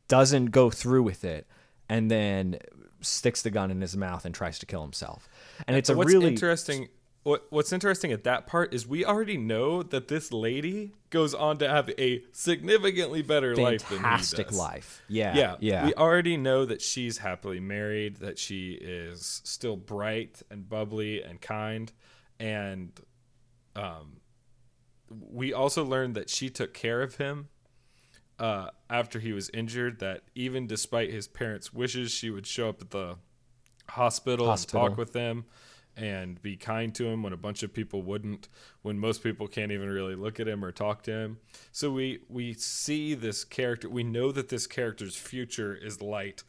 doesn't 0.07 0.47
go 0.47 0.69
through 0.69 1.03
with 1.03 1.23
it, 1.23 1.47
and 1.89 2.11
then 2.11 2.57
sticks 3.01 3.41
the 3.41 3.49
gun 3.49 3.71
in 3.71 3.81
his 3.81 3.95
mouth 3.97 4.25
and 4.25 4.35
tries 4.35 4.59
to 4.59 4.65
kill 4.65 4.81
himself. 4.81 5.27
And 5.67 5.75
it's 5.75 5.89
a 5.89 5.95
what's 5.95 6.13
really 6.13 6.29
interesting 6.29 6.89
what, 7.23 7.47
what's 7.49 7.71
interesting 7.71 8.11
at 8.11 8.25
that 8.25 8.47
part 8.47 8.73
is 8.73 8.85
we 8.85 9.05
already 9.05 9.37
know 9.37 9.81
that 9.81 10.09
this 10.09 10.31
lady 10.33 10.91
goes 11.09 11.33
on 11.33 11.57
to 11.59 11.69
have 11.69 11.89
a 11.97 12.21
significantly 12.33 13.21
better 13.21 13.55
life 13.55 13.87
than 13.87 13.99
fantastic 13.99 14.51
life. 14.51 15.01
Yeah, 15.07 15.35
yeah 15.35 15.55
yeah. 15.59 15.85
we 15.85 15.93
already 15.93 16.35
know 16.35 16.65
that 16.65 16.81
she's 16.81 17.19
happily 17.19 17.61
married 17.61 18.17
that 18.17 18.37
she 18.37 18.73
is 18.73 19.41
still 19.45 19.77
bright 19.77 20.41
and 20.51 20.67
bubbly 20.67 21.21
and 21.23 21.39
kind 21.39 21.91
and 22.39 22.91
um 23.75 24.17
we 25.09 25.53
also 25.53 25.85
learned 25.85 26.15
that 26.15 26.29
she 26.29 26.49
took 26.49 26.73
care 26.73 27.01
of 27.01 27.15
him 27.15 27.47
uh 28.39 28.67
after 28.89 29.19
he 29.19 29.31
was 29.31 29.49
injured 29.53 29.99
that 29.99 30.23
even 30.35 30.67
despite 30.67 31.11
his 31.11 31.27
parents 31.27 31.71
wishes 31.71 32.11
she 32.11 32.29
would 32.29 32.47
show 32.47 32.69
up 32.69 32.81
at 32.81 32.89
the 32.89 33.15
hospital, 33.89 34.47
Hospital. 34.47 34.81
and 34.81 34.89
talk 34.91 34.97
with 34.97 35.13
him 35.13 35.45
and 35.95 36.41
be 36.41 36.55
kind 36.55 36.93
to 36.95 37.05
him 37.05 37.21
when 37.21 37.33
a 37.33 37.37
bunch 37.37 37.61
of 37.63 37.73
people 37.73 38.01
wouldn't 38.01 38.49
when 38.81 38.97
most 38.97 39.23
people 39.23 39.47
can't 39.47 39.71
even 39.71 39.89
really 39.89 40.15
look 40.15 40.39
at 40.39 40.47
him 40.47 40.65
or 40.65 40.71
talk 40.71 41.03
to 41.03 41.11
him. 41.11 41.37
So 41.71 41.91
we 41.91 42.19
we 42.29 42.53
see 42.53 43.13
this 43.13 43.43
character 43.43 43.89
we 43.89 44.03
know 44.03 44.31
that 44.31 44.49
this 44.49 44.67
character's 44.67 45.15
future 45.15 45.75
is 45.75 46.01
light. 46.01 46.43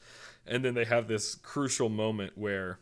And 0.46 0.64
then 0.64 0.74
they 0.74 0.84
have 0.84 1.08
this 1.08 1.34
crucial 1.34 1.88
moment 1.88 2.32
where 2.36 2.78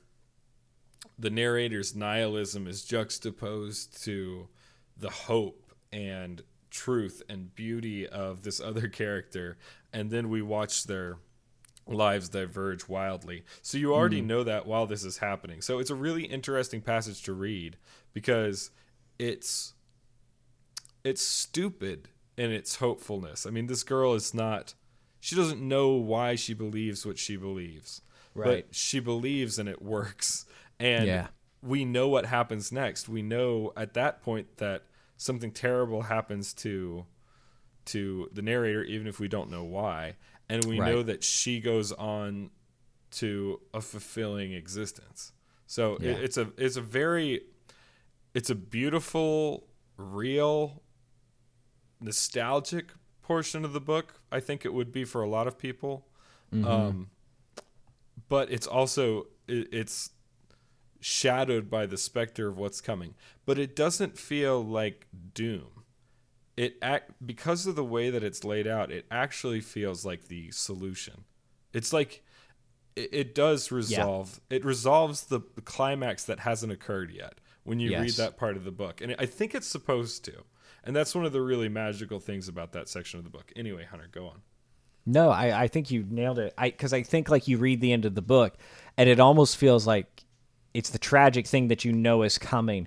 the 1.19 1.31
narrator's 1.31 1.95
nihilism 1.95 2.67
is 2.67 2.85
juxtaposed 2.85 4.03
to 4.05 4.49
the 4.97 5.11
hope 5.11 5.73
and 5.93 6.43
truth 6.71 7.23
and 7.29 7.55
beauty 7.55 8.09
of 8.09 8.43
this 8.43 8.61
other 8.61 8.89
character. 9.03 9.59
And 9.93 10.11
then 10.11 10.29
we 10.29 10.43
watch 10.43 10.85
their 10.85 11.19
lives 11.87 12.29
diverge 12.29 12.89
wildly. 12.89 13.45
So 13.61 13.79
you 13.79 13.95
already 13.95 14.21
hmm. 14.21 14.27
know 14.29 14.45
that 14.45 14.67
while 14.67 14.87
this 14.87 15.05
is 15.05 15.19
happening. 15.19 15.61
So 15.61 15.79
it's 15.79 15.91
a 15.91 15.95
really 15.95 16.25
interesting 16.25 16.81
passage 16.81 17.23
to 17.25 17.33
read 17.33 17.77
because 18.13 18.71
it's 19.19 19.75
it's 21.05 21.23
stupid 21.23 22.09
in 22.37 22.53
its 22.53 22.77
hopefulness. 22.77 23.47
I 23.47 23.51
mean, 23.51 23.67
this 23.67 23.83
girl 23.83 24.15
is 24.15 24.33
not 24.33 24.75
she 25.21 25.37
doesn't 25.37 25.61
know 25.61 25.91
why 25.91 26.35
she 26.35 26.55
believes 26.55 27.07
what 27.07 27.19
she 27.19 27.37
believes. 27.37 28.03
Right. 28.35 28.67
But 28.67 28.75
she 28.75 28.99
believes 28.99 29.59
and 29.59 29.69
it 29.69 29.83
works. 29.83 30.47
And 30.81 31.07
Yeah. 31.07 31.29
we 31.63 31.85
know 31.85 32.09
what 32.09 32.27
happens 32.27 32.73
next. 32.73 33.09
We 33.09 33.23
know 33.23 33.73
at 33.77 33.95
that 33.95 34.23
point 34.23 34.57
that 34.57 34.85
something 35.17 35.53
terrible 35.53 36.03
happens 36.03 36.53
to 36.55 37.07
to 37.85 38.29
the 38.33 38.43
narrator 38.43 38.85
even 38.85 39.07
if 39.09 39.19
we 39.19 39.27
don't 39.27 39.51
know 39.51 39.65
why 39.65 40.15
and 40.53 40.65
we 40.67 40.79
Right. 40.79 40.91
know 40.93 41.03
that 41.03 41.25
she 41.25 41.61
goes 41.61 41.93
on 41.93 42.51
to 43.13 43.61
a 43.75 43.81
fulfilling 43.81 44.53
existence 44.53 45.33
so 45.67 45.97
it- 45.97 46.23
it's 46.25 46.37
a 46.37 46.53
it's 46.57 46.77
a 46.77 46.81
very 46.83 47.43
it's 48.35 48.49
a 48.51 48.55
beautiful, 48.55 49.69
real, 49.99 50.83
nostalgic 52.01 52.93
portion 53.21 53.65
of 53.65 53.73
the 53.73 53.81
book. 53.81 54.21
I 54.31 54.41
think 54.41 54.65
it 54.65 54.73
would 54.73 54.91
be 54.91 55.05
for 55.05 55.23
a 55.23 55.29
lot 55.29 55.47
of 55.47 55.59
people. 55.59 56.07
Um, 56.53 57.09
but 58.29 58.51
it's 58.51 58.67
also 58.67 59.27
it, 59.49 59.69
it's 59.73 60.11
shadowed 61.01 61.69
by 61.71 61.87
the 61.87 61.97
specter 61.97 62.49
of 62.49 62.57
what's 62.59 62.81
coming. 62.81 63.15
But 63.47 63.59
it 63.59 63.75
doesn't 63.77 64.19
feel 64.19 64.63
like 64.65 65.07
doom. 65.35 65.72
It 66.63 66.77
act 66.81 67.11
because 67.27 67.67
of 67.67 67.75
the 67.75 67.85
way 67.85 68.11
that 68.11 68.23
it's 68.23 68.45
laid 68.45 68.69
out. 68.69 68.93
It 68.93 69.05
actually 69.11 69.61
feels 69.61 70.05
like 70.05 70.29
the 70.29 70.53
solution. 70.53 71.25
It's 71.73 71.93
like 71.93 72.23
it, 72.95 73.09
it 73.13 73.35
does 73.35 73.73
resolve. 73.73 74.41
It 74.49 74.65
resolves 74.65 75.25
the 75.25 75.41
climax 75.65 76.25
that 76.25 76.39
hasn't 76.39 76.71
occurred 76.71 77.11
yet 77.11 77.41
when 77.65 77.81
you 77.81 77.99
read 77.99 78.13
that 78.13 78.37
part 78.37 78.57
of 78.57 78.63
the 78.63 78.71
book, 78.71 79.01
and 79.01 79.17
I 79.19 79.27
think 79.27 79.57
it's 79.57 79.67
supposed 79.67 80.25
to. 80.27 80.45
And 80.85 80.95
that's 80.95 81.15
one 81.15 81.25
of 81.25 81.33
the 81.33 81.41
really 81.41 81.69
magical 81.69 82.21
things 82.21 82.47
about 82.47 82.73
that 82.73 82.89
section 82.89 83.19
of 83.19 83.25
the 83.25 83.31
book. 83.31 83.53
Anyway, 83.57 83.85
Hunter, 83.85 84.09
go 84.11 84.27
on. 84.27 84.43
No, 85.05 85.31
I, 85.31 85.63
I 85.63 85.69
think 85.69 85.91
you 85.91 86.05
nailed 86.09 86.39
it. 86.39 86.55
I 86.57 86.71
because 86.71 86.93
I 86.93 87.03
think 87.03 87.29
like 87.29 87.49
you 87.49 87.59
read 87.59 87.81
the 87.81 87.93
end 87.93 88.05
of 88.05 88.15
the 88.15 88.23
book, 88.23 88.55
and 88.97 89.09
it 89.09 89.19
almost 89.19 89.57
feels 89.57 89.85
like 89.85 90.25
it's 90.75 90.91
the 90.91 90.99
tragic 90.99 91.49
thing 91.49 91.69
that 91.69 91.85
you 91.85 91.93
know 91.93 92.23
is 92.23 92.39
coming, 92.39 92.87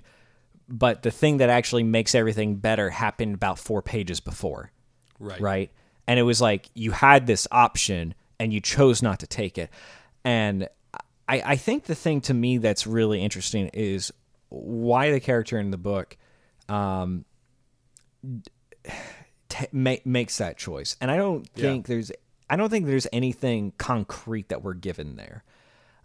but 0.68 1.02
the 1.02 1.10
thing 1.10 1.36
that 1.38 1.48
actually 1.48 1.82
makes 1.84 2.14
everything 2.14 2.56
better 2.56 2.90
happened 2.90 3.34
about 3.34 3.58
four 3.58 3.82
pages 3.82 4.20
before, 4.20 4.70
Right. 5.18 5.40
right? 5.40 5.70
And 6.08 6.18
it 6.18 6.22
was 6.24 6.40
like 6.40 6.68
you 6.74 6.90
had 6.92 7.26
this 7.26 7.46
option 7.50 8.14
and 8.38 8.52
you 8.52 8.60
chose 8.60 9.02
not 9.02 9.20
to 9.20 9.26
take 9.26 9.58
it. 9.58 9.70
And 10.24 10.68
I, 11.28 11.42
I 11.44 11.56
think 11.56 11.84
the 11.84 11.94
thing 11.94 12.20
to 12.22 12.34
me 12.34 12.58
that's 12.58 12.86
really 12.86 13.22
interesting 13.22 13.68
is 13.74 14.12
why 14.48 15.10
the 15.10 15.20
character 15.20 15.58
in 15.58 15.70
the 15.70 15.78
book 15.78 16.16
um, 16.68 17.24
t- 19.48 19.66
ma- 19.72 19.94
makes 20.04 20.38
that 20.38 20.56
choice. 20.56 20.96
And 21.00 21.10
I 21.10 21.16
don't 21.16 21.48
Yeah. 21.54 21.62
think 21.62 21.86
there's 21.86 22.12
I 22.48 22.54
don't 22.54 22.70
think 22.70 22.86
there's 22.86 23.08
anything 23.12 23.72
concrete 23.76 24.50
that 24.50 24.62
we're 24.62 24.74
given 24.74 25.16
there. 25.16 25.42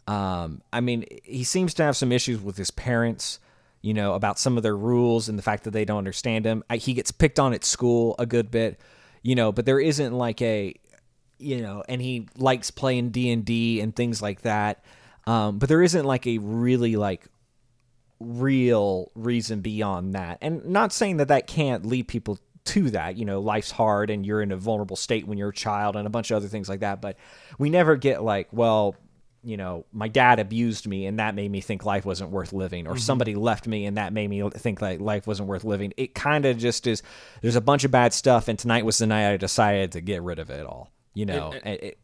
Um, 0.07 0.63
I 0.73 0.81
mean, 0.81 1.05
he 1.23 1.43
seems 1.43 1.75
to 1.75 1.83
have 1.83 1.95
some 1.95 2.11
issues 2.11 2.41
with 2.41 2.57
his 2.57 2.71
parents, 2.71 3.39
you 3.81 3.93
know, 3.93 4.13
about 4.13 4.37
some 4.37 4.57
of 4.57 4.63
their 4.63 4.77
rules 4.77 5.29
and 5.29 5.37
the 5.37 5.43
fact 5.43 5.63
that 5.63 5.71
they 5.71 5.85
don't 5.85 5.97
understand 5.97 6.45
him. 6.45 6.63
I, 6.69 6.77
he 6.77 6.93
gets 6.93 7.11
picked 7.11 7.39
on 7.39 7.53
at 7.53 7.63
school 7.63 8.15
a 8.19 8.25
good 8.25 8.51
bit, 8.51 8.79
you 9.23 9.35
know, 9.35 9.51
but 9.51 9.65
there 9.65 9.79
isn't 9.79 10.13
like 10.13 10.41
a, 10.41 10.75
you 11.39 11.61
know, 11.61 11.83
and 11.89 12.01
he 12.01 12.27
likes 12.37 12.69
playing 12.69 13.09
D 13.09 13.31
and 13.31 13.43
D 13.43 13.81
and 13.81 13.95
things 13.95 14.21
like 14.21 14.41
that. 14.41 14.83
Um, 15.25 15.59
but 15.59 15.69
there 15.69 15.81
isn't 15.81 16.05
like 16.05 16.27
a 16.27 16.37
really 16.37 16.95
like 16.95 17.25
real 18.19 19.11
reason 19.15 19.61
beyond 19.61 20.13
that. 20.13 20.37
And 20.41 20.65
not 20.65 20.93
saying 20.93 21.17
that 21.17 21.29
that 21.29 21.47
can't 21.47 21.85
lead 21.85 22.07
people 22.07 22.39
to 22.63 22.91
that. 22.91 23.17
You 23.17 23.25
know, 23.25 23.39
life's 23.39 23.71
hard 23.71 24.09
and 24.09 24.25
you're 24.25 24.41
in 24.41 24.51
a 24.51 24.57
vulnerable 24.57 24.95
state 24.95 25.27
when 25.27 25.37
you're 25.37 25.49
a 25.49 25.53
child 25.53 25.95
and 25.95 26.05
a 26.05 26.11
bunch 26.11 26.29
of 26.29 26.37
other 26.37 26.47
things 26.47 26.69
like 26.69 26.81
that. 26.81 27.01
But 27.01 27.17
we 27.57 27.69
never 27.69 27.95
get 27.95 28.21
like, 28.23 28.47
well, 28.51 28.95
you 29.43 29.57
know, 29.57 29.85
my 29.91 30.07
dad 30.07 30.39
abused 30.39 30.85
me 30.87 31.05
and 31.07 31.17
that 31.19 31.33
made 31.35 31.49
me 31.51 31.61
think 31.61 31.83
life 31.85 32.05
wasn't 32.05 32.29
worth 32.31 32.53
living, 32.53 32.87
or 32.87 32.97
somebody 32.97 33.33
left 33.35 33.65
me 33.67 33.85
and 33.85 33.97
that 33.97 34.13
made 34.13 34.29
me 34.29 34.47
think 34.51 34.81
like 34.81 34.99
life 35.01 35.25
wasn't 35.25 35.49
worth 35.49 35.63
living. 35.63 35.93
It 35.97 36.13
kind 36.13 36.45
of 36.45 36.57
just 36.57 36.85
is. 36.87 37.01
There's 37.41 37.55
a 37.55 37.61
bunch 37.61 37.83
of 37.83 37.91
bad 37.91 38.13
stuff, 38.13 38.47
and 38.47 38.57
tonight 38.59 38.85
was 38.85 38.97
the 38.99 39.07
night 39.07 39.31
I 39.31 39.37
decided 39.37 39.93
to 39.93 40.01
get 40.01 40.21
rid 40.21 40.37
of 40.39 40.49
it 40.49 40.65
all. 40.65 40.91
You 41.13 41.25
know, 41.25 41.51
And- 41.53 41.73
it, 41.75 41.83
it, 41.83 41.97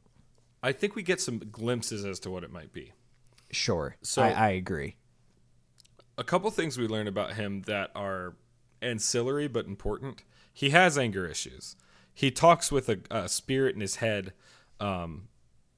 I 0.64 0.72
think 0.72 0.96
we 0.96 1.04
get 1.04 1.22
some 1.22 1.38
glimpses 1.38 2.04
as 2.06 2.20
to 2.22 2.32
what 2.32 2.44
it 2.44 2.52
might 2.52 2.74
be. 2.74 2.92
sure. 3.52 3.96
So- 4.02 4.24
I, 4.24 4.30
I 4.32 4.50
agree. 4.50 4.96
a 6.18 6.24
couple 6.24 6.50
things 6.52 6.78
we 6.78 6.88
learn 6.88 7.08
about 7.08 7.34
him 7.34 7.62
that 7.68 7.92
are 7.96 8.36
ancillary 8.82 9.48
but 9.48 9.66
important. 9.68 10.24
He 10.52 10.72
has 10.72 10.98
anger 10.98 11.28
issues. 11.28 11.76
He 12.14 12.32
talks 12.32 12.72
with 12.72 12.90
a, 12.90 13.00
a 13.12 13.30
spirit 13.30 13.76
in 13.76 13.82
his 13.82 13.98
head, 13.98 14.34
um, 14.80 15.28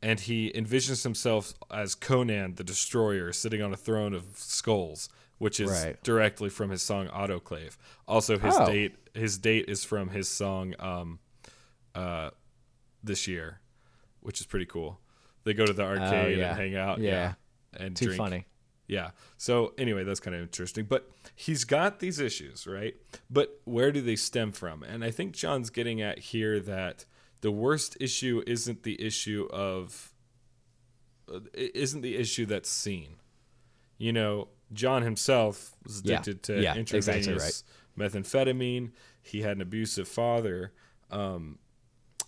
and 0.02 0.20
he 0.20 0.52
envisions 0.54 1.04
himself 1.04 1.54
as 1.72 1.95
Conan 1.95 2.56
the 2.56 2.64
Destroyer 2.64 3.32
sitting 3.34 3.62
on 3.62 3.74
a 3.74 3.78
throne 3.78 4.14
of 4.14 4.26
skulls, 4.36 5.10
which 5.38 5.60
is 5.60 5.70
Right. 5.70 6.02
directly 6.04 6.50
from 6.50 6.70
his 6.70 6.82
song 6.82 7.08
Autoclave. 7.08 7.78
Also, 8.08 8.38
his 8.38 8.56
Oh. 8.58 8.66
date 8.66 8.95
his 9.16 9.38
date 9.38 9.66
is 9.68 9.84
from 9.84 10.10
his 10.10 10.30
song 10.30 10.76
um, 10.80 11.20
uh, 11.95 12.30
this 13.04 13.28
year, 13.28 13.60
which 14.22 14.39
is 14.39 14.45
pretty 14.45 14.66
cool. 14.68 15.02
They 15.43 15.54
go 15.54 15.66
to 15.66 15.74
the 15.74 15.84
arcade 15.84 16.36
Oh, 16.38 16.39
yeah. 16.39 16.50
and 16.52 16.58
hang 16.60 16.76
out, 16.76 17.00
Yeah. 17.00 17.34
and 17.74 17.95
Too 17.95 18.06
drink. 18.06 18.18
funny. 18.18 18.45
Yeah. 18.88 19.12
So 19.38 19.74
anyway, 19.78 20.04
that's 20.04 20.20
kind 20.20 20.36
of 20.36 20.41
interesting. 20.41 20.86
But 20.86 21.10
he's 21.36 21.64
got 21.64 22.00
these 22.00 22.20
issues, 22.20 22.66
right? 22.68 22.95
But 23.30 23.60
where 23.66 23.91
do 23.91 24.02
they 24.02 24.16
stem 24.16 24.52
from? 24.52 24.84
And 24.84 25.04
I 25.04 25.12
think 25.12 25.34
John's 25.34 25.70
getting 25.70 26.02
at 26.02 26.20
here 26.20 26.60
that 26.62 27.06
the 27.41 27.51
worst 27.51 27.97
issue 27.99 28.43
isn't 28.45 28.83
the 28.83 29.01
issue 29.01 29.47
of 29.51 30.13
uh, 31.33 31.39
isn't 31.53 32.01
the 32.01 32.15
issue 32.15 32.45
that's 32.45 32.69
seen. 32.69 33.15
You 33.97 34.13
know, 34.13 34.47
John 34.73 35.03
himself 35.03 35.75
was 35.83 36.01
Yeah. 36.03 36.15
addicted 36.15 36.43
to 36.43 36.61
Yeah, 36.61 36.75
intravenous 36.75 37.27
exactly 37.27 37.65
methamphetamine. 37.97 38.91
He 39.21 39.41
had 39.41 39.57
an 39.57 39.61
abusive 39.61 40.07
father. 40.07 40.73
Um, 41.11 41.59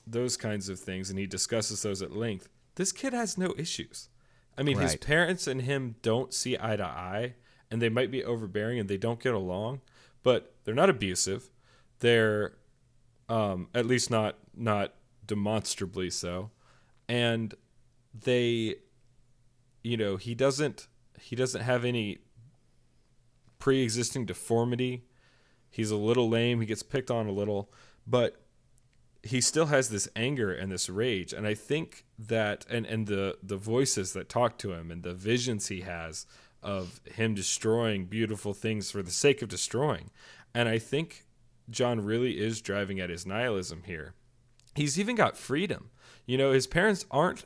those 0.08 0.36
kinds 0.38 0.68
of 0.70 0.80
things, 0.80 1.10
and 1.10 1.18
he 1.20 1.28
discusses 1.28 1.82
those 1.84 2.02
at 2.02 2.12
length. 2.12 2.50
This 2.76 2.92
kid 2.92 3.14
has 3.14 3.38
no 3.38 3.54
issues. 3.58 4.10
I 4.58 4.64
mean, 4.64 4.78
his 4.80 4.96
parents 4.98 5.48
and 5.48 5.62
him 5.62 5.96
don't 6.02 6.34
see 6.34 6.58
eye 6.60 6.76
to 6.76 6.84
eye, 6.86 7.36
and 7.70 7.82
they 7.82 7.90
might 7.90 8.12
be 8.12 8.24
overbearing 8.24 8.80
and 8.80 8.90
they 8.90 8.98
don't 8.98 9.20
get 9.20 9.34
along, 9.34 9.82
but 10.24 10.56
they're 10.64 10.76
not 10.76 10.90
abusive. 10.90 11.50
They're 12.00 12.56
um, 13.30 13.70
at 13.74 13.86
least 13.86 14.10
not 14.12 14.38
not 14.54 14.94
demonstrably 15.32 16.10
so, 16.10 16.52
and 17.08 17.56
they, 18.14 18.76
you 19.82 19.96
know, 19.96 20.18
he 20.18 20.36
doesn't 20.36 20.90
he 21.22 21.38
doesn't 21.38 21.62
have 21.62 21.86
any 21.86 22.18
pre-existing 23.60 24.26
deformity. 24.26 25.06
He's 25.70 25.90
a 25.90 25.96
little 25.96 26.28
lame. 26.28 26.60
He 26.60 26.68
gets 26.68 26.84
picked 26.84 27.10
on 27.10 27.28
a 27.28 27.32
little, 27.32 27.72
but 28.06 28.42
he 29.24 29.40
still 29.40 29.68
has 29.68 29.88
this 29.88 30.10
anger 30.18 30.52
and 30.52 30.72
this 30.72 30.90
rage 30.90 31.32
and 31.32 31.46
i 31.46 31.54
think 31.54 32.06
that 32.18 32.66
and 32.72 32.88
and 32.88 33.06
the 33.06 33.38
the 33.44 33.56
voices 33.56 34.14
that 34.14 34.28
talk 34.28 34.58
to 34.58 34.74
him 34.74 34.90
and 34.90 35.04
the 35.04 35.14
visions 35.14 35.68
he 35.68 35.82
has 35.82 36.26
of 36.64 37.00
him 37.06 37.36
destroying 37.36 38.06
beautiful 38.06 38.52
things 38.52 38.90
for 38.90 39.04
the 39.04 39.12
sake 39.12 39.44
of 39.44 39.48
destroying 39.48 40.10
and 40.56 40.68
i 40.68 40.80
think 40.80 41.28
john 41.70 42.04
really 42.04 42.40
is 42.40 42.62
driving 42.62 43.00
at 43.00 43.12
his 43.12 43.24
nihilism 43.24 43.84
here 43.86 44.16
he's 44.76 45.00
even 45.00 45.16
got 45.16 45.38
freedom 45.38 45.90
you 46.26 46.38
know 46.38 46.52
his 46.52 46.68
parents 46.68 47.06
aren't 47.12 47.46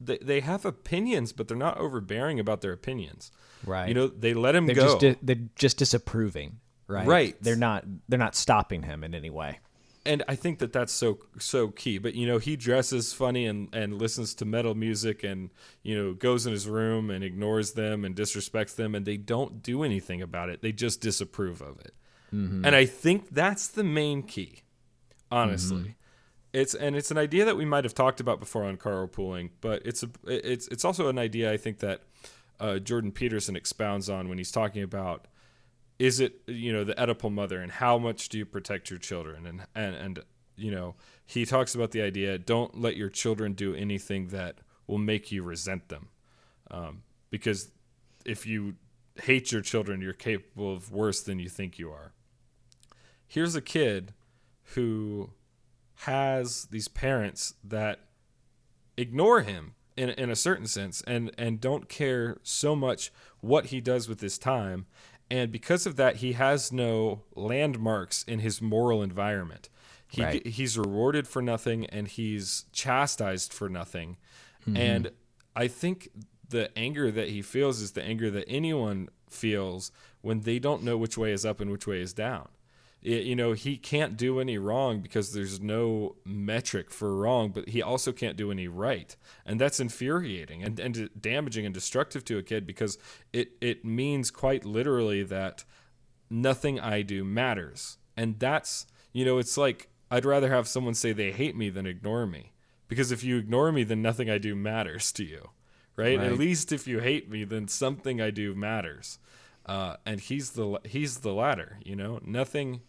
they, 0.00 0.18
they 0.18 0.40
have 0.40 0.64
opinions 0.64 1.32
but 1.32 1.48
they're 1.48 1.56
not 1.56 1.78
overbearing 1.78 2.38
about 2.40 2.60
their 2.60 2.72
opinions 2.72 3.30
Right. 3.64 3.88
you 3.88 3.94
know 3.94 4.06
they 4.08 4.34
let 4.34 4.54
him 4.54 4.66
they're 4.66 4.74
go 4.74 4.86
just 4.86 4.98
di- 5.00 5.16
they're 5.22 5.48
just 5.56 5.78
disapproving, 5.78 6.58
right? 6.86 7.06
Right. 7.06 7.36
They're 7.42 7.56
not 7.56 7.84
they're 8.08 8.18
not 8.18 8.34
stopping 8.36 8.82
him 8.82 9.02
in 9.02 9.14
any 9.14 9.30
way. 9.30 9.58
and 10.04 10.22
I 10.28 10.36
think 10.36 10.58
that 10.60 10.72
that's 10.72 10.92
so 10.92 11.18
so 11.38 11.68
key. 11.68 11.96
But 11.98 12.14
you 12.14 12.26
know, 12.26 12.38
he 12.38 12.54
dresses 12.56 13.12
funny 13.14 13.46
and 13.46 13.74
and 13.74 13.98
listens 13.98 14.34
to 14.36 14.44
metal 14.44 14.74
music, 14.74 15.24
and 15.24 15.50
you 15.82 15.96
know, 15.96 16.12
goes 16.12 16.46
in 16.46 16.52
his 16.52 16.68
room 16.68 17.10
and 17.10 17.24
ignores 17.24 17.72
them 17.72 18.04
and 18.04 18.14
disrespects 18.14 18.76
them, 18.76 18.94
and 18.94 19.06
they 19.06 19.16
don't 19.16 19.62
do 19.62 19.82
anything 19.82 20.20
about 20.22 20.50
it. 20.50 20.60
They 20.60 20.70
just 20.72 21.00
disapprove 21.00 21.60
of 21.62 21.80
it. 21.80 21.94
Mm-hmm. 22.32 22.64
And 22.66 22.76
I 22.76 22.84
think 22.84 23.30
that's 23.30 23.66
the 23.66 23.82
main 23.84 24.22
key. 24.22 24.62
Honestly, 25.32 25.76
mm-hmm. 25.78 25.90
It's 26.56 26.74
and 26.74 26.96
it's 26.96 27.10
an 27.10 27.18
idea 27.18 27.44
that 27.44 27.56
we 27.56 27.66
might 27.66 27.84
have 27.84 27.92
talked 27.92 28.18
about 28.18 28.40
before 28.40 28.64
on 28.64 28.78
carpooling, 28.78 29.50
but 29.60 29.82
it's 29.84 30.02
a 30.02 30.08
it's 30.26 30.66
it's 30.68 30.86
also 30.86 31.08
an 31.08 31.18
idea 31.18 31.52
I 31.52 31.58
think 31.58 31.80
that 31.80 32.00
uh, 32.58 32.78
Jordan 32.78 33.12
Peterson 33.12 33.56
expounds 33.56 34.08
on 34.08 34.30
when 34.30 34.38
he's 34.38 34.50
talking 34.50 34.82
about 34.82 35.26
is 35.98 36.18
it 36.18 36.40
you 36.46 36.72
know 36.72 36.82
the 36.82 36.94
Oedipal 36.94 37.30
mother 37.30 37.60
and 37.60 37.70
how 37.70 37.98
much 37.98 38.30
do 38.30 38.38
you 38.38 38.46
protect 38.46 38.88
your 38.88 38.98
children? 38.98 39.44
And 39.44 39.66
and 39.74 39.94
and 39.94 40.18
you 40.56 40.70
know 40.70 40.94
he 41.26 41.44
talks 41.44 41.74
about 41.74 41.90
the 41.90 42.00
idea 42.00 42.38
don't 42.38 42.80
let 42.80 42.96
your 42.96 43.10
children 43.10 43.52
do 43.52 43.74
anything 43.74 44.28
that 44.28 44.56
will 44.86 44.98
make 44.98 45.30
you 45.30 45.42
resent 45.42 45.90
them. 45.90 46.08
Um, 46.70 47.02
because 47.28 47.70
if 48.24 48.46
you 48.46 48.76
hate 49.22 49.52
your 49.52 49.60
children 49.60 50.00
you're 50.00 50.14
capable 50.14 50.72
of 50.72 50.90
worse 50.90 51.20
than 51.20 51.38
you 51.38 51.50
think 51.50 51.78
you 51.78 51.90
are. 51.90 52.12
Here's 53.26 53.54
a 53.54 53.60
kid 53.60 54.14
who 54.74 55.30
has 56.00 56.66
these 56.70 56.88
parents 56.88 57.54
that 57.64 58.00
ignore 58.96 59.42
him 59.42 59.74
in, 59.96 60.10
in 60.10 60.30
a 60.30 60.36
certain 60.36 60.66
sense 60.66 61.02
and, 61.06 61.30
and 61.38 61.60
don't 61.60 61.88
care 61.88 62.38
so 62.42 62.76
much 62.76 63.12
what 63.40 63.66
he 63.66 63.80
does 63.80 64.08
with 64.08 64.20
his 64.20 64.38
time. 64.38 64.86
And 65.30 65.50
because 65.50 65.86
of 65.86 65.96
that, 65.96 66.16
he 66.16 66.34
has 66.34 66.70
no 66.70 67.22
landmarks 67.34 68.22
in 68.24 68.40
his 68.40 68.60
moral 68.62 69.02
environment. 69.02 69.68
He, 70.08 70.22
Right. 70.22 70.46
He's 70.46 70.78
rewarded 70.78 71.26
for 71.26 71.42
nothing 71.42 71.86
and 71.86 72.06
he's 72.06 72.66
chastised 72.72 73.52
for 73.52 73.68
nothing. 73.68 74.18
Mm-hmm. 74.62 74.76
And 74.76 75.10
I 75.56 75.68
think 75.68 76.10
the 76.48 76.76
anger 76.78 77.10
that 77.10 77.30
he 77.30 77.42
feels 77.42 77.80
is 77.80 77.92
the 77.92 78.02
anger 78.02 78.30
that 78.30 78.48
anyone 78.48 79.08
feels 79.28 79.90
when 80.20 80.40
they 80.40 80.58
don't 80.58 80.82
know 80.82 80.96
which 80.96 81.18
way 81.18 81.32
is 81.32 81.44
up 81.44 81.60
and 81.60 81.70
which 81.70 81.86
way 81.86 82.00
is 82.00 82.12
down. 82.12 82.48
It, 83.06 83.22
you 83.22 83.36
know, 83.36 83.52
he 83.52 83.76
can't 83.76 84.16
do 84.16 84.40
any 84.40 84.58
wrong 84.58 85.00
because 85.00 85.32
there's 85.32 85.60
no 85.60 86.16
metric 86.24 86.90
for 86.90 87.14
wrong, 87.14 87.50
but 87.50 87.68
he 87.68 87.80
also 87.80 88.10
can't 88.10 88.36
do 88.36 88.50
any 88.50 88.66
right. 88.66 89.14
And 89.44 89.60
that's 89.60 89.78
infuriating 89.78 90.64
and, 90.64 90.80
and 90.80 91.08
damaging 91.18 91.64
and 91.64 91.72
destructive 91.72 92.24
to 92.24 92.38
a 92.38 92.42
kid 92.42 92.66
because 92.66 92.98
it, 93.32 93.52
it 93.60 93.84
means 93.84 94.32
quite 94.32 94.64
literally 94.64 95.22
that 95.22 95.62
nothing 96.28 96.80
I 96.80 97.02
do 97.02 97.22
matters. 97.22 97.98
And 98.16 98.40
that's, 98.40 98.88
you 99.12 99.24
know, 99.24 99.38
it's 99.38 99.56
like 99.56 99.88
I'd 100.10 100.24
rather 100.24 100.50
have 100.50 100.66
someone 100.66 100.94
say 100.94 101.12
they 101.12 101.30
hate 101.30 101.54
me 101.54 101.70
than 101.70 101.86
ignore 101.86 102.26
me. 102.26 102.54
Because 102.88 103.12
if 103.12 103.22
you 103.22 103.36
ignore 103.36 103.70
me, 103.70 103.84
then 103.84 104.02
nothing 104.02 104.28
I 104.28 104.38
do 104.38 104.56
matters 104.56 105.12
to 105.12 105.24
you. 105.24 105.50
Right? 105.94 106.18
Right. 106.18 106.26
At 106.26 106.38
least 106.38 106.72
if 106.72 106.88
you 106.88 106.98
hate 106.98 107.30
me, 107.30 107.44
then 107.44 107.68
something 107.68 108.20
I 108.20 108.30
do 108.30 108.52
matters. 108.52 109.20
Uh, 109.64 109.96
and 110.04 110.18
he's 110.18 110.50
the 110.50 110.80
he's 110.84 111.18
the 111.18 111.32
latter. 111.32 111.78
You 111.84 111.94
know, 111.94 112.18
nothing 112.24 112.82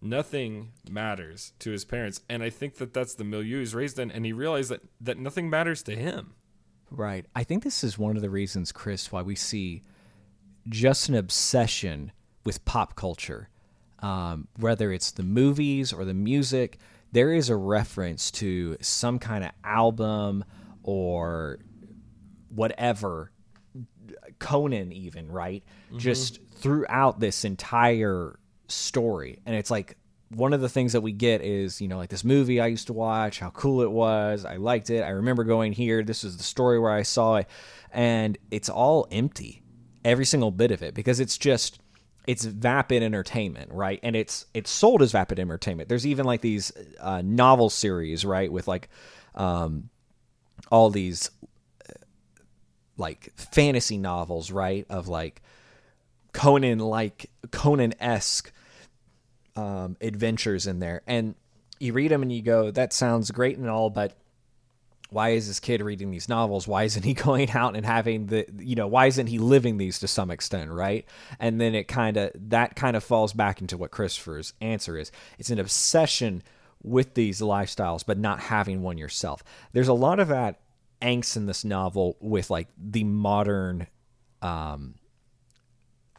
nothing 0.00 0.72
matters 0.88 1.52
to 1.60 1.70
his 1.70 1.84
parents, 1.84 2.20
and 2.28 2.42
I 2.42 2.50
think 2.50 2.76
that 2.76 2.94
that's 2.94 3.14
the 3.14 3.24
milieu 3.24 3.60
he's 3.60 3.74
raised 3.74 3.98
in, 3.98 4.10
and 4.10 4.24
he 4.24 4.32
realized 4.32 4.70
that 4.70 4.82
that 5.00 5.18
nothing 5.18 5.50
matters 5.50 5.82
to 5.84 5.96
him. 5.96 6.34
Right. 6.90 7.26
I 7.36 7.44
think 7.44 7.62
this 7.62 7.84
is 7.84 7.98
one 7.98 8.16
of 8.16 8.22
the 8.22 8.30
reasons, 8.30 8.72
Chris, 8.72 9.12
why 9.12 9.22
we 9.22 9.36
see 9.36 9.82
just 10.68 11.08
an 11.08 11.14
obsession 11.14 12.12
with 12.44 12.64
pop 12.64 12.96
culture. 12.96 13.48
Um, 14.00 14.48
whether 14.56 14.90
it's 14.90 15.12
the 15.12 15.22
movies 15.22 15.92
or 15.92 16.04
the 16.04 16.14
music, 16.14 16.78
there 17.12 17.32
is 17.32 17.48
a 17.48 17.56
reference 17.56 18.30
to 18.32 18.76
some 18.80 19.18
kind 19.18 19.44
of 19.44 19.50
album 19.62 20.44
or 20.82 21.58
whatever, 22.48 23.30
Conan, 24.38 24.90
even, 24.92 25.30
right? 25.30 25.62
Just 25.96 26.40
throughout 26.54 27.20
this 27.20 27.44
entire 27.44 28.39
story. 28.70 29.40
And 29.44 29.54
it's 29.56 29.70
like, 29.70 29.96
one 30.32 30.52
of 30.52 30.60
the 30.60 30.68
things 30.68 30.92
that 30.92 31.00
we 31.00 31.10
get 31.10 31.40
is, 31.42 31.80
you 31.80 31.88
know, 31.88 31.96
like 31.96 32.10
this 32.10 32.22
movie 32.22 32.60
I 32.60 32.68
used 32.68 32.86
to 32.86 32.92
watch, 32.92 33.40
how 33.40 33.50
cool 33.50 33.82
it 33.82 33.90
was. 33.90 34.44
I 34.44 34.56
liked 34.56 34.88
it. 34.88 35.02
I 35.02 35.08
remember 35.08 35.42
going 35.42 35.72
here. 35.72 36.04
This 36.04 36.22
is 36.22 36.36
the 36.36 36.44
story 36.44 36.78
where 36.78 36.92
I 36.92 37.02
saw 37.02 37.36
it. 37.38 37.48
And 37.92 38.38
it's 38.50 38.68
all 38.68 39.08
empty, 39.10 39.64
every 40.04 40.24
single 40.24 40.52
bit 40.52 40.70
of 40.70 40.84
it, 40.84 40.94
because 40.94 41.18
it's 41.18 41.36
just, 41.36 41.80
it's 42.28 42.44
vapid 42.44 43.02
entertainment, 43.02 43.72
right? 43.72 43.98
And 44.04 44.14
it's 44.14 44.46
it's 44.54 44.70
sold 44.70 45.02
as 45.02 45.10
vapid 45.10 45.40
entertainment. 45.40 45.88
There's 45.88 46.06
even 46.06 46.26
like 46.26 46.42
these 46.42 46.70
uh, 47.00 47.22
novel 47.24 47.68
series, 47.68 48.24
right, 48.24 48.52
with 48.52 48.68
like 48.68 48.88
um, 49.34 49.90
all 50.70 50.90
these 50.90 51.28
uh, 51.88 51.94
like 52.96 53.32
fantasy 53.34 53.98
novels, 53.98 54.52
right, 54.52 54.86
of 54.88 55.08
like 55.08 55.42
Conan 56.32 56.78
like 56.78 57.30
Conan 57.50 57.94
esque 57.98 58.52
um, 59.56 59.96
adventures 60.00 60.66
in 60.66 60.78
there, 60.78 61.02
and 61.06 61.34
you 61.80 61.92
read 61.92 62.10
them 62.10 62.22
and 62.22 62.30
you 62.30 62.42
go, 62.42 62.70
that 62.70 62.92
sounds 62.92 63.30
great 63.30 63.56
and 63.56 63.68
all, 63.68 63.90
but 63.90 64.16
why 65.08 65.30
is 65.30 65.48
this 65.48 65.58
kid 65.60 65.82
reading 65.82 66.10
these 66.10 66.28
novels? 66.28 66.68
Why 66.68 66.84
isn't 66.84 67.02
he 67.02 67.14
going 67.26 67.50
out 67.50 67.76
and 67.76 67.84
having 67.84 68.26
the, 68.26 68.46
you 68.58 68.76
know, 68.76 68.86
why 68.86 69.06
isn't 69.06 69.26
he 69.26 69.38
living 69.38 69.76
these 69.76 69.98
to 70.00 70.08
some 70.08 70.30
extent, 70.30 70.70
right? 70.70 71.04
And 71.38 71.60
then 71.60 71.74
it 71.74 71.88
kind 71.88 72.16
of, 72.16 72.30
that 72.50 72.76
kind 72.76 72.96
of 72.96 73.02
falls 73.02 73.32
back 73.32 73.60
into 73.60 73.76
what 73.76 73.90
Christopher's 73.90 74.52
answer 74.60 74.96
is. 74.96 75.10
It's 75.38 75.50
an 75.50 75.58
obsession 75.58 76.42
with 76.82 77.14
these 77.14 77.40
lifestyles, 77.40 78.04
but 78.06 78.18
not 78.18 78.40
having 78.40 78.82
one 78.82 78.98
yourself. 78.98 79.42
There's 79.72 79.88
a 79.88 79.94
lot 79.94 80.20
of 80.20 80.28
that 80.28 80.60
angst 81.02 81.36
in 81.36 81.46
this 81.46 81.64
novel 81.64 82.16
with 82.20 82.50
like 82.50 82.68
the 82.78 83.04
modern, 83.04 83.86
um, 84.42 84.94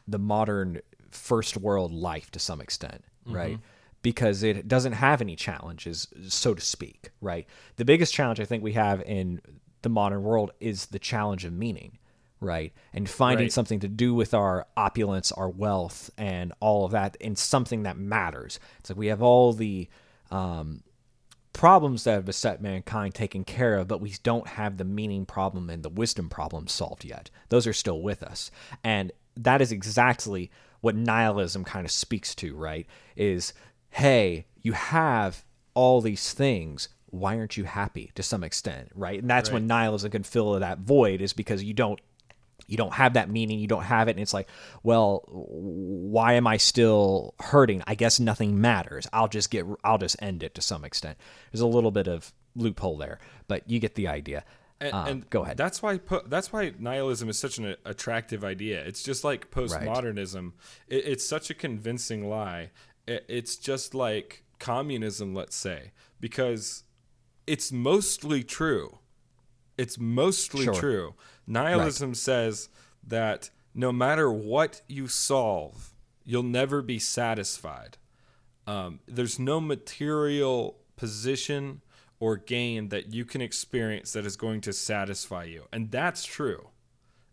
the 0.07 0.19
modern 0.19 0.82
first 1.11 1.57
world 1.57 1.91
life 1.91 2.32
to 2.32 2.39
some 2.39 2.61
extent, 2.61 3.03
right? 3.26 3.59
Because 4.01 4.43
it 4.43 4.67
doesn't 4.67 4.93
have 4.93 5.22
any 5.22 5.36
challenges, 5.36 6.07
so 6.28 6.53
to 6.53 6.61
speak, 6.61 7.11
right? 7.22 7.45
The 7.76 7.86
biggest 7.86 8.13
challenge 8.13 8.39
I 8.39 8.45
think 8.45 8.63
we 8.63 8.74
have 8.74 9.01
in 9.01 9.41
the 9.84 9.89
modern 9.89 10.24
world 10.24 10.51
is 10.59 10.88
the 10.88 10.99
challenge 10.99 11.45
of 11.45 11.53
meaning, 11.53 11.97
right? 12.39 12.74
And 12.93 13.09
finding 13.09 13.45
Right. 13.45 13.51
something 13.53 13.80
to 13.82 13.88
do 13.88 14.13
with 14.13 14.34
our 14.34 14.65
opulence, 14.76 15.32
our 15.32 15.49
wealth, 15.49 16.09
and 16.17 16.53
all 16.59 16.86
of 16.86 16.91
that, 16.91 17.15
in 17.17 17.36
something 17.36 17.84
that 17.84 17.97
matters. 17.97 18.59
It's 18.80 18.89
like 18.89 18.97
we 18.97 19.07
have 19.07 19.22
all 19.22 19.53
the 19.53 19.88
um, 20.32 20.84
problems 21.53 22.05
that 22.05 22.13
have 22.13 22.26
beset 22.26 22.61
mankind 22.61 23.13
taken 23.13 23.43
care 23.43 23.76
of, 23.78 23.88
but 23.88 24.01
we 24.01 24.13
don't 24.24 24.47
have 24.47 24.78
the 24.78 24.86
meaning 24.86 25.26
problem 25.26 25.69
and 25.69 25.84
the 25.84 25.89
wisdom 25.89 26.30
problem 26.30 26.67
solved 26.67 27.03
yet. 27.03 27.30
Those 27.49 27.67
are 27.67 27.74
still 27.74 28.01
with 28.01 28.24
us. 28.24 28.49
And 28.84 29.11
that 29.36 29.61
is 29.61 29.72
exactly 29.72 30.49
what 30.82 30.95
nihilism 30.95 31.63
kind 31.63 31.86
of 31.86 31.91
speaks 31.91 32.36
to, 32.36 32.55
right? 32.55 32.86
Is, 33.15 33.53
hey, 33.91 34.45
you 34.61 34.73
have 34.73 35.45
all 35.73 36.01
these 36.01 36.34
things. 36.34 36.89
Why 37.07 37.38
aren't 37.38 37.57
you 37.57 37.65
happy 37.65 38.11
to 38.15 38.23
some 38.23 38.43
extent, 38.43 38.89
right? 38.95 39.19
And 39.19 39.29
that's 39.29 39.51
when 39.51 39.67
nihilism 39.67 40.11
can 40.11 40.23
fill 40.23 40.59
that 40.59 40.79
void, 40.79 41.21
is 41.21 41.34
because 41.34 41.63
you 41.63 41.73
don't 41.73 41.99
you 42.67 42.77
don't 42.77 42.93
have 42.93 43.13
that 43.13 43.29
meaning 43.29 43.59
you 43.59 43.67
don't 43.67 43.84
have 43.84 44.07
it 44.07 44.11
and 44.11 44.19
it's 44.19 44.34
like 44.34 44.47
well 44.84 45.23
why 45.27 46.34
am 46.34 46.47
i 46.47 46.57
still 46.57 47.34
hurting 47.39 47.82
i 47.88 47.95
guess 47.95 48.19
nothing 48.19 48.61
matters 48.61 49.07
i'll 49.11 49.27
just 49.27 49.49
get 49.49 49.65
i'll 49.84 49.97
just 49.97 50.15
end 50.21 50.43
it 50.43 50.55
to 50.55 50.61
some 50.61 50.86
extent 50.86 51.17
there's 51.51 51.61
a 51.61 51.67
little 51.67 51.91
bit 51.91 52.07
of 52.07 52.32
loophole 52.55 52.97
there 52.97 53.19
but 53.47 53.67
you 53.69 53.79
get 53.79 53.95
the 53.95 54.07
idea 54.07 54.43
And, 54.82 54.93
Um, 54.93 55.07
and 55.07 55.29
go 55.29 55.43
ahead 55.43 55.57
That's 55.57 55.82
why 55.84 55.99
po- 55.99 56.23
that's 56.25 56.51
why 56.51 56.73
nihilism 56.79 57.29
is 57.29 57.38
such 57.38 57.59
an 57.59 57.75
attractive 57.86 58.43
idea. 58.43 58.84
It's 58.84 59.03
just 59.03 59.23
like 59.23 59.51
postmodernism. 59.51 60.53
It, 60.88 61.05
it's 61.05 61.25
such 61.25 61.49
a 61.51 61.53
convincing 61.53 62.27
lie. 62.27 62.71
It, 63.07 63.23
it's 63.29 63.55
just 63.57 63.93
like 63.93 64.43
communism, 64.59 65.36
let's 65.36 65.55
say, 65.55 65.91
because 66.19 66.84
it's 67.45 67.71
mostly 67.71 68.43
true. 68.43 68.97
It's 69.77 69.97
mostly 69.99 70.65
Sure. 70.65 70.73
true. 70.73 71.15
Nihilism 71.47 72.13
says 72.15 72.69
that 73.07 73.51
no 73.73 73.91
matter 73.91 74.32
what 74.32 74.82
you 74.88 75.07
solve, 75.07 75.93
you'll 76.23 76.43
never 76.43 76.82
be 76.82 76.99
satisfied. 76.99 77.97
Um, 78.67 78.99
there's 79.07 79.39
no 79.39 79.59
material 79.61 80.77
position 80.95 81.82
or 82.22 82.38
gain 82.38 82.88
that 82.89 83.13
you 83.13 83.26
can 83.26 83.41
experience 83.41 84.13
that 84.13 84.26
is 84.26 84.38
going 84.38 84.61
to 84.61 84.72
satisfy 84.72 85.43
you, 85.43 85.65
and 85.74 85.91
that's 85.91 86.24
true. 86.24 86.69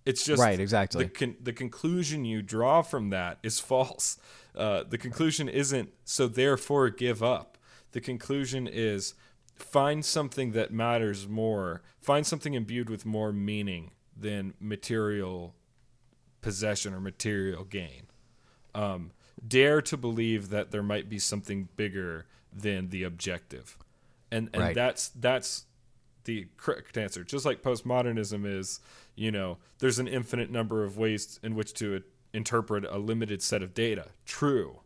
It's 0.06 0.24
just 0.24 0.40
Right, 0.40 0.58
exactly. 0.58 1.04
The, 1.04 1.10
con- 1.10 1.36
the 1.40 1.52
conclusion 1.52 2.24
you 2.24 2.40
draw 2.40 2.80
from 2.80 3.10
that 3.10 3.38
is 3.42 3.60
false. 3.72 4.18
Uh, 4.56 4.82
the 4.88 4.98
conclusion 4.98 5.48
isn't 5.48 5.90
so 6.04 6.26
therefore 6.26 6.88
give 6.88 7.22
up. 7.22 7.58
The 7.92 8.00
conclusion 8.00 8.66
is 8.66 9.14
find 9.54 10.04
something 10.04 10.52
that 10.52 10.72
matters 10.72 11.28
more. 11.28 11.82
Find 12.00 12.26
something 12.26 12.54
imbued 12.54 12.88
with 12.88 13.04
more 13.04 13.32
meaning 13.32 13.90
than 14.16 14.54
material 14.58 15.54
possession 16.40 16.94
or 16.94 17.00
material 17.00 17.64
gain. 17.64 18.06
Um, 18.74 19.10
dare 19.46 19.82
to 19.82 19.96
believe 19.98 20.48
that 20.48 20.70
there 20.70 20.82
might 20.82 21.08
be 21.10 21.18
something 21.18 21.68
bigger 21.76 22.26
than 22.52 22.88
the 22.88 23.02
objective, 23.02 23.76
and 24.30 24.50
and 24.52 24.62
Right. 24.62 24.74
that's 24.74 25.08
that's 25.10 25.64
the 26.24 26.46
correct 26.56 26.96
answer. 26.98 27.24
Just 27.24 27.44
like 27.44 27.62
postmodernism 27.62 28.44
is, 28.46 28.80
you 29.14 29.30
know, 29.30 29.58
there's 29.78 29.98
an 29.98 30.08
infinite 30.08 30.50
number 30.50 30.84
of 30.84 30.98
ways 30.98 31.40
in 31.42 31.54
which 31.54 31.72
to 31.74 32.02
interpret 32.34 32.84
a 32.84 32.98
limited 32.98 33.42
set 33.42 33.62
of 33.62 33.72
data. 33.72 34.08
True. 34.26 34.80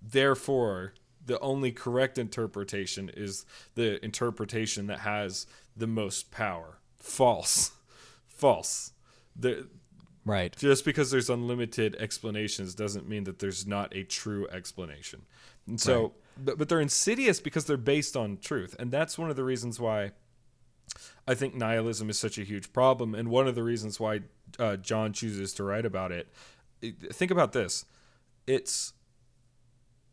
Therefore, 0.00 0.94
the 1.24 1.38
only 1.40 1.72
correct 1.72 2.16
interpretation 2.18 3.10
is 3.14 3.44
the 3.74 4.02
interpretation 4.04 4.86
that 4.86 5.00
has 5.00 5.46
the 5.76 5.86
most 5.86 6.30
power. 6.30 6.78
False. 6.96 7.72
False. 8.28 8.92
The, 9.36 9.68
right 10.24 10.54
just 10.56 10.84
because 10.84 11.10
there's 11.10 11.30
unlimited 11.30 11.94
explanations 11.96 12.74
doesn't 12.74 13.08
mean 13.08 13.24
that 13.24 13.38
there's 13.38 13.66
not 13.66 13.94
a 13.94 14.02
true 14.04 14.48
explanation. 14.48 15.22
And 15.66 15.80
so, 15.80 16.02
Right. 16.02 16.12
But, 16.38 16.68
they're 16.68 16.80
insidious 16.80 17.40
because 17.40 17.64
they're 17.64 17.76
based 17.76 18.16
on 18.16 18.38
truth. 18.38 18.76
And 18.78 18.90
that's 18.90 19.18
one 19.18 19.30
of 19.30 19.36
the 19.36 19.44
reasons 19.44 19.80
why 19.80 20.12
I 21.26 21.34
think 21.34 21.54
nihilism 21.54 22.08
is 22.10 22.18
such 22.18 22.38
a 22.38 22.44
huge 22.44 22.72
problem. 22.72 23.14
And 23.14 23.28
one 23.28 23.48
of 23.48 23.54
the 23.54 23.62
reasons 23.62 24.00
why 24.00 24.20
uh, 24.58 24.76
John 24.76 25.12
chooses 25.12 25.52
to 25.54 25.64
write 25.64 25.84
about 25.84 26.12
it. 26.12 26.28
It- 26.80 27.14
Think 27.14 27.30
about 27.30 27.52
this 27.52 27.84
it's 28.46 28.94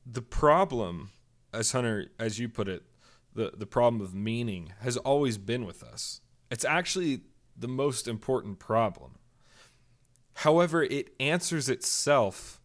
the 0.05 0.21
problem, 0.21 1.11
as 1.53 1.71
Hunter, 1.71 2.07
as 2.19 2.37
you 2.37 2.49
put 2.49 2.67
it, 2.67 2.83
the, 3.33 3.53
the 3.55 3.65
problem 3.65 4.01
of 4.01 4.13
meaning 4.13 4.73
has 4.81 4.97
always 4.97 5.37
been 5.37 5.65
with 5.65 5.83
us. 5.83 6.21
It's 6.51 6.65
actually 6.65 7.21
the 7.57 7.67
most 7.67 8.07
important 8.07 8.59
problem. 8.59 9.15
However, 10.39 10.83
it 10.83 11.13
answers 11.19 11.69
itself 11.69 12.61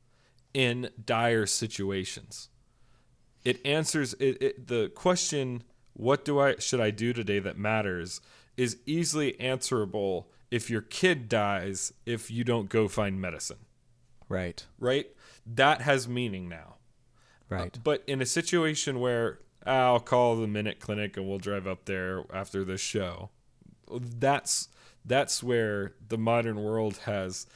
in 0.52 0.90
dire 1.04 1.46
situations. 1.46 2.48
It 3.44 3.64
answers 3.64 4.14
it, 4.14 4.42
it, 4.42 4.66
the 4.68 4.90
question, 4.94 5.62
"What 5.94 6.24
do 6.24 6.38
I 6.38 6.56
should 6.58 6.80
I 6.80 6.90
do 6.90 7.12
today 7.12 7.38
that 7.38 7.58
matters?" 7.58 8.20
is 8.56 8.76
easily 8.84 9.38
answerable 9.40 10.30
if 10.50 10.68
your 10.68 10.82
kid 10.82 11.28
dies 11.28 11.92
if 12.04 12.30
you 12.30 12.44
don't 12.44 12.68
go 12.68 12.88
find 12.88 13.20
medicine. 13.20 13.56
Right. 14.28 14.64
right? 14.78 15.06
That 15.46 15.80
has 15.80 16.06
meaning 16.06 16.48
now. 16.48 16.76
Right. 17.48 17.78
But 17.82 18.04
in 18.06 18.20
a 18.20 18.26
situation 18.26 19.00
where 19.00 19.40
"Ah, 19.66 19.86
I'll 19.86 20.00
call 20.00 20.36
the 20.36 20.46
Minute 20.46 20.78
Clinic 20.78 21.16
and 21.16 21.28
we'll 21.28 21.38
drive 21.38 21.66
up 21.66 21.86
there 21.86 22.24
after 22.32 22.64
this 22.64 22.80
show, 22.80 23.30
that's 23.90 24.68
that's 25.04 25.42
where 25.42 25.94
the 26.06 26.18
modern 26.18 26.62
world 26.62 26.98
has 26.98 27.46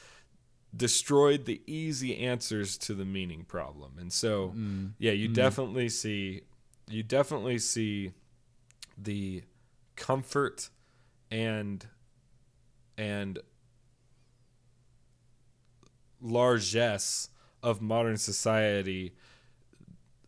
destroyed 0.75 1.45
the 1.45 1.61
easy 1.67 2.17
answers 2.17 2.77
to 2.77 2.93
the 2.93 3.05
meaning 3.05 3.43
problem. 3.45 3.93
And 3.99 4.11
so, 4.11 4.53
mm. 4.55 4.91
yeah, 4.97 5.11
you 5.11 5.29
mm. 5.29 5.33
definitely 5.33 5.89
see 5.89 6.41
you 6.87 7.03
definitely 7.03 7.57
see 7.57 8.11
the 8.97 9.43
comfort 9.95 10.69
and 11.31 11.85
and 12.97 13.39
largesse 16.21 17.29
of 17.61 17.81
modern 17.81 18.17
society 18.17 19.15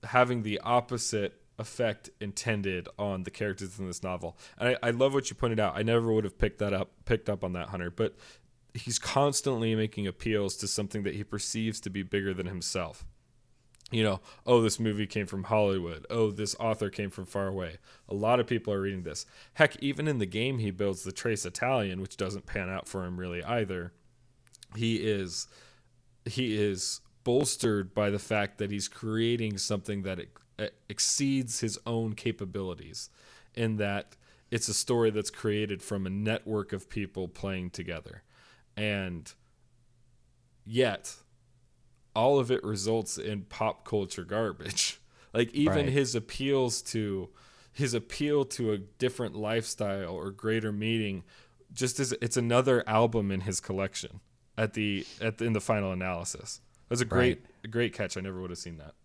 having 0.04 0.44
the 0.44 0.60
opposite 0.60 1.42
effect 1.60 2.10
intended 2.22 2.88
on 3.00 3.24
the 3.24 3.32
characters 3.32 3.80
in 3.80 3.88
this 3.88 4.04
novel. 4.04 4.38
And 4.60 4.70
I, 4.70 4.88
I 4.88 4.92
love 4.92 5.14
what 5.14 5.30
you 5.30 5.36
pointed 5.36 5.60
out. 5.60 5.76
I 5.76 5.84
never 5.84 6.12
would 6.12 6.24
have 6.24 6.38
picked 6.38 6.60
that 6.60 6.74
up 6.74 6.92
picked 7.06 7.30
up 7.30 7.44
on 7.44 7.54
that 7.54 7.70
Hunter, 7.70 7.90
but 7.90 8.16
he's 8.78 9.00
constantly 9.00 9.76
making 9.76 10.08
appeals 10.08 10.56
to 10.58 10.68
something 10.68 11.04
that 11.04 11.16
he 11.16 11.24
perceives 11.24 11.80
to 11.82 11.90
be 11.90 12.04
bigger 12.04 12.34
than 12.34 12.46
himself. 12.46 13.06
You 13.90 14.04
know, 14.04 14.20
oh, 14.46 14.62
this 14.62 14.80
movie 14.80 15.08
came 15.08 15.28
from 15.28 15.46
Hollywood. 15.46 16.06
Oh, 16.10 16.30
this 16.30 16.56
author 16.60 16.90
came 16.90 17.10
from 17.10 17.26
far 17.26 17.48
away. 17.48 17.78
A 18.10 18.14
lot 18.14 18.42
of 18.42 18.48
people 18.48 18.74
are 18.74 18.82
reading 18.82 19.04
this. 19.04 19.26
Heck, 19.54 19.82
even 19.82 20.10
in 20.10 20.18
the 20.18 20.26
game, 20.26 20.60
he 20.60 20.72
builds 20.72 21.04
the 21.04 21.14
Trace 21.14 21.46
Italian, 21.46 22.02
which 22.02 22.18
doesn't 22.18 22.46
pan 22.46 22.70
out 22.70 22.88
for 22.88 23.06
him 23.06 23.18
really 23.18 23.44
either. 23.44 23.94
He 24.76 24.98
is 24.98 25.48
he 26.26 26.58
is 26.58 27.00
bolstered 27.24 27.94
by 27.94 28.10
the 28.10 28.20
fact 28.20 28.58
that 28.58 28.72
he's 28.72 28.90
creating 28.90 29.58
something 29.58 30.02
that 30.02 30.20
ex- 30.20 30.72
exceeds 30.90 31.62
his 31.62 31.80
own 31.86 32.14
capabilities 32.14 33.10
in 33.56 33.78
that 33.78 34.18
it's 34.52 34.68
a 34.68 34.74
story 34.74 35.10
that's 35.10 35.30
created 35.30 35.82
from 35.82 36.06
a 36.06 36.10
network 36.10 36.74
of 36.74 36.90
people 36.90 37.30
playing 37.30 37.70
together 37.70 38.24
and 38.78 39.34
yet 40.66 41.16
all 42.16 42.40
of 42.40 42.52
it 42.52 42.64
results 42.64 43.18
in 43.18 43.42
pop 43.44 43.86
culture 43.86 44.24
garbage. 44.24 45.00
Like 45.34 45.54
even 45.54 45.86
Right. 45.86 45.90
his 45.90 46.16
appeals 46.16 46.82
to 46.84 47.30
his 47.72 47.94
appeal 47.94 48.44
to 48.46 48.72
a 48.72 48.78
different 48.78 49.36
lifestyle 49.36 50.16
or 50.16 50.32
greater 50.32 50.72
meaning 50.72 51.26
just 51.72 52.00
as 52.00 52.12
it's 52.22 52.38
another 52.38 52.82
album 52.90 53.30
in 53.30 53.42
his 53.42 53.60
collection 53.60 54.22
at 54.58 54.74
the 54.74 55.06
at 55.22 55.38
the, 55.38 55.46
in 55.46 55.54
the 55.54 55.60
final 55.62 55.92
analysis. 55.92 56.62
That's 56.90 57.02
a 57.02 57.06
great 57.06 57.46
a 57.64 57.68
great 57.68 57.94
catch. 57.94 58.18
I 58.18 58.22
never 58.22 58.42
would 58.42 58.50
have 58.50 58.58
seen 58.58 58.78
that. 58.78 58.96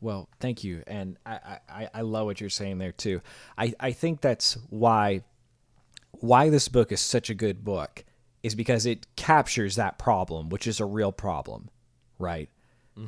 Well, 0.00 0.28
thank 0.38 0.62
you, 0.62 0.84
and 0.86 1.16
I, 1.26 1.58
I, 1.68 1.88
I 1.94 2.00
love 2.02 2.26
what 2.26 2.40
you're 2.40 2.50
saying 2.50 2.78
there 2.78 2.92
too. 2.92 3.20
I, 3.58 3.72
I 3.80 3.90
think 3.92 4.20
that's 4.20 4.58
why 4.68 5.22
why 6.12 6.50
this 6.50 6.68
book 6.68 6.92
is 6.92 7.00
such 7.00 7.30
a 7.30 7.34
good 7.34 7.64
book 7.64 8.04
is 8.44 8.54
because 8.54 8.84
it 8.84 9.06
captures 9.16 9.74
that 9.74 9.98
problem, 9.98 10.50
which 10.50 10.66
is 10.68 10.78
a 10.78 10.84
real 10.84 11.10
problem, 11.10 11.70
right? 12.18 12.48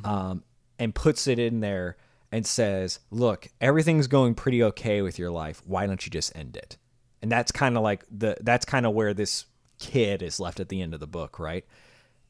Um, 0.03 0.43
and 0.79 0.93
puts 0.93 1.27
it 1.27 1.39
in 1.39 1.61
there 1.61 1.95
and 2.31 2.45
says, 2.45 2.99
"Look, 3.11 3.47
everything's 3.61 4.07
going 4.07 4.35
pretty 4.35 4.61
okay 4.63 5.01
with 5.01 5.17
your 5.17 5.31
life. 5.31 5.61
Why 5.65 5.85
don't 5.85 6.05
you 6.05 6.09
just 6.09 6.35
end 6.35 6.57
it?" 6.57 6.77
And 7.21 7.31
that's 7.31 7.51
kind 7.51 7.77
of 7.77 7.83
like 7.83 8.03
the 8.11 8.35
that's 8.41 8.65
kind 8.65 8.85
of 8.85 8.93
where 8.93 9.13
this 9.13 9.45
kid 9.79 10.21
is 10.21 10.39
left 10.39 10.59
at 10.59 10.69
the 10.69 10.81
end 10.81 10.93
of 10.93 10.99
the 10.99 11.07
book, 11.07 11.39
right? 11.39 11.63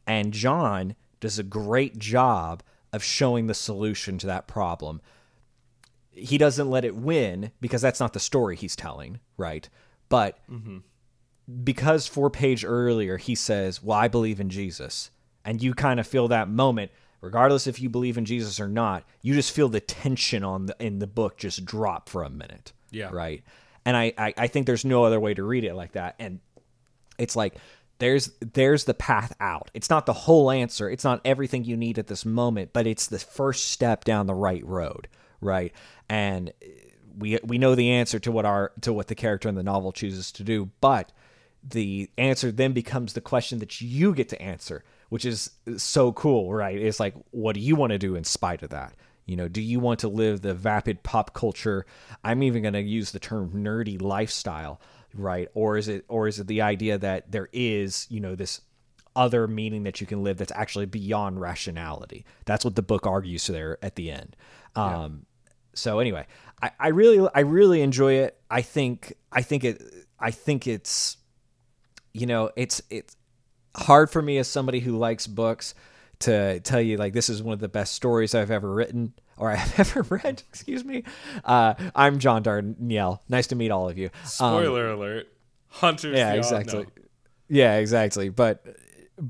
And 0.05 0.33
John 0.33 0.95
does 1.21 1.39
a 1.39 1.43
great 1.43 1.97
job 1.97 2.61
of 2.93 3.03
showing 3.03 3.47
the 3.47 3.53
solution 3.53 4.17
to 4.19 4.27
that 4.27 4.47
problem. 4.47 5.01
He 6.11 6.37
doesn't 6.37 6.69
let 6.69 6.83
it 6.85 6.95
win 6.95 7.51
because 7.61 7.81
that's 7.81 7.99
not 7.99 8.13
the 8.13 8.19
story 8.19 8.55
he's 8.55 8.75
telling, 8.75 9.19
right? 9.37 9.67
But 10.09 10.39
because 11.63 12.07
four 12.07 12.29
page 12.29 12.65
earlier 12.65 13.17
he 13.17 13.35
says, 13.35 13.81
"Well, 13.81 13.97
I 13.97 14.07
believe 14.07 14.39
in 14.39 14.49
Jesus," 14.49 15.11
and 15.45 15.61
you 15.61 15.73
kind 15.73 15.99
of 15.99 16.07
feel 16.07 16.27
that 16.27 16.49
moment, 16.49 16.91
regardless 17.21 17.67
if 17.67 17.79
you 17.81 17.89
believe 17.89 18.17
in 18.17 18.25
Jesus 18.25 18.59
or 18.59 18.67
not, 18.67 19.03
you 19.21 19.33
just 19.33 19.51
feel 19.51 19.69
the 19.69 19.79
tension 19.79 20.43
on 20.43 20.65
the 20.67 20.75
in 20.79 20.99
the 20.99 21.07
book 21.07 21.37
just 21.37 21.65
drop 21.65 22.09
for 22.09 22.23
a 22.23 22.29
minute, 22.29 22.73
Yeah. 22.91 23.09
right? 23.11 23.43
And 23.85 23.95
I, 23.95 24.13
I 24.17 24.33
I 24.37 24.47
think 24.47 24.65
there's 24.67 24.83
no 24.85 25.03
other 25.05 25.19
way 25.19 25.33
to 25.33 25.43
read 25.43 25.63
it 25.63 25.73
like 25.75 25.93
that, 25.93 26.15
and 26.19 26.39
it's 27.17 27.35
like 27.35 27.55
there's 27.99 28.29
there's 28.41 28.83
the 28.83 28.93
path 28.93 29.33
out. 29.39 29.71
It's 29.73 29.89
not 29.89 30.05
the 30.05 30.13
whole 30.13 30.51
answer. 30.51 30.89
It's 30.89 31.03
not 31.05 31.21
everything 31.23 31.63
you 31.63 31.77
need 31.77 31.97
at 31.97 32.07
this 32.07 32.25
moment, 32.25 32.71
but 32.73 32.85
it's 32.85 33.07
the 33.07 33.17
first 33.19 33.71
step 33.71 34.03
down 34.03 34.27
the 34.27 34.35
right 34.35 34.63
road, 34.65 35.07
right? 35.41 35.71
And 36.09 36.51
we 37.17 37.39
we 37.43 37.57
know 37.57 37.73
the 37.73 37.89
answer 37.91 38.19
to 38.19 38.31
what 38.31 38.45
our 38.45 38.73
to 38.81 38.91
what 38.93 39.07
the 39.07 39.15
character 39.15 39.47
in 39.49 39.55
the 39.55 39.63
novel 39.63 39.91
chooses 39.93 40.31
to 40.33 40.43
do, 40.43 40.69
but 40.81 41.11
the 41.63 42.09
answer 42.17 42.51
then 42.51 42.73
becomes 42.73 43.13
the 43.13 43.21
question 43.21 43.59
that 43.59 43.81
you 43.81 44.13
get 44.13 44.29
to 44.29 44.41
answer, 44.41 44.83
which 45.09 45.25
is 45.25 45.51
so 45.77 46.11
cool, 46.13 46.53
right? 46.53 46.77
It's 46.77 46.99
like 46.99 47.15
what 47.31 47.53
do 47.53 47.61
you 47.61 47.75
want 47.75 47.91
to 47.91 47.97
do 47.97 48.15
in 48.15 48.23
spite 48.23 48.63
of 48.63 48.69
that? 48.69 48.93
You 49.25 49.35
know, 49.35 49.47
do 49.49 49.61
you 49.61 49.79
want 49.79 49.99
to 49.99 50.07
live 50.07 50.41
the 50.41 50.53
vapid 50.53 51.03
pop 51.03 51.33
culture? 51.33 51.85
I'm 52.23 52.41
even 52.43 52.61
going 52.61 52.73
to 52.73 52.81
use 52.81 53.11
the 53.11 53.19
term 53.19 53.51
nerdy 53.51 54.01
lifestyle, 54.01 54.79
right? 55.13 55.49
Or 55.53 55.77
is 55.77 55.89
it 55.89 56.05
or 56.07 56.27
is 56.27 56.39
it 56.39 56.47
the 56.47 56.61
idea 56.61 56.97
that 56.97 57.31
there 57.31 57.49
is, 57.51 58.07
you 58.09 58.21
know, 58.21 58.35
this 58.35 58.61
other 59.15 59.47
meaning 59.47 59.83
that 59.83 59.99
you 59.99 60.07
can 60.07 60.23
live 60.23 60.37
that's 60.37 60.53
actually 60.53 60.85
beyond 60.85 61.41
rationality? 61.41 62.25
That's 62.45 62.63
what 62.63 62.75
the 62.75 62.81
book 62.81 63.05
argues 63.05 63.47
there 63.47 63.77
at 63.81 63.95
the 63.95 64.11
end. 64.11 64.35
Um, 64.75 65.25
so 65.73 65.99
anyway, 65.99 66.25
I, 66.61 66.71
I 66.79 66.87
really 66.89 67.27
I 67.35 67.41
really 67.41 67.81
enjoy 67.81 68.13
it. 68.13 68.39
I 68.49 68.61
think 68.61 69.13
I 69.31 69.41
think 69.41 69.63
it 69.63 69.81
I 70.19 70.31
think 70.31 70.67
it's 70.67 71.17
you 72.19 72.27
know 72.27 72.51
it's 72.55 72.81
it's 72.89 73.15
hard 73.75 74.09
for 74.09 74.21
me 74.21 74.37
as 74.37 74.47
somebody 74.47 74.79
who 74.79 74.97
likes 74.97 75.27
books 75.27 75.75
to 76.19 76.59
tell 76.61 76.81
you 76.81 76.97
like 76.97 77.13
this 77.13 77.29
is 77.29 77.43
one 77.43 77.53
of 77.53 77.59
the 77.59 77.67
best 77.67 77.93
stories 77.93 78.33
I've 78.33 78.51
ever 78.51 78.73
written 78.73 79.13
or 79.37 79.51
I've 79.51 79.79
ever 79.79 80.01
read. 80.03 80.43
Excuse 80.49 80.83
me. 80.83 81.03
Uh, 81.43 81.75
I'm 81.95 82.19
John 82.19 82.43
Darnielle. 82.43 83.19
Nice 83.29 83.47
to 83.47 83.55
meet 83.55 83.71
all 83.71 83.89
of 83.89 83.97
you. 83.97 84.09
Um, 84.23 84.29
spoiler 84.29 84.91
alert 84.91 85.27
hunter's 85.69 86.17
yeah, 86.17 86.33
exactly. 86.33 86.83
no. 86.83 86.85
Yeah, 87.49 87.75
exactly. 87.75 88.29
But 88.29 88.65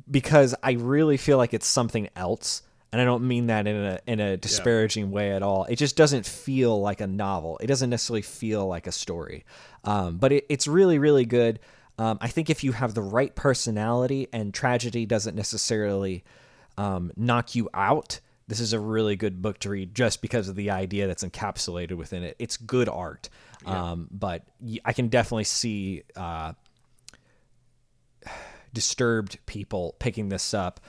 because 0.09 0.55
I 0.63 0.73
really 0.73 1.17
feel 1.17 1.37
like 1.37 1.53
it's 1.53 1.67
something 1.67 2.09
else, 2.15 2.63
and 2.91 3.01
I 3.01 3.05
don't 3.05 3.27
mean 3.27 3.47
that 3.47 3.67
in 3.67 3.75
a 3.75 3.99
in 4.07 4.19
a 4.19 4.37
disparaging 4.37 5.11
way 5.11 5.33
at 5.33 5.43
all. 5.43 5.65
It 5.65 5.75
just 5.75 5.97
doesn't 5.97 6.25
feel 6.25 6.79
like 6.79 7.01
a 7.01 7.07
novel. 7.07 7.59
It 7.61 7.67
doesn't 7.67 7.89
necessarily 7.89 8.21
feel 8.21 8.65
like 8.65 8.87
a 8.87 8.91
story. 8.91 9.45
Um, 9.83 10.17
but 10.17 10.31
it, 10.31 10.45
it's 10.49 10.67
really, 10.67 10.97
really 10.97 11.25
good. 11.25 11.59
Um, 11.97 12.17
I 12.21 12.27
think 12.27 12.49
if 12.49 12.63
you 12.63 12.73
have 12.73 12.93
the 12.93 13.01
right 13.01 13.33
personality 13.35 14.27
and 14.31 14.53
tragedy 14.53 15.05
doesn't 15.05 15.35
necessarily 15.35 16.23
um, 16.77 17.11
knock 17.15 17.55
you 17.55 17.69
out, 17.73 18.19
this 18.47 18.59
is 18.59 18.71
a 18.71 18.79
really 18.79 19.15
good 19.15 19.41
book 19.41 19.59
to 19.59 19.69
read 19.69 19.93
just 19.95 20.21
because 20.21 20.47
of 20.47 20.55
the 20.55 20.71
idea 20.71 21.07
that's 21.07 21.23
encapsulated 21.23 21.93
within 21.93 22.23
it. 22.23 22.35
It's 22.39 22.55
good 22.55 22.87
art, 22.87 23.29
um, 23.65 24.07
but 24.11 24.43
I 24.85 24.93
can 24.93 25.07
definitely 25.09 25.43
see 25.45 26.03
uh, 26.15 26.53
disturbed 28.73 29.39
people 29.45 29.95
picking 29.99 30.29
this 30.29 30.53
up 30.53 30.79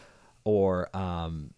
or 0.45 0.95
um, 0.97 1.53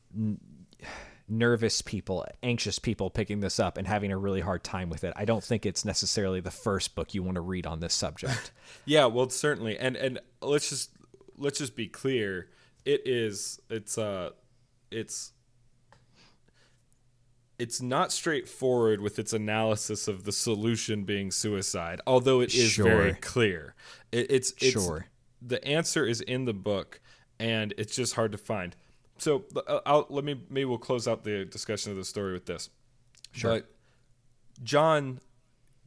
nervous 1.31 1.81
people, 1.83 2.26
anxious 2.43 2.78
people 2.78 3.09
picking 3.09 3.41
this 3.41 3.59
up 3.61 3.78
and 3.78 3.87
having 3.87 4.11
a 4.12 4.18
really 4.18 4.41
hard 4.41 4.64
time 4.64 4.91
with 4.91 5.05
it. 5.05 5.12
I 5.16 5.24
don't 5.24 5.43
think 5.45 5.64
it's 5.64 5.85
necessarily 5.85 6.41
the 6.41 6.51
first 6.51 6.95
book 6.95 7.14
you 7.14 7.22
want 7.22 7.37
to 7.37 7.41
read 7.41 7.66
on 7.66 7.81
this 7.81 7.95
subject. 7.95 8.51
Yeah, 8.85 9.07
well, 9.07 9.28
certainly, 9.31 9.76
and 9.78 9.97
and 9.97 10.20
let's 10.41 10.68
just 10.68 10.91
let's 11.37 11.59
just 11.59 11.74
be 11.74 11.87
clear. 11.89 12.49
It 12.85 13.03
is 13.05 13.61
it's 13.68 13.99
uh 13.99 14.31
it's 14.91 15.33
it's 17.59 17.83
not 17.83 18.11
straightforward 18.12 19.01
with 19.01 19.18
its 19.18 19.33
analysis 19.33 20.09
of 20.09 20.24
the 20.24 20.33
solution 20.33 21.05
being 21.05 21.31
suicide, 21.31 22.01
although 22.07 22.41
it 22.41 22.55
is 22.55 22.76
very 22.76 23.12
clear. 23.14 23.74
It, 24.12 24.31
it's 24.31 24.53
it's 24.61 24.72
Sure. 24.72 25.07
the 25.43 25.62
answer 25.64 26.07
is 26.07 26.20
in 26.22 26.47
the 26.47 26.55
book, 26.55 27.01
and 27.39 27.74
it's 27.76 27.95
just 27.95 28.14
hard 28.14 28.33
to 28.33 28.39
find. 28.39 28.74
So 29.20 29.44
uh, 29.54 29.80
I'll, 29.84 30.06
let 30.08 30.24
me 30.24 30.40
maybe 30.48 30.64
we'll 30.64 30.78
close 30.78 31.06
out 31.06 31.24
the 31.24 31.44
discussion 31.44 31.92
of 31.92 31.98
the 31.98 32.04
story 32.04 32.32
with 32.32 32.46
this. 32.46 32.70
Sure. 33.32 33.54
But 33.54 33.70
John 34.62 35.20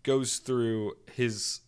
goes 0.04 0.38
through 0.38 0.94
his 1.12 1.62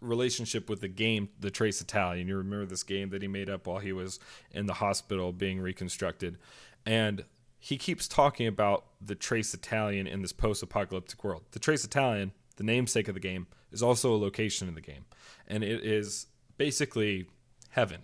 relationship 0.00 0.70
with 0.70 0.80
the 0.80 0.88
game, 0.88 1.28
the 1.38 1.50
Trace 1.50 1.80
Italian. 1.80 2.28
You 2.28 2.36
remember 2.36 2.66
this 2.66 2.82
game 2.82 3.10
that 3.10 3.22
he 3.22 3.28
made 3.28 3.50
up 3.50 3.66
while 3.66 3.78
he 3.78 3.92
was 3.92 4.18
in 4.50 4.66
the 4.66 4.74
hospital 4.74 5.32
being 5.32 5.60
reconstructed. 5.60 6.38
And 6.84 7.24
he 7.58 7.76
keeps 7.76 8.08
talking 8.08 8.46
about 8.46 8.86
the 9.00 9.14
Trace 9.14 9.52
Italian 9.52 10.06
in 10.06 10.22
this 10.22 10.32
post 10.32 10.62
apocalyptic 10.62 11.22
world. 11.24 11.42
The 11.50 11.58
Trace 11.58 11.84
Italian, 11.84 12.32
the 12.56 12.64
namesake 12.64 13.08
of 13.08 13.14
the 13.14 13.20
game, 13.20 13.48
is 13.72 13.82
also 13.82 14.14
a 14.14 14.18
location 14.18 14.68
in 14.68 14.74
the 14.74 14.80
game. 14.80 15.04
And 15.46 15.62
it 15.64 15.84
is 15.84 16.26
basically 16.56 17.26
heaven. 17.70 18.02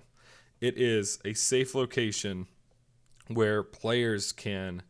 It 0.60 0.76
is 0.76 1.18
a 1.24 1.34
safe 1.34 1.74
location 1.74 2.46
where 3.34 3.62
players 3.62 4.32
can 4.32 4.82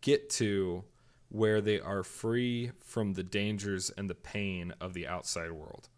get 0.00 0.28
to 0.30 0.84
where 1.28 1.60
they 1.60 1.80
are 1.80 2.02
free 2.02 2.70
from 2.80 3.14
the 3.14 3.22
dangers 3.22 3.90
and 3.96 4.08
the 4.08 4.14
pain 4.14 4.72
of 4.80 4.94
the 4.94 5.06
outside 5.06 5.50
world. 5.50 5.88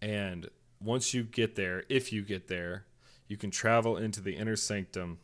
And 0.00 0.48
once 0.80 1.14
you 1.14 1.22
get 1.22 1.54
there, 1.54 1.84
if 1.88 2.12
you 2.12 2.22
get 2.22 2.48
there, 2.48 2.86
you 3.28 3.36
can 3.36 3.50
travel 3.50 3.96
into 3.96 4.20
the 4.20 4.34
inner 4.34 4.56
sanctum. 4.56 5.18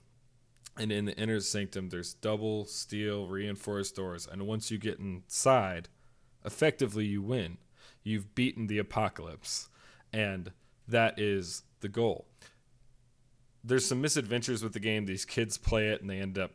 And 0.77 0.93
in 0.93 1.07
the 1.07 1.17
inner 1.17 1.41
sanctum, 1.41 1.89
there's 1.89 2.15
double 2.15 2.65
steel 2.67 3.27
reinforced 3.27 3.97
doors. 3.97 4.29
And 4.31 4.47
once 4.47 4.71
you 4.71 4.79
get 4.79 5.01
inside, 5.01 5.89
effectively 6.45 7.07
you 7.07 7.21
win. 7.21 7.59
You've 8.05 8.35
beaten 8.37 8.69
the 8.69 8.79
apocalypse. 8.79 9.69
And 10.13 10.53
that 10.87 11.19
is 11.19 11.65
the 11.81 11.89
goal. 11.89 12.27
There's 13.65 13.87
some 13.87 14.01
misadventures 14.01 14.63
with 14.63 14.73
the 14.73 14.81
game. 14.81 15.07
These 15.07 15.25
kids 15.25 15.59
play 15.59 15.89
it 15.89 16.01
and 16.01 16.09
they 16.09 16.19
end 16.19 16.39
up 16.39 16.53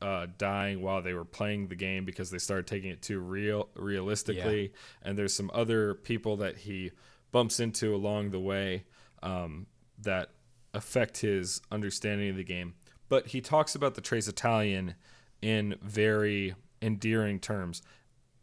uh, 0.00 0.26
dying 0.36 0.80
while 0.82 1.02
they 1.02 1.14
were 1.14 1.24
playing 1.24 1.68
the 1.68 1.74
game 1.74 2.04
because 2.04 2.30
they 2.30 2.38
started 2.38 2.66
taking 2.66 2.90
it 2.90 3.02
too 3.02 3.18
real 3.18 3.68
realistically. 3.74 4.62
Yeah. 4.62 4.68
And 5.02 5.18
there's 5.18 5.34
some 5.34 5.50
other 5.52 5.94
people 5.94 6.36
that 6.38 6.58
he 6.58 6.92
bumps 7.32 7.60
into 7.60 7.94
along 7.94 8.30
the 8.30 8.40
way 8.40 8.84
um, 9.22 9.66
that 10.00 10.30
affect 10.74 11.18
his 11.18 11.60
understanding 11.70 12.30
of 12.30 12.36
the 12.36 12.44
game. 12.44 12.74
But 13.08 13.28
he 13.28 13.40
talks 13.40 13.74
about 13.74 13.94
the 13.94 14.00
Trace 14.00 14.28
Italian 14.28 14.94
in 15.40 15.76
very 15.82 16.54
endearing 16.82 17.40
terms, 17.40 17.82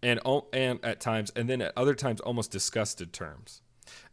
and 0.02 0.20
and 0.52 0.84
at 0.84 1.00
times, 1.00 1.32
and 1.36 1.50
then 1.50 1.62
at 1.62 1.74
other 1.78 1.94
times, 1.94 2.20
almost 2.22 2.52
disgusted 2.52 3.14
terms. 3.14 3.62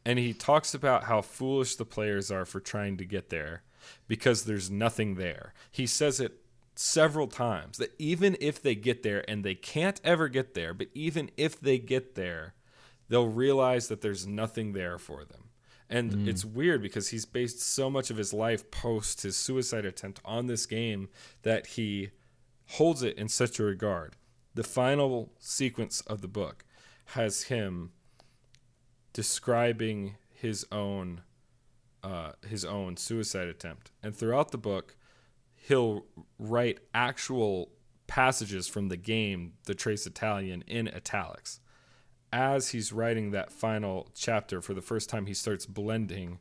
And 0.04 0.18
he 0.18 0.34
talks 0.34 0.74
about 0.74 1.04
how 1.04 1.22
foolish 1.22 1.76
the 1.76 1.86
players 1.86 2.30
are 2.30 2.44
for 2.44 2.60
trying 2.60 2.98
to 2.98 3.04
get 3.06 3.30
there 3.30 3.62
because 4.08 4.44
there's 4.44 4.70
nothing 4.70 5.14
there. 5.14 5.54
He 5.70 5.86
says 5.86 6.20
it 6.20 6.40
several 6.74 7.26
times 7.26 7.78
that 7.78 7.94
even 7.98 8.36
if 8.40 8.62
they 8.62 8.74
get 8.74 9.02
there 9.02 9.28
and 9.28 9.44
they 9.44 9.54
can't 9.54 10.00
ever 10.04 10.28
get 10.28 10.54
there, 10.54 10.74
but 10.74 10.88
even 10.94 11.30
if 11.36 11.60
they 11.60 11.78
get 11.78 12.14
there, 12.14 12.54
they'll 13.08 13.28
realize 13.28 13.88
that 13.88 14.00
there's 14.00 14.26
nothing 14.26 14.72
there 14.72 14.98
for 14.98 15.24
them. 15.24 15.50
And 15.88 16.12
mm. 16.12 16.28
it's 16.28 16.44
weird 16.44 16.80
because 16.80 17.08
he's 17.08 17.26
based 17.26 17.60
so 17.60 17.90
much 17.90 18.10
of 18.10 18.16
his 18.16 18.32
life 18.32 18.70
post 18.70 19.22
his 19.22 19.36
suicide 19.36 19.84
attempt 19.84 20.20
on 20.24 20.46
this 20.46 20.64
game 20.64 21.10
that 21.42 21.66
he 21.66 22.10
holds 22.66 23.02
it 23.02 23.18
in 23.18 23.28
such 23.28 23.58
a 23.58 23.64
regard. 23.64 24.16
The 24.54 24.64
final 24.64 25.32
sequence 25.38 26.00
of 26.02 26.22
the 26.22 26.28
book 26.28 26.64
has 27.06 27.44
him 27.44 27.92
describing 29.12 30.16
his 30.30 30.66
own 30.72 31.20
uh, 32.02 32.32
his 32.46 32.64
own 32.64 32.96
suicide 32.96 33.48
attempt, 33.48 33.90
and 34.02 34.14
throughout 34.14 34.50
the 34.50 34.58
book, 34.58 34.96
he'll 35.54 36.04
write 36.38 36.80
actual 36.94 37.70
passages 38.06 38.68
from 38.68 38.88
the 38.88 38.96
game, 38.96 39.54
The 39.64 39.74
Trace 39.74 40.06
Italian, 40.06 40.62
in 40.66 40.88
italics 40.88 41.60
as 42.32 42.68
he's 42.70 42.92
writing 42.92 43.30
that 43.30 43.52
final 43.52 44.08
chapter 44.14 44.62
for 44.62 44.72
the 44.72 44.80
first 44.80 45.10
time, 45.10 45.26
he 45.26 45.34
starts 45.34 45.66
blending 45.66 46.38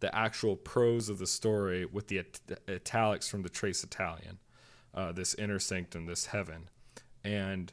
the 0.00 0.14
actual 0.14 0.56
prose 0.56 1.08
of 1.08 1.18
the 1.18 1.26
story 1.26 1.84
with 1.84 2.08
the 2.08 2.18
it- 2.18 2.40
italics 2.68 3.28
from 3.28 3.42
the 3.42 3.48
Trace 3.48 3.84
Italian, 3.84 4.38
uh, 4.94 5.12
this 5.12 5.34
inner 5.34 5.58
sanctum, 5.58 6.06
this 6.06 6.26
heaven. 6.26 6.70
And 7.22 7.72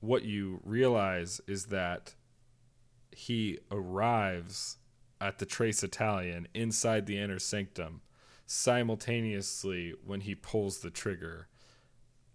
what 0.00 0.24
you 0.24 0.60
realize 0.64 1.40
is 1.46 1.66
that 1.66 2.14
he 3.12 3.58
arrives 3.70 4.78
at 5.20 5.38
the 5.38 5.46
Trace 5.46 5.82
Italian 5.82 6.48
inside 6.54 7.06
the 7.06 7.18
inner 7.18 7.38
sanctum 7.38 8.02
simultaneously 8.46 9.94
when 10.04 10.20
he 10.20 10.34
pulls 10.34 10.78
the 10.78 10.90
trigger 10.90 11.48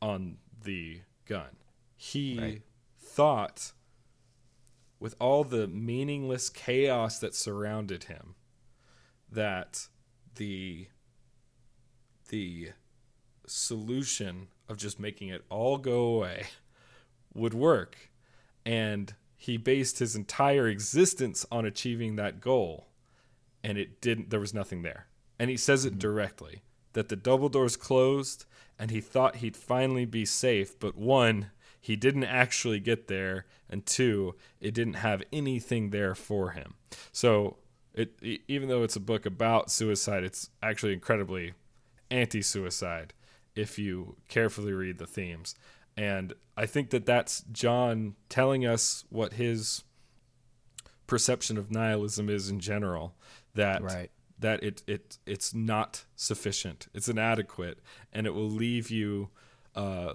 on 0.01 0.37
the 0.63 1.01
gun. 1.25 1.57
He 1.95 2.39
right. 2.39 2.61
thought 2.99 3.71
with 4.99 5.15
all 5.19 5.43
the 5.43 5.67
meaningless 5.67 6.49
chaos 6.49 7.19
that 7.19 7.35
surrounded 7.35 8.05
him 8.05 8.35
that 9.31 9.87
the 10.35 10.87
the 12.29 12.69
solution 13.47 14.47
of 14.69 14.77
just 14.77 14.99
making 14.99 15.27
it 15.27 15.43
all 15.49 15.77
go 15.77 16.05
away 16.05 16.45
would 17.33 17.53
work 17.53 18.09
and 18.65 19.15
he 19.41 19.57
based 19.57 19.97
his 19.97 20.15
entire 20.15 20.67
existence 20.67 21.45
on 21.51 21.65
achieving 21.65 22.15
that 22.15 22.39
goal 22.39 22.87
and 23.63 23.77
it 23.77 23.99
didn't 24.01 24.29
there 24.29 24.39
was 24.39 24.53
nothing 24.53 24.81
there 24.83 25.07
and 25.39 25.49
he 25.49 25.57
says 25.57 25.83
it 25.85 25.91
mm-hmm. 25.91 25.99
directly 25.99 26.61
that 26.93 27.09
the 27.09 27.15
double 27.15 27.49
doors 27.49 27.75
closed 27.75 28.45
and 28.77 28.91
he 28.91 29.01
thought 29.01 29.37
he'd 29.37 29.57
finally 29.57 30.05
be 30.05 30.25
safe 30.25 30.79
but 30.79 30.95
one 30.95 31.49
he 31.81 31.95
didn't 31.95 32.25
actually 32.25 32.79
get 32.79 33.07
there, 33.07 33.47
and 33.67 33.83
two, 33.85 34.35
it 34.59 34.75
didn't 34.75 34.93
have 34.93 35.23
anything 35.33 35.89
there 35.89 36.13
for 36.13 36.51
him. 36.51 36.75
So, 37.11 37.57
it 37.93 38.21
even 38.47 38.69
though 38.69 38.83
it's 38.83 38.95
a 38.95 39.01
book 39.01 39.25
about 39.25 39.71
suicide, 39.71 40.23
it's 40.23 40.51
actually 40.61 40.93
incredibly 40.93 41.53
anti-suicide 42.11 43.13
if 43.55 43.79
you 43.79 44.15
carefully 44.29 44.71
read 44.71 44.99
the 44.99 45.07
themes. 45.07 45.55
And 46.01 46.33
I 46.57 46.65
think 46.65 46.89
that 46.89 47.05
that's 47.05 47.43
John 47.51 48.15
telling 48.27 48.65
us 48.65 49.05
what 49.09 49.33
his 49.33 49.83
perception 51.05 51.59
of 51.59 51.69
nihilism 51.69 52.27
is 52.27 52.49
in 52.49 52.59
general. 52.59 53.13
That 53.53 53.83
right. 53.83 54.09
that 54.39 54.63
it 54.63 54.81
it 54.87 55.19
it's 55.27 55.53
not 55.53 56.05
sufficient. 56.15 56.87
It's 56.95 57.07
inadequate, 57.07 57.81
and 58.11 58.25
it 58.25 58.33
will 58.33 58.49
leave 58.49 58.89
you 58.89 59.29
uh, 59.75 60.13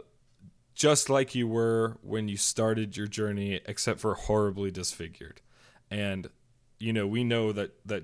just 0.74 1.08
like 1.08 1.36
you 1.36 1.46
were 1.46 1.98
when 2.02 2.26
you 2.26 2.36
started 2.36 2.96
your 2.96 3.06
journey, 3.06 3.60
except 3.64 4.00
for 4.00 4.14
horribly 4.14 4.72
disfigured. 4.72 5.40
And 5.88 6.26
you 6.80 6.92
know, 6.92 7.06
we 7.06 7.22
know 7.22 7.52
that 7.52 7.76
that 7.86 8.02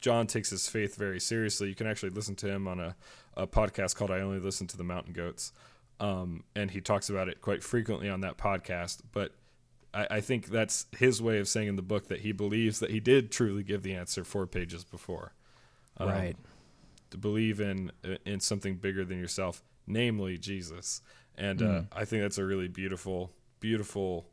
John 0.00 0.26
takes 0.26 0.50
his 0.50 0.66
faith 0.66 0.96
very 0.96 1.20
seriously. 1.20 1.68
You 1.68 1.76
can 1.76 1.86
actually 1.86 2.10
listen 2.10 2.34
to 2.36 2.48
him 2.48 2.66
on 2.66 2.80
a, 2.80 2.96
a 3.36 3.46
podcast 3.46 3.94
called 3.94 4.10
"I 4.10 4.18
Only 4.18 4.40
Listen 4.40 4.66
to 4.66 4.76
the 4.76 4.82
Mountain 4.82 5.12
Goats," 5.12 5.52
um, 6.00 6.44
and 6.56 6.70
he 6.70 6.80
talks 6.80 7.08
about 7.08 7.28
it 7.28 7.40
quite 7.40 7.62
frequently 7.62 8.08
on 8.08 8.22
that 8.22 8.38
podcast. 8.38 9.00
But 9.12 9.32
I, 9.94 10.06
I 10.10 10.20
think 10.20 10.46
that's 10.46 10.86
his 10.96 11.22
way 11.22 11.38
of 11.38 11.48
saying 11.48 11.68
in 11.68 11.76
the 11.76 11.82
book 11.82 12.08
that 12.08 12.20
he 12.20 12.32
believes 12.32 12.80
that 12.80 12.90
he 12.90 12.98
did 13.00 13.30
truly 13.30 13.62
give 13.62 13.82
the 13.82 13.94
answer 13.94 14.24
four 14.24 14.46
pages 14.46 14.82
before. 14.82 15.34
Um, 15.98 16.08
right. 16.08 16.36
To 17.10 17.18
believe 17.18 17.60
in 17.60 17.92
in 18.24 18.40
something 18.40 18.76
bigger 18.76 19.04
than 19.04 19.18
yourself, 19.18 19.62
namely 19.86 20.38
Jesus 20.38 21.02
and 21.40 21.62
uh, 21.62 21.64
mm. 21.64 21.86
I 21.92 22.04
think 22.04 22.22
that's 22.22 22.38
a 22.38 22.44
really 22.44 22.68
beautiful, 22.68 23.32
beautiful 23.60 24.26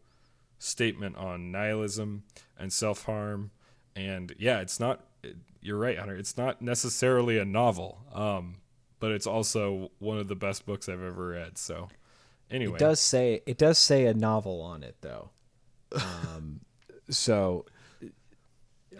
statement 0.59 1.15
on 1.15 1.51
nihilism 1.51 2.24
and 2.59 2.72
self 2.72 3.05
harm. 3.05 3.51
And 3.95 4.36
yeah, 4.38 4.59
it's 4.59 4.80
not. 4.80 5.05
You're 5.61 5.78
right, 5.78 5.97
Hunter. 5.97 6.15
It's 6.15 6.38
not 6.38 6.61
necessarily 6.61 7.38
a 7.38 7.45
novel, 7.45 7.99
um, 8.13 8.57
but 8.99 9.11
it's 9.11 9.27
also 9.27 9.91
one 9.99 10.17
of 10.17 10.27
the 10.27 10.35
best 10.35 10.65
books 10.65 10.89
I've 10.89 11.01
ever 11.01 11.27
read. 11.27 11.57
So, 11.57 11.89
anyway, 12.49 12.75
it 12.75 12.79
does 12.79 12.99
say 12.99 13.41
it 13.45 13.57
does 13.57 13.77
say 13.77 14.05
a 14.05 14.13
novel 14.13 14.61
on 14.61 14.83
it 14.83 14.97
though. 15.01 15.29
Um, 15.93 16.61
so, 17.09 17.65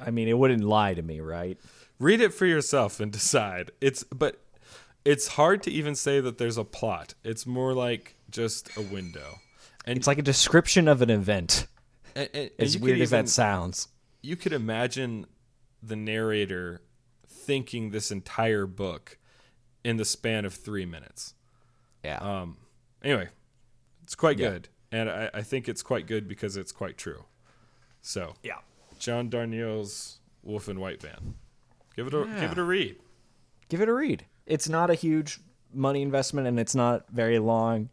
I 0.01 0.11
mean, 0.11 0.27
it 0.27 0.37
wouldn't 0.37 0.63
lie 0.63 0.93
to 0.93 1.01
me, 1.01 1.19
right? 1.19 1.57
Read 1.99 2.21
it 2.21 2.33
for 2.33 2.45
yourself 2.45 2.99
and 2.99 3.11
decide. 3.11 3.71
It's 3.81 4.03
but 4.03 4.41
it's 5.03 5.27
hard 5.29 5.63
to 5.63 5.71
even 5.71 5.95
say 5.95 6.19
that 6.19 6.37
there's 6.37 6.57
a 6.57 6.63
plot. 6.63 7.13
It's 7.23 7.45
more 7.45 7.73
like 7.73 8.15
just 8.29 8.75
a 8.77 8.81
window. 8.81 9.39
And 9.85 9.97
it's 9.97 10.07
like 10.07 10.17
a 10.17 10.23
description 10.23 10.87
of 10.89 11.01
an 11.01 11.09
event. 11.09 11.67
And, 12.15 12.29
and, 12.33 12.51
as 12.59 12.77
weird 12.77 12.99
as 12.99 13.11
that 13.11 13.29
sounds. 13.29 13.87
You 14.21 14.35
could 14.35 14.51
imagine 14.51 15.25
the 15.81 15.95
narrator 15.95 16.81
thinking 17.25 17.91
this 17.91 18.11
entire 18.11 18.65
book 18.65 19.17
in 19.88 19.97
the 19.97 20.05
span 20.05 20.45
of 20.45 20.53
three 20.53 20.85
minutes. 20.85 21.33
Yeah. 22.03 22.17
Um. 22.17 22.57
Anyway, 23.03 23.29
it's 24.03 24.15
quite 24.15 24.39
yeah. 24.39 24.49
good, 24.49 24.69
and 24.91 25.09
I, 25.09 25.29
I 25.33 25.41
think 25.41 25.69
it's 25.69 25.83
quite 25.83 26.07
good 26.07 26.27
because 26.27 26.57
it's 26.57 26.71
quite 26.71 26.97
true. 26.97 27.25
So 28.01 28.33
yeah, 28.43 28.59
John 28.99 29.29
Darnielle's 29.29 30.19
Wolf 30.43 30.69
in 30.69 30.79
White 30.79 31.01
Van. 31.01 31.35
Give 31.95 32.07
it 32.07 32.13
a 32.13 32.19
yeah. 32.27 32.39
give 32.41 32.51
it 32.51 32.57
a 32.57 32.63
read. 32.63 32.97
Give 33.69 33.81
it 33.81 33.89
a 33.89 33.93
read 33.93 34.25
it's 34.47 34.69
not 34.69 34.89
a 34.89 34.95
huge 34.95 35.39
money 35.73 36.01
investment 36.01 36.47
and 36.47 36.59
it's 36.59 36.73
not 36.73 37.05
very 37.09 37.38
long. 37.38 37.89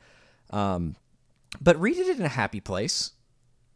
Um, 0.50 0.96
but 1.60 1.78
read 1.80 1.96
it 1.98 2.16
in 2.16 2.24
a 2.24 2.28
happy 2.28 2.60
place. 2.60 3.12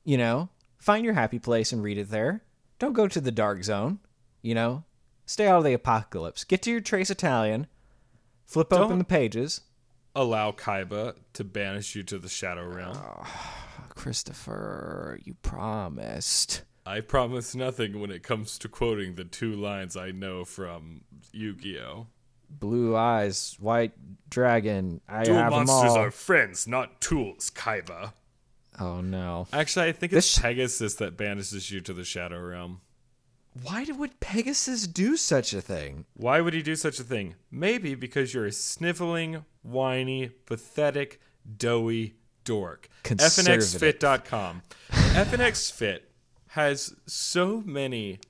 You 0.05 0.17
know, 0.17 0.49
find 0.79 1.05
your 1.05 1.15
happy 1.15 1.39
place 1.39 1.73
and 1.73 1.83
read 1.83 1.99
it 1.99 2.11
there. 2.11 2.43
Don't 2.79 2.93
go 2.93 3.09
to 3.09 3.21
the 3.21 3.33
dark 3.33 3.65
zone. 3.65 3.99
You 4.41 4.55
know, 4.55 4.85
stay 5.27 5.49
out 5.49 5.59
of 5.59 5.65
the 5.65 5.73
apocalypse. 5.73 6.45
Get 6.45 6.63
to 6.63 6.71
your 6.71 6.81
Trace 6.81 7.11
Italian. 7.11 7.67
Flip 8.49 8.71
Don't 8.71 8.81
open 8.85 8.99
the 8.99 9.05
pages. 9.05 9.61
Allow 10.17 10.53
Kaiba 10.53 11.15
to 11.35 11.45
banish 11.45 11.95
you 11.95 12.03
to 12.05 12.19
the 12.19 12.29
Shadow 12.31 12.67
Realm. 12.67 12.97
Oh, 12.99 13.27
Christopher, 13.91 15.21
you 15.23 15.35
promised. 15.35 16.63
I 16.87 17.01
promise 17.01 17.55
nothing 17.55 18.01
when 18.01 18.11
it 18.11 18.23
comes 18.23 18.59
to 18.59 18.69
quoting 18.69 19.15
the 19.17 19.25
two 19.25 19.53
lines 19.55 19.97
I 19.97 20.11
know 20.11 20.45
from 20.47 21.03
Yu 21.33 21.55
Gi 21.55 21.79
Oh! 21.81 22.07
blue 22.51 22.97
eyes, 22.97 23.57
white 23.61 23.93
dragon. 24.31 25.03
I 25.07 25.25
Dual 25.25 25.37
have 25.37 25.51
them 25.53 25.67
monsters 25.67 25.91
all. 25.91 25.99
are 25.99 26.11
friends, 26.11 26.67
not 26.67 27.03
tools, 27.03 27.51
Kaiba. 27.55 28.15
Oh 28.81 29.03
no! 29.03 29.47
Actually, 29.53 29.89
I 29.89 29.93
think 29.93 30.13
it's 30.15 30.35
This- 30.35 30.39
Pegasus 30.39 30.95
that 30.95 31.19
banishes 31.19 31.71
you 31.71 31.81
to 31.83 31.93
the 31.93 32.05
Shadow 32.05 32.41
Realm. 32.41 32.81
Why 33.63 33.87
would 33.89 34.21
Pegasus 34.21 34.87
do 34.87 35.17
such 35.17 35.53
a 35.53 35.61
thing? 35.61 36.05
Why 36.15 36.41
would 36.41 36.55
he 36.55 36.63
do 36.63 36.77
such 36.77 37.01
a 37.01 37.05
thing? 37.05 37.35
Maybe 37.51 37.95
because 37.95 38.35
you're 38.35 38.47
a 38.47 38.53
sniveling, 38.53 39.45
whiny, 39.63 40.29
pathetic, 40.47 41.21
doughy 41.57 42.15
dork. 42.45 42.89
FNXFit.com. 43.05 44.63
FNXFit 44.91 46.01
has 46.49 46.95
so 47.07 47.63
many 47.65 48.21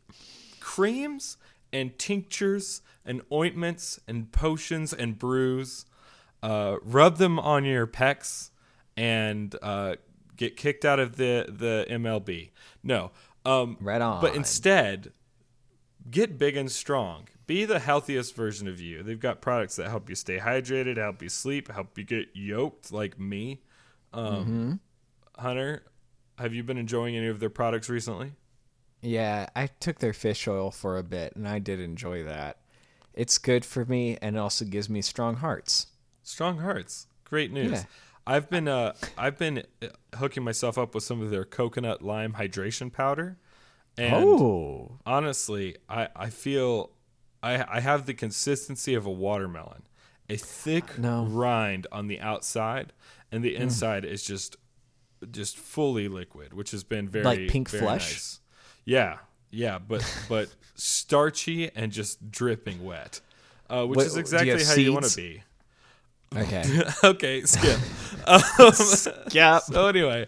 creams 0.61 1.37
and 1.73 1.99
tinctures 1.99 2.83
and 3.05 3.23
ointments 3.33 4.01
and 4.07 4.31
potions 4.33 4.93
and 4.93 5.19
brews. 5.19 5.85
Uh, 6.43 6.77
rub 6.83 7.19
them 7.19 7.39
on 7.39 7.65
your 7.65 7.87
pecs 7.87 8.51
and 8.97 9.55
uh, 9.63 9.97
get 10.37 10.57
kicked 10.57 10.85
out 10.85 10.99
of 11.01 11.17
the, 11.17 11.47
the 11.49 11.87
MLB. 11.91 12.51
No. 12.83 13.11
Um, 13.45 13.77
Right 13.81 14.01
on. 14.01 14.21
But 14.21 14.35
instead, 14.35 15.13
get 16.11 16.39
big 16.39 16.57
and 16.57 16.71
strong. 16.71 17.29
Be 17.47 17.65
the 17.65 17.79
healthiest 17.79 18.35
version 18.37 18.69
of 18.69 18.81
you. 18.81 19.03
They've 19.03 19.19
got 19.19 19.41
products 19.41 19.77
that 19.77 19.89
help 19.89 20.09
you 20.09 20.15
stay 20.15 20.39
hydrated, 20.39 20.97
help 20.97 21.23
you 21.23 21.29
sleep, 21.29 21.71
help 21.71 21.97
you 21.97 22.05
get 22.05 22.29
yoked 22.35 22.93
like 22.93 23.19
me. 23.19 23.63
Um, 24.13 24.81
Hunter, 25.39 25.85
have 26.39 26.53
you 26.53 26.63
been 26.63 26.79
enjoying 26.79 27.17
any 27.17 27.29
of 27.29 27.41
their 27.41 27.51
products 27.51 27.89
recently? 27.89 28.33
Yeah, 29.01 29.47
I 29.55 29.69
took 29.69 29.99
their 29.99 30.13
fish 30.13 30.47
oil 30.49 30.71
for 30.71 30.99
a 30.99 31.03
bit, 31.03 31.37
and 31.37 31.49
I 31.49 31.59
did 31.59 31.81
enjoy 31.81 32.25
that. 32.25 32.59
It's 33.15 33.39
good 33.39 33.65
for 33.65 33.85
me, 33.85 34.19
and 34.21 34.37
it 34.37 34.39
also 34.39 34.65
gives 34.65 34.89
me 34.89 35.03
strong 35.03 35.37
hearts. 35.37 35.87
Strong 36.23 36.59
Hearts. 36.59 37.07
Great 37.25 37.53
news. 37.53 37.73
Yeah. 37.73 37.85
I've 38.27 38.51
been 38.51 38.69
uh 38.69 38.93
I've 39.17 39.39
been 39.39 39.63
uh, 39.83 39.87
hooking 40.17 40.45
myself 40.45 40.77
up 40.77 40.95
with 40.95 41.03
some 41.03 41.23
of 41.23 41.31
their 41.31 41.47
coconut 41.47 42.03
lime 42.03 42.35
hydration 42.35 42.93
powder. 42.93 43.39
And 43.99 44.15
oh, 44.15 44.99
honestly, 45.05 45.77
I, 45.89 46.09
I 46.15 46.31
feel 46.31 46.91
I 47.43 47.65
I 47.69 47.81
have 47.81 48.07
the 48.07 48.15
consistency 48.15 48.95
of 48.95 49.07
a 49.07 49.11
watermelon. 49.11 49.83
A 50.31 50.37
thick 50.37 50.99
No. 50.99 51.25
rind 51.25 51.87
on 51.91 52.07
the 52.07 52.21
outside 52.21 52.93
and 53.33 53.43
the 53.43 53.57
inside 53.57 54.05
is 54.05 54.23
just 54.23 54.57
just 55.31 55.57
fully 55.59 56.07
liquid, 56.09 56.53
which 56.53 56.71
has 56.71 56.85
been 56.85 57.09
very 57.09 57.25
Like 57.25 57.49
pink 57.49 57.71
very 57.71 57.83
flesh? 57.83 58.13
nice. 58.13 58.41
Yeah. 58.85 59.19
Yeah, 59.51 59.79
but 59.79 60.05
but 60.29 60.49
starchy 60.75 61.71
and 61.75 61.91
just 61.93 62.31
dripping 62.31 62.85
wet. 62.85 63.21
Uh, 63.71 63.85
which 63.87 63.97
What- 63.97 64.07
is 64.07 64.15
you 64.15 64.21
exactly 64.21 64.51
have 64.51 64.67
how 64.67 64.75
you 64.75 64.93
want 64.93 65.07
to 65.07 65.17
be. 65.17 65.43
okay. 66.37 66.65
okay, 67.05 67.43
skip. 67.43 67.79
Um, 68.27 68.43
Yep. 69.33 69.63
so 69.73 69.87
anyway, 69.87 70.27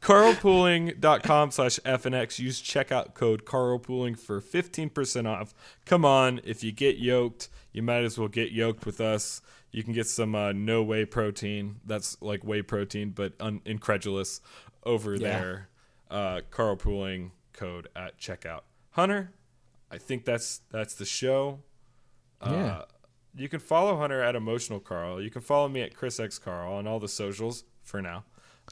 carlpooling.com 0.00 1.50
slash 1.50 1.78
FNX. 1.84 2.38
Use 2.38 2.62
checkout 2.62 3.14
code 3.14 3.44
carlpooling 3.44 4.18
for 4.18 4.40
15% 4.40 5.26
off. 5.26 5.54
Come 5.84 6.04
on, 6.04 6.40
if 6.44 6.62
you 6.62 6.72
get 6.72 6.98
yoked, 6.98 7.48
you 7.72 7.82
might 7.82 8.04
as 8.04 8.18
well 8.18 8.28
get 8.28 8.52
yoked 8.52 8.86
with 8.86 9.00
us. 9.00 9.40
You 9.70 9.82
can 9.82 9.92
get 9.92 10.06
some 10.06 10.34
uh, 10.34 10.52
no 10.52 10.82
whey 10.82 11.04
protein. 11.04 11.76
That's 11.84 12.16
like 12.22 12.42
whey 12.42 12.62
protein, 12.62 13.10
but 13.10 13.34
un- 13.40 13.60
incredulous 13.64 14.40
over 14.84 15.14
Yeah. 15.14 15.18
there. 15.18 15.68
Uh, 16.10 16.40
carlpooling 16.50 17.32
code 17.52 17.88
at 17.94 18.18
checkout. 18.18 18.62
Hunter, 18.92 19.32
I 19.90 19.98
think 19.98 20.24
that's 20.24 20.62
that's 20.70 20.94
the 20.94 21.04
show. 21.04 21.60
Uh, 22.40 22.50
Yeah. 22.52 22.82
You 23.36 23.48
can 23.48 23.60
follow 23.60 23.96
Hunter 23.98 24.20
at 24.22 24.34
Emotional 24.34 24.80
Carl. 24.80 25.20
You 25.22 25.30
can 25.30 25.42
follow 25.42 25.68
me 25.68 25.82
at 25.82 25.94
Chris 25.94 26.18
X 26.18 26.38
Carl 26.38 26.72
on 26.72 26.86
all 26.88 26.98
the 26.98 27.08
socials 27.08 27.64
for 27.82 28.00
now. 28.02 28.24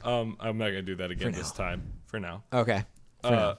Um, 0.03 0.37
I'm 0.39 0.57
not 0.57 0.67
gonna 0.67 0.81
do 0.83 0.95
that 0.97 1.11
again 1.11 1.31
this 1.31 1.51
time. 1.51 1.93
For 2.05 2.19
now. 2.19 2.43
Okay. 2.53 2.83
For 3.21 3.27
Uh, 3.27 3.31
now. 3.31 3.57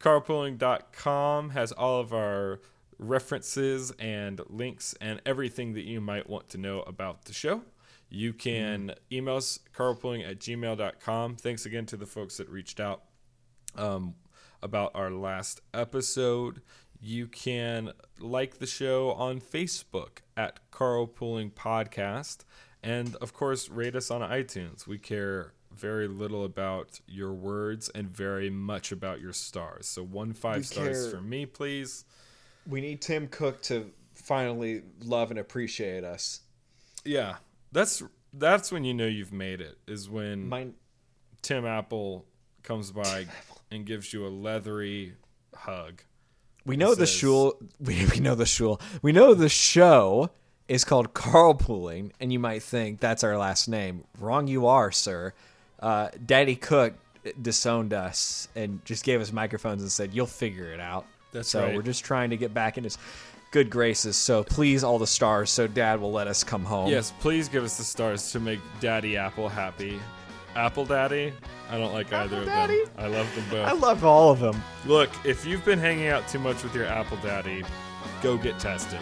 carlpooling.com 0.00 1.50
has 1.50 1.72
all 1.72 2.00
of 2.00 2.12
our 2.12 2.60
references 2.98 3.90
and 3.98 4.40
links 4.48 4.94
and 5.00 5.20
everything 5.26 5.74
that 5.74 5.84
you 5.84 6.00
might 6.00 6.28
want 6.28 6.48
to 6.50 6.58
know 6.58 6.80
about 6.82 7.24
the 7.24 7.32
show. 7.32 7.62
You 8.08 8.32
can 8.32 8.94
email 9.10 9.36
us 9.36 9.58
carlpooling 9.76 10.28
at 10.28 10.38
gmail.com. 10.38 11.36
Thanks 11.36 11.66
again 11.66 11.86
to 11.86 11.96
the 11.96 12.06
folks 12.06 12.36
that 12.36 12.48
reached 12.48 12.78
out 12.80 13.02
um, 13.74 14.14
about 14.62 14.92
our 14.94 15.10
last 15.10 15.60
episode. 15.74 16.62
You 17.00 17.26
can 17.26 17.92
like 18.20 18.58
the 18.58 18.66
show 18.66 19.10
on 19.12 19.40
Facebook 19.40 20.18
at 20.36 20.60
Carlpooling 20.70 21.52
Podcast. 21.52 22.44
And 22.86 23.16
of 23.16 23.32
course, 23.32 23.68
rate 23.68 23.96
us 23.96 24.10
on 24.10 24.20
iTunes. 24.20 24.86
We 24.86 24.98
care 24.98 25.52
very 25.74 26.06
little 26.08 26.44
about 26.44 27.00
your 27.06 27.32
words 27.32 27.88
and 27.90 28.08
very 28.08 28.48
much 28.48 28.92
about 28.92 29.20
your 29.20 29.32
stars. 29.32 29.86
So, 29.86 30.02
one 30.04 30.32
five 30.32 30.58
We 30.58 30.62
stars 30.62 31.02
care- 31.02 31.10
for 31.10 31.20
me, 31.20 31.46
please. 31.46 32.04
We 32.66 32.80
need 32.80 33.00
Tim 33.00 33.28
Cook 33.28 33.60
to 33.64 33.90
finally 34.14 34.82
love 35.04 35.30
and 35.30 35.38
appreciate 35.38 36.04
us. 36.04 36.40
Yeah, 37.04 37.36
that's 37.72 38.02
that's 38.32 38.70
when 38.72 38.84
you 38.84 38.94
know 38.94 39.06
you've 39.06 39.32
made 39.32 39.60
it. 39.60 39.78
Is 39.86 40.08
when 40.08 40.48
Mine, 40.48 40.74
Tim 41.42 41.66
Apple 41.66 42.24
comes 42.62 42.90
by 42.92 43.26
and 43.70 43.84
gives 43.84 44.12
you 44.12 44.26
a 44.26 44.28
leathery 44.30 45.14
hug. 45.54 46.02
We 46.64 46.76
know 46.76 46.94
the 46.94 47.06
says- 47.06 47.16
shul. 47.16 47.60
We, 47.80 48.06
we 48.14 48.20
know 48.20 48.34
the 48.36 48.46
shul. 48.46 48.80
We 49.02 49.12
know 49.12 49.34
the 49.34 49.48
show 49.48 50.30
is 50.68 50.84
called 50.84 51.14
Carlpooling, 51.14 52.10
and 52.20 52.32
you 52.32 52.38
might 52.38 52.62
think 52.62 53.00
that's 53.00 53.22
our 53.22 53.36
last 53.38 53.68
name. 53.68 54.04
Wrong, 54.18 54.46
you 54.46 54.66
are, 54.66 54.90
sir. 54.90 55.32
Uh, 55.80 56.08
Daddy 56.24 56.56
Cook 56.56 56.94
disowned 57.40 57.92
us 57.92 58.48
and 58.54 58.84
just 58.84 59.04
gave 59.04 59.20
us 59.20 59.32
microphones 59.32 59.82
and 59.82 59.90
said, 59.90 60.14
"You'll 60.14 60.26
figure 60.26 60.72
it 60.72 60.80
out." 60.80 61.06
That's 61.32 61.48
so 61.48 61.62
right. 61.62 61.74
we're 61.74 61.82
just 61.82 62.04
trying 62.04 62.30
to 62.30 62.36
get 62.36 62.54
back 62.54 62.78
in 62.78 62.84
his 62.84 62.98
good 63.50 63.70
graces. 63.70 64.16
So 64.16 64.42
please, 64.44 64.82
all 64.82 64.98
the 64.98 65.06
stars, 65.06 65.50
so 65.50 65.66
Dad 65.66 66.00
will 66.00 66.12
let 66.12 66.26
us 66.26 66.42
come 66.42 66.64
home. 66.64 66.90
Yes, 66.90 67.12
please 67.20 67.48
give 67.48 67.64
us 67.64 67.78
the 67.78 67.84
stars 67.84 68.32
to 68.32 68.40
make 68.40 68.60
Daddy 68.80 69.16
Apple 69.16 69.48
happy. 69.48 70.00
Apple 70.54 70.86
Daddy? 70.86 71.32
I 71.70 71.76
don't 71.78 71.92
like 71.92 72.12
either 72.12 72.38
of 72.38 72.46
Daddy? 72.46 72.82
them. 72.84 72.92
I 72.96 73.06
love 73.08 73.34
them 73.34 73.44
both. 73.50 73.68
I 73.68 73.72
love 73.72 74.04
all 74.04 74.30
of 74.30 74.40
them. 74.40 74.62
Look, 74.86 75.10
if 75.24 75.44
you've 75.44 75.64
been 75.64 75.78
hanging 75.78 76.08
out 76.08 76.26
too 76.28 76.38
much 76.38 76.62
with 76.62 76.74
your 76.74 76.86
Apple 76.86 77.18
Daddy, 77.18 77.62
go 78.22 78.38
get 78.38 78.58
tested. 78.58 79.00